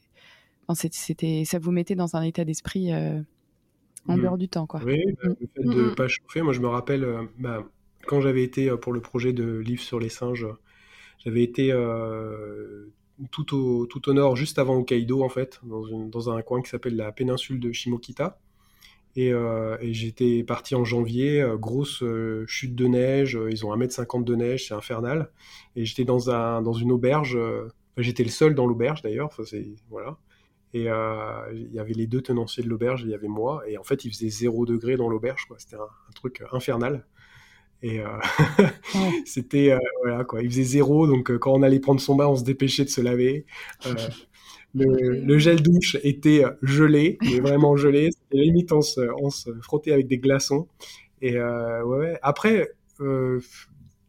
[0.74, 4.22] c'était, ça vous mettait dans un état d'esprit en mmh.
[4.22, 4.66] dehors du temps.
[4.66, 4.82] Quoi.
[4.84, 5.36] Oui, bah, mmh.
[5.40, 7.64] le fait de ne mmh, pas chauffer, moi je me rappelle, bah,
[8.08, 10.48] quand j'avais été pour le projet de livre sur les singes,
[11.20, 11.72] j'avais été
[13.32, 16.96] tout au, tout au nord, juste avant Hokkaido, en fait, dans, un coin qui s'appelle
[16.96, 18.40] la péninsule de Shimokita.
[19.16, 24.26] Et, euh, j'étais parti en janvier, euh, grosse euh, chute de neige, ils ont 1m50
[24.26, 25.32] de neige, c'est infernal.
[25.76, 27.38] Et j'étais dans, un, dans une auberge,
[27.98, 29.30] j'étais le seul dans l'auberge d'ailleurs,
[29.90, 30.18] voilà.
[30.76, 30.90] Et
[31.54, 34.04] il y avait les deux tenanciers de l'auberge, il y avait moi, et en fait
[34.04, 37.06] il faisait 0 degré dans l'auberge, c'était un, truc infernal.
[37.82, 38.08] Et euh,
[39.26, 40.42] c'était, euh, voilà, quoi.
[40.42, 42.90] Il faisait zéro, donc euh, quand on allait prendre son bain, on se dépêchait de
[42.90, 43.46] se laver.
[44.78, 48.10] Le, gel douche était gelé, mais vraiment gelé.
[48.12, 50.68] C'était limite, on se, on se, frottait avec des glaçons.
[51.22, 52.74] Et ouais, après,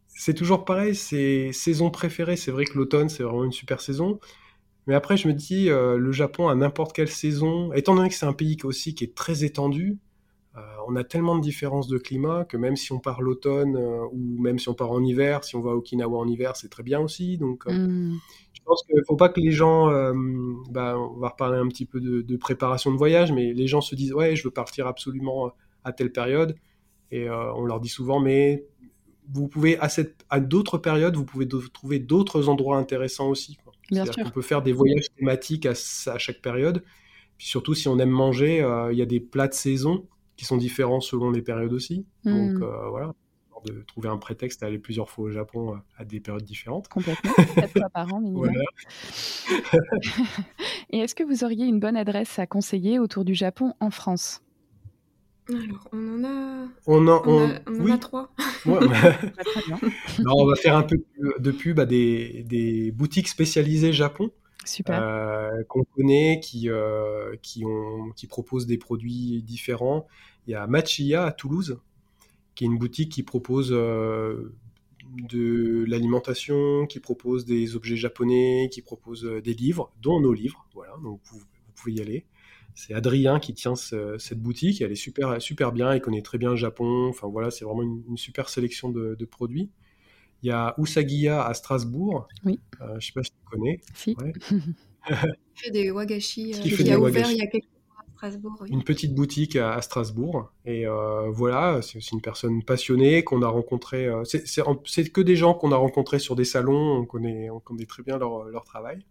[0.09, 2.35] c'est toujours pareil, c'est saison préférée.
[2.35, 4.19] C'est vrai que l'automne, c'est vraiment une super saison.
[4.87, 8.25] Mais après, je me dis, le Japon, à n'importe quelle saison, étant donné que c'est
[8.25, 9.99] un pays aussi qui est très étendu,
[10.57, 14.05] euh, on a tellement de différences de climat que même si on part l'automne euh,
[14.11, 16.69] ou même si on part en hiver, si on va à Okinawa en hiver, c'est
[16.69, 17.37] très bien aussi.
[17.37, 18.19] Donc, euh, mm.
[18.53, 19.87] je pense qu'il ne faut pas que les gens,
[20.71, 23.93] bah, on va reparler un petit peu de, préparation de voyage, mais les gens se
[23.93, 25.51] disent ouais, je veux partir absolument
[25.83, 26.55] à telle période,
[27.11, 28.65] et on leur dit souvent mais
[29.29, 33.57] vous pouvez à, cette, à d'autres périodes, vous pouvez trouver d'autres endroits intéressants aussi.
[33.89, 34.23] Bien sûr.
[34.25, 36.83] On peut faire des voyages thématiques à, à chaque période.
[37.37, 38.57] Puis surtout, si on aime manger,
[38.91, 40.07] il y a des plats de saison
[40.37, 42.05] qui sont différents selon les périodes aussi.
[42.23, 42.63] Donc hmm.
[42.63, 43.13] euh, voilà,
[43.65, 46.87] de trouver un prétexte à aller plusieurs fois au Japon euh, à des périodes différentes.
[46.87, 48.53] Complètement, quatre fois par an minimum.
[50.91, 54.41] Et est-ce que vous auriez une bonne adresse à conseiller autour du Japon en France?
[55.49, 56.67] Alors, on en a.
[56.87, 58.33] On, on, en a trois.
[58.65, 58.79] Ouais,
[60.25, 60.97] on va faire un peu
[61.39, 64.31] de pub à des, des boutiques spécialisées Japon.
[64.67, 65.01] Super.
[65.01, 70.07] Euh, qu'on connaît, qui, euh, qui, ont, qui proposent des produits différents.
[70.45, 71.79] Il y a Machiya à Toulouse,
[72.55, 74.53] qui est une boutique qui propose euh,
[75.29, 80.67] de l'alimentation, qui propose des objets japonais, qui propose des livres, dont nos livres.
[80.73, 81.39] Voilà, donc vous,
[81.75, 82.25] pouvez y aller.
[82.77, 84.81] C'est Adrien qui tient cette boutique.
[84.81, 85.95] Elle est super, super bien.
[85.95, 87.07] Il connaît très bien le Japon.
[87.09, 89.71] Enfin voilà, c'est vraiment une, super sélection de, de produits.
[90.43, 92.27] Il y a Usagiya à Strasbourg.
[92.45, 92.59] Oui.
[92.81, 93.81] Euh, je ne sais pas si tu connais.
[93.95, 94.15] Si.
[95.09, 95.15] il
[95.55, 96.53] fait des wagashi.
[96.53, 97.65] Euh, qui, a ouvert il y a quelques
[98.69, 100.51] Une petite boutique à, Strasbourg.
[100.65, 104.09] Et euh, voilà, c'est aussi une personne passionnée qu'on a rencontrée.
[104.25, 106.97] c'est que des gens qu'on a rencontrés sur des salons.
[106.97, 109.05] On connaît, on connaît très bien leur, leur travail.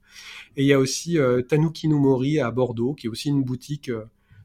[0.57, 1.19] Et il y a aussi
[1.49, 3.91] Tanuki Mori à Bordeaux, qui est aussi une boutique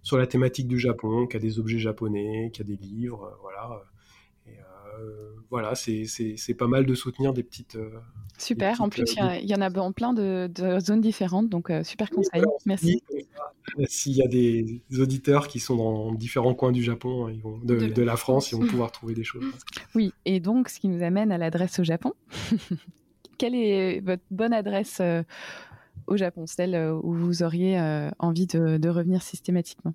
[0.03, 3.37] sur la thématique du Japon, qui a des objets japonais, qui a des livres.
[3.41, 3.83] voilà
[5.51, 7.75] voilà, c'est pas mal de soutenir des petites.
[7.75, 7.99] Euh,
[8.37, 10.49] super, en plus, euh, il y, en a en plein de,
[10.79, 12.41] zones différentes, donc euh, super conseil.
[12.65, 13.03] Merci.
[13.87, 18.01] S'il y a des auditeurs qui sont dans différents coins du Japon, ils vont, de,
[18.01, 19.43] la France, ils vont pouvoir trouver des choses.
[19.95, 22.13] Oui, et donc, ce qui nous amène à l'adresse au Japon.
[23.37, 25.01] Quelle est votre bonne adresse
[26.07, 27.77] au Japon, celle où vous auriez
[28.19, 29.93] envie de revenir systématiquement?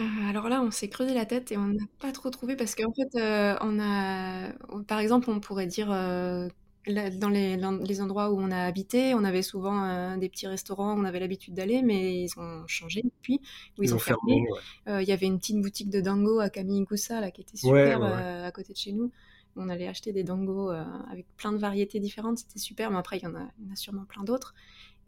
[0.00, 2.74] Euh, alors là, on s'est creusé la tête et on n'a pas trop trouvé parce
[2.74, 4.48] qu'en fait, euh, on a
[4.88, 6.48] par exemple, on pourrait dire, euh,
[6.86, 11.04] dans les endroits où on a habité, on avait souvent, des petits restaurants où on
[11.04, 13.40] avait l'habitude d'aller, mais ils ont changé depuis,
[13.78, 14.44] où ils ont fermé.
[14.88, 18.50] il y avait une petite boutique de dango à Kamigusa là qui était super, à
[18.50, 19.10] côté de chez nous.
[19.56, 23.22] On allait acheter des dango, avec plein de variétés différentes, c'était super, mais après il
[23.22, 24.54] y en a il y en a sûrement plein d'autres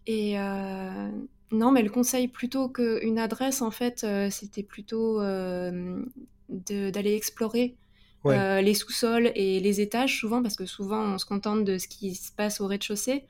[0.06, 0.36] et
[1.52, 6.02] non, mais le conseil plutôt qu'une adresse, en fait, euh, c'était plutôt euh,
[6.48, 7.76] d'aller explorer
[8.26, 11.86] euh, les sous-sols et les étages, souvent, parce que souvent, on se contente de ce
[11.86, 13.24] qui se passe au rez-de-chaussée.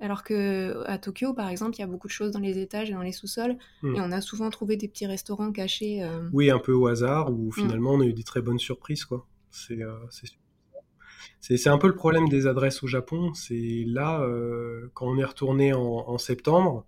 [0.00, 2.88] Alors que à Tokyo, par exemple, il y a beaucoup de choses dans les étages
[2.88, 3.96] et dans les sous-sols, hmm.
[3.96, 6.08] et on a souvent trouvé des petits restaurants cachés.
[6.32, 7.52] Oui, un peu au hasard, où hmm.
[7.52, 9.26] finalement on a eu des très bonnes surprises, quoi.
[9.50, 9.78] C'est
[11.40, 13.32] c'est un peu le problème des adresses au Japon.
[13.34, 14.24] C'est là,
[14.94, 16.86] quand on est retourné en septembre,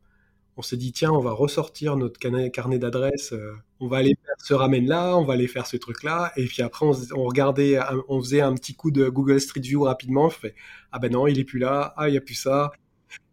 [0.60, 4.34] on s'est dit tiens, on va ressortir notre carnet d'adresses, euh, on va aller faire
[4.38, 7.78] ce ramen là, on va aller faire ce truc là, et puis après on, regardait,
[8.08, 10.54] on faisait un petit coup de Google Street View rapidement, on fait
[10.92, 12.72] ah ben non, il est plus là, ah il y a plus ça.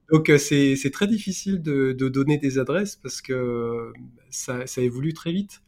[0.09, 3.91] Donc euh, c'est très difficile de, donner des adresses parce que
[4.29, 5.61] ça, évolue très vite.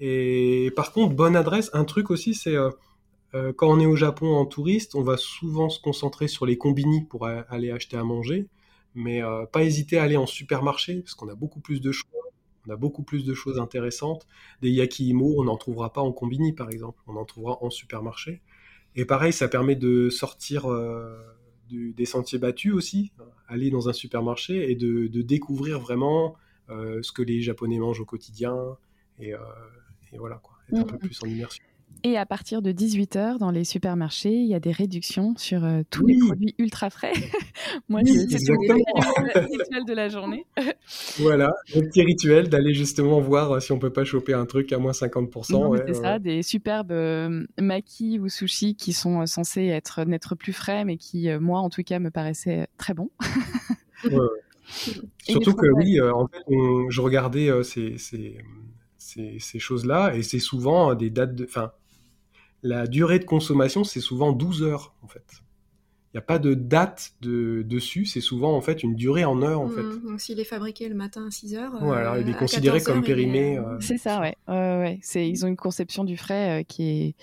[0.00, 4.34] Et par contre, bonne adresse, un truc aussi, c'est euh, quand on est au Japon
[4.34, 8.48] en touriste, on va souvent se concentrer sur les combini pour aller acheter à manger.
[8.96, 9.20] Mais
[9.52, 12.10] pas hésiter à aller en supermarché, parce qu'on a beaucoup plus de choix,
[12.66, 14.26] on a beaucoup plus de choses intéressantes.
[14.62, 18.42] Des yakimo, on n'en trouvera pas en combini, par exemple, on en trouvera en supermarché.
[18.96, 20.66] Et pareil, ça permet de sortir
[21.68, 23.12] des sentiers battus aussi,
[23.46, 26.34] aller dans un supermarché et de, découvrir vraiment
[26.68, 28.56] ce que les Japonais mangent au quotidien,
[29.20, 29.34] et,
[30.18, 31.62] voilà, quoi, être un peu plus en immersion.
[32.08, 35.82] Et à partir de 18h, dans les supermarchés, il y a des réductions sur euh,
[35.90, 37.12] tous les produits ultra frais.
[37.88, 40.46] Moi, c'est le rituel de la journée.
[41.18, 44.72] voilà, le petit rituel d'aller justement voir euh, si on peut pas choper un truc
[44.72, 45.82] à moins 50%.
[45.84, 50.84] c'est ça, des superbes euh, maquis ou sushis qui sont censés être n'être plus frais,
[50.84, 53.10] mais qui, moi, en tout cas, me paraissaient très bons.
[55.28, 56.44] Surtout que oui, en fait,
[56.88, 58.38] je regardais ces, ces,
[59.06, 61.44] ces, ces choses-là et c'est souvent des dates de...
[61.44, 61.72] Enfin,
[62.62, 65.24] la durée de consommation, c'est souvent 12 heures, en fait.
[66.12, 69.42] Il n'y a pas de date de, dessus, c'est souvent en fait une durée en
[69.42, 69.82] heures en fait.
[69.82, 73.02] Mmh, donc s'il est fabriqué le matin à 6 heures, voilà, il est considéré comme
[73.02, 73.58] périmé.
[73.58, 74.34] Euh, c'est ça, ouais.
[74.48, 74.98] ouais.
[75.02, 77.14] C'est, ils ont une conception du frais euh, qui est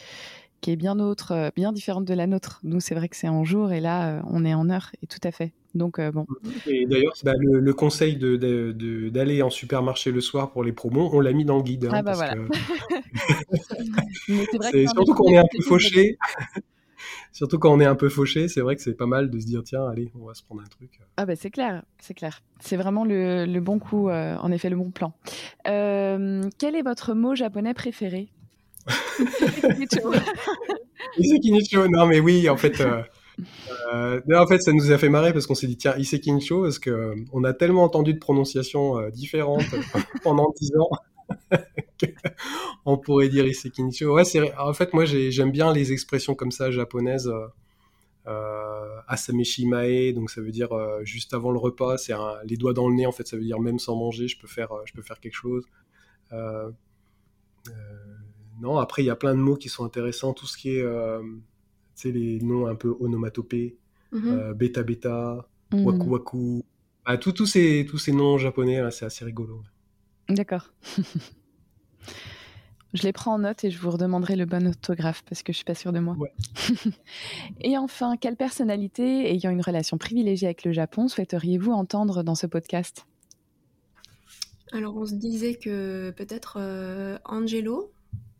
[0.64, 2.60] qui est bien autre, euh, bien différente de la nôtre.
[2.64, 5.20] Nous, c'est vrai que c'est en jour et là, on est en heure et tout
[5.24, 5.52] à fait.
[5.76, 6.26] Donc bon.
[6.68, 11.10] Et d'ailleurs, bah, le, conseil d'aller de, d'aller en supermarché le soir pour les promos,
[11.14, 11.86] on l'a mis dans le guide.
[11.86, 12.36] Hein, ah bah voilà.
[14.72, 16.18] c'est surtout quand on est un peu fauché.
[17.34, 19.46] surtout quand on est un peu fauché, c'est vrai que c'est pas mal de se
[19.46, 21.00] dire tiens, allez, on va se prendre un truc.
[21.18, 22.42] Ah bah c'est clair, c'est clair.
[22.60, 25.14] C'est vraiment le, bon coup, euh, en effet, le bon plan.
[25.68, 28.30] Euh, quel est votre mot japonais préféré?
[31.18, 31.88] Isekinicho.
[31.88, 32.82] Non mais oui, en fait.
[32.82, 33.02] Euh,
[34.36, 37.16] en fait, ça nous a fait marrer parce qu'on s'est dit tiens, Isekinicho, parce que
[37.32, 39.64] on a tellement entendu de prononciations différentes
[40.24, 40.90] pendant dix ans
[42.86, 44.14] on pourrait dire Isekinicho.
[44.14, 47.28] Ouais, c'est en fait moi j'aime bien les expressions comme ça japonaises.
[47.28, 47.48] Euh,
[48.28, 52.14] euh asameshi mae, donc ça veut dire euh, juste avant le repas, c'est
[52.46, 54.48] les doigts dans le nez en fait, ça veut dire même sans manger, je peux
[54.48, 55.66] faire, euh, je peux faire quelque chose.
[58.62, 60.86] Non, après il y a plein de mots qui sont intéressants, tout ce qui est,
[61.96, 63.78] tu les noms un peu onomatopées,
[64.12, 65.86] mm beta beta, mm.
[65.86, 66.64] waku waku,
[67.06, 69.62] ah, tous ces, tous ces noms japonais, c'est assez rigolo.
[70.30, 70.72] D'accord.
[72.94, 75.58] je les prends en note et je vous redemanderai le bon orthographe parce que je
[75.58, 76.16] suis pas sûre de moi.
[77.62, 82.48] et enfin, quelle personnalité ayant une relation privilégiée avec le Japon souhaiteriez-vous entendre dans ce
[82.48, 83.06] podcast?
[84.72, 87.93] Alors, on se disait que peut-être euh, Angelo,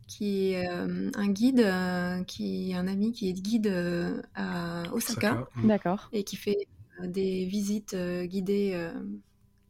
[0.06, 3.72] qui est euh, un guide, euh, qui est un ami qui est guide
[4.34, 5.48] à Osaka.
[5.64, 6.08] D'accord.
[6.12, 6.68] Et qui fait
[7.02, 8.90] des visites guidées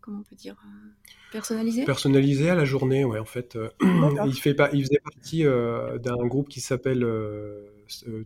[0.05, 3.56] comment on peut dire, euh, personnalisé Personnalisé à la journée, ouais, en fait.
[3.56, 3.70] Euh,
[4.27, 7.06] il, fait pas, il faisait partie euh, d'un groupe qui s'appelle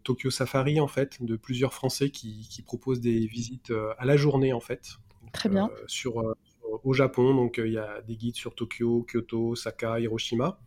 [0.02, 4.60] Tokyo Safari, en fait, de plusieurs Français qui, proposent des visites à la journée, en
[4.60, 4.98] fait.
[5.32, 5.70] Très bien.
[5.86, 6.34] sur,
[6.82, 10.58] au Japon, donc il y a des guides sur Tokyo, Kyoto, Osaka, Hiroshima.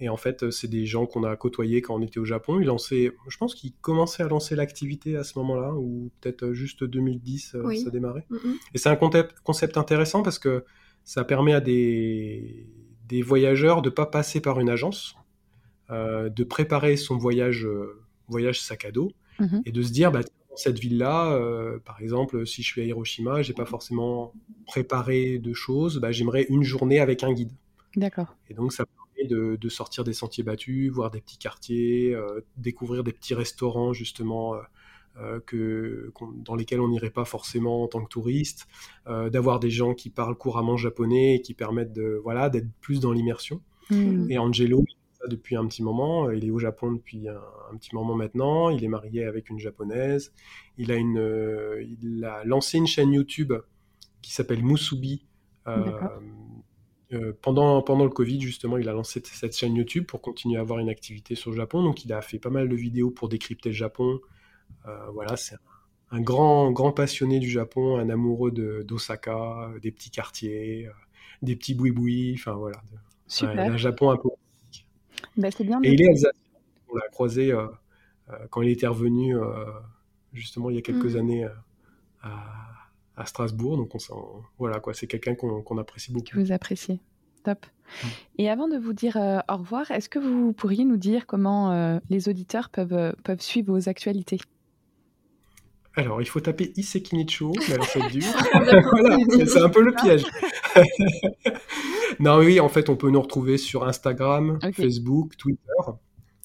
[0.00, 2.58] Et en fait, c'est des gens qu'on a côtoyés quand on était au Japon.
[2.58, 6.82] Ils lançaient, je pense qu'ils commençaient à lancer l'activité à ce moment-là, ou peut-être juste
[6.82, 8.26] 2010, euh, ça démarrait.
[8.74, 10.64] Et c'est un concept, intéressant parce que
[11.04, 12.66] ça permet à des,
[13.08, 15.14] des voyageurs de ne pas passer par une agence,
[15.90, 19.62] euh, de préparer son voyage, euh, voyage sac à dos, mm-hmm.
[19.64, 20.22] et de se dire, bah,
[20.56, 21.36] cette ville-là,
[21.84, 24.32] par exemple, si je suis à Hiroshima, j'ai pas forcément
[24.66, 27.52] préparé de choses, bah, j'aimerais une journée avec un guide.
[27.96, 28.36] D'accord.
[28.50, 28.84] Et donc ça
[29.26, 34.54] de, sortir des sentiers battus, voir des petits quartiers, euh, découvrir des petits restaurants justement
[34.54, 34.58] euh,
[35.18, 36.12] euh, que,
[36.44, 38.66] dans lesquels on n'irait pas forcément en tant que touriste,
[39.06, 43.12] d'avoir des gens qui parlent couramment japonais et qui permettent de voilà d'être plus dans
[43.12, 43.60] l'immersion.
[43.90, 44.30] Hmm.
[44.30, 44.84] Et Angelo,
[45.28, 48.88] depuis un petit moment, il est au Japon depuis un, petit moment maintenant, il est
[48.88, 50.32] marié avec une japonaise,
[50.78, 53.52] il a, une, il a lancé une chaîne YouTube
[54.20, 55.26] qui s'appelle Musubi,
[57.14, 60.60] euh, pendant, pendant le Covid, justement, il a lancé cette chaîne YouTube pour continuer à
[60.60, 61.82] avoir une activité sur le Japon.
[61.82, 64.20] Donc, il a fait pas mal de vidéos pour décrypter le Japon.
[64.86, 65.56] Euh, voilà, c'est
[66.10, 70.92] un, grand, grand passionné du Japon, un amoureux d'Osaka, des petits quartiers, euh,
[71.42, 72.34] des petits boui-boui.
[72.38, 72.82] Enfin, voilà.
[73.42, 74.28] Un, Japon un peu.
[75.36, 76.30] Bah, bien Et il est alsacien.
[76.88, 77.52] On l'a croisé
[78.50, 79.34] quand il était revenu,
[80.32, 81.18] justement, il y a quelques mmh.
[81.18, 81.48] années
[82.22, 82.73] à
[83.16, 83.76] à Strasbourg.
[83.76, 86.26] Donc, on, voilà, quoi, c'est quelqu'un qu'on apprécie beaucoup.
[86.26, 87.00] Que vous appréciez.
[87.44, 87.66] Top.
[88.38, 91.72] Et avant de vous dire euh, au revoir, est-ce que vous pourriez nous dire comment
[91.72, 94.38] euh, les auditeurs peuvent, euh, peuvent suivre vos actualités?
[95.94, 98.24] Alors, il faut taper Isekinicho, mais alors c'est dur.
[98.90, 100.24] voilà, c'est un peu le piège.
[102.18, 105.60] non, oui, en fait, on peut nous retrouver sur Instagram, Facebook, Twitter.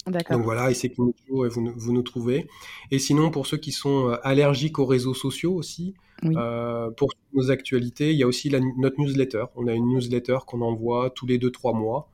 [0.06, 2.48] Donc voilà, et vous, vous nous trouvez.
[2.92, 8.18] Et sinon, pour ceux qui sont allergiques aux réseaux sociaux aussi, pour nos actualités, il
[8.18, 9.46] y a aussi notre newsletter.
[9.56, 12.10] On a une newsletter qu'on envoie tous les 2-3 mois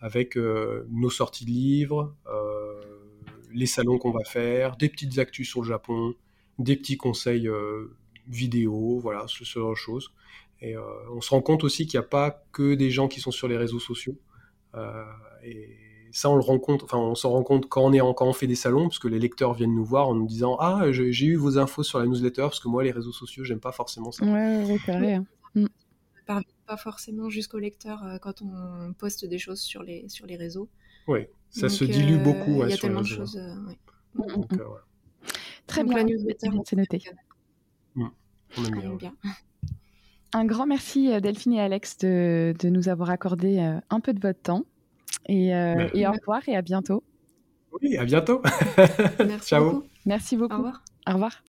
[0.00, 2.14] avec nos sorties de livres,
[3.52, 6.14] les salons qu'on va faire, des petites actus sur le Japon,
[6.58, 7.48] des petits conseils
[8.26, 10.12] vidéo, voilà, ce genre de choses.
[10.60, 10.74] Et
[11.12, 13.48] on se rend compte aussi qu'il n'y a pas que des gens qui sont sur
[13.48, 14.16] les réseaux sociaux.
[15.42, 15.76] et
[16.16, 18.32] ça, on le rend compte, enfin, on s'en rend compte quand on est quand on
[18.32, 21.26] fait des salons, parce que les lecteurs viennent nous voir en nous disant ah j'ai
[21.26, 24.10] eu vos infos sur la newsletter parce que moi les réseaux sociaux j'aime pas forcément
[24.12, 24.24] ça.
[24.24, 25.20] Ouais, ouais, pareil.
[25.54, 25.66] Mm.
[26.24, 30.70] Pas forcément jusqu'au lecteur euh, quand on poste des choses sur les sur les réseaux.
[31.06, 32.62] Oui, ça se dilue beaucoup.
[32.62, 33.36] Il y a tellement de choses.
[33.36, 33.54] Euh,
[34.14, 34.46] mm, mm,
[35.66, 35.96] Très bien.
[35.96, 37.02] La newsletter, c'est noté.
[37.94, 39.14] On aime bien.
[40.32, 43.58] Un grand merci euh, Delphine et Alex de, de nous avoir accordé
[43.90, 44.64] un peu de votre temps.
[45.28, 47.02] Et, euh, et, au revoir et à bientôt.
[47.82, 48.42] Oui, à bientôt.
[49.18, 49.64] Merci Ciao.
[49.64, 49.86] Beaucoup.
[50.04, 50.54] Merci beaucoup.
[50.54, 50.82] Au revoir.
[51.08, 51.42] Au revoir.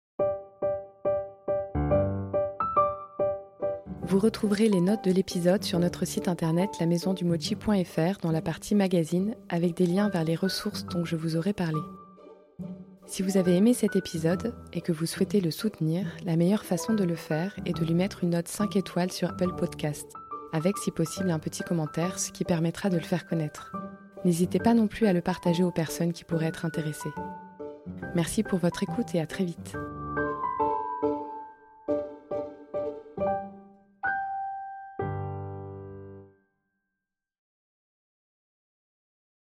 [4.03, 9.35] Vous retrouverez les notes de l'épisode sur notre site internet lamaisondumochi.fr dans la partie magazine
[9.48, 11.81] avec des liens vers les ressources dont je vous aurai parlé.
[13.07, 16.94] Si vous avez aimé cet épisode et que vous souhaitez le soutenir, la meilleure façon
[16.94, 20.07] de le faire est de lui mettre une note 5 étoiles sur Apple Podcast
[20.52, 23.73] avec si possible un petit commentaire, ce qui permettra de le faire connaître.
[24.24, 27.12] N'hésitez pas non plus à le partager aux personnes qui pourraient être intéressées.
[28.14, 29.77] Merci pour votre écoute et à très vite.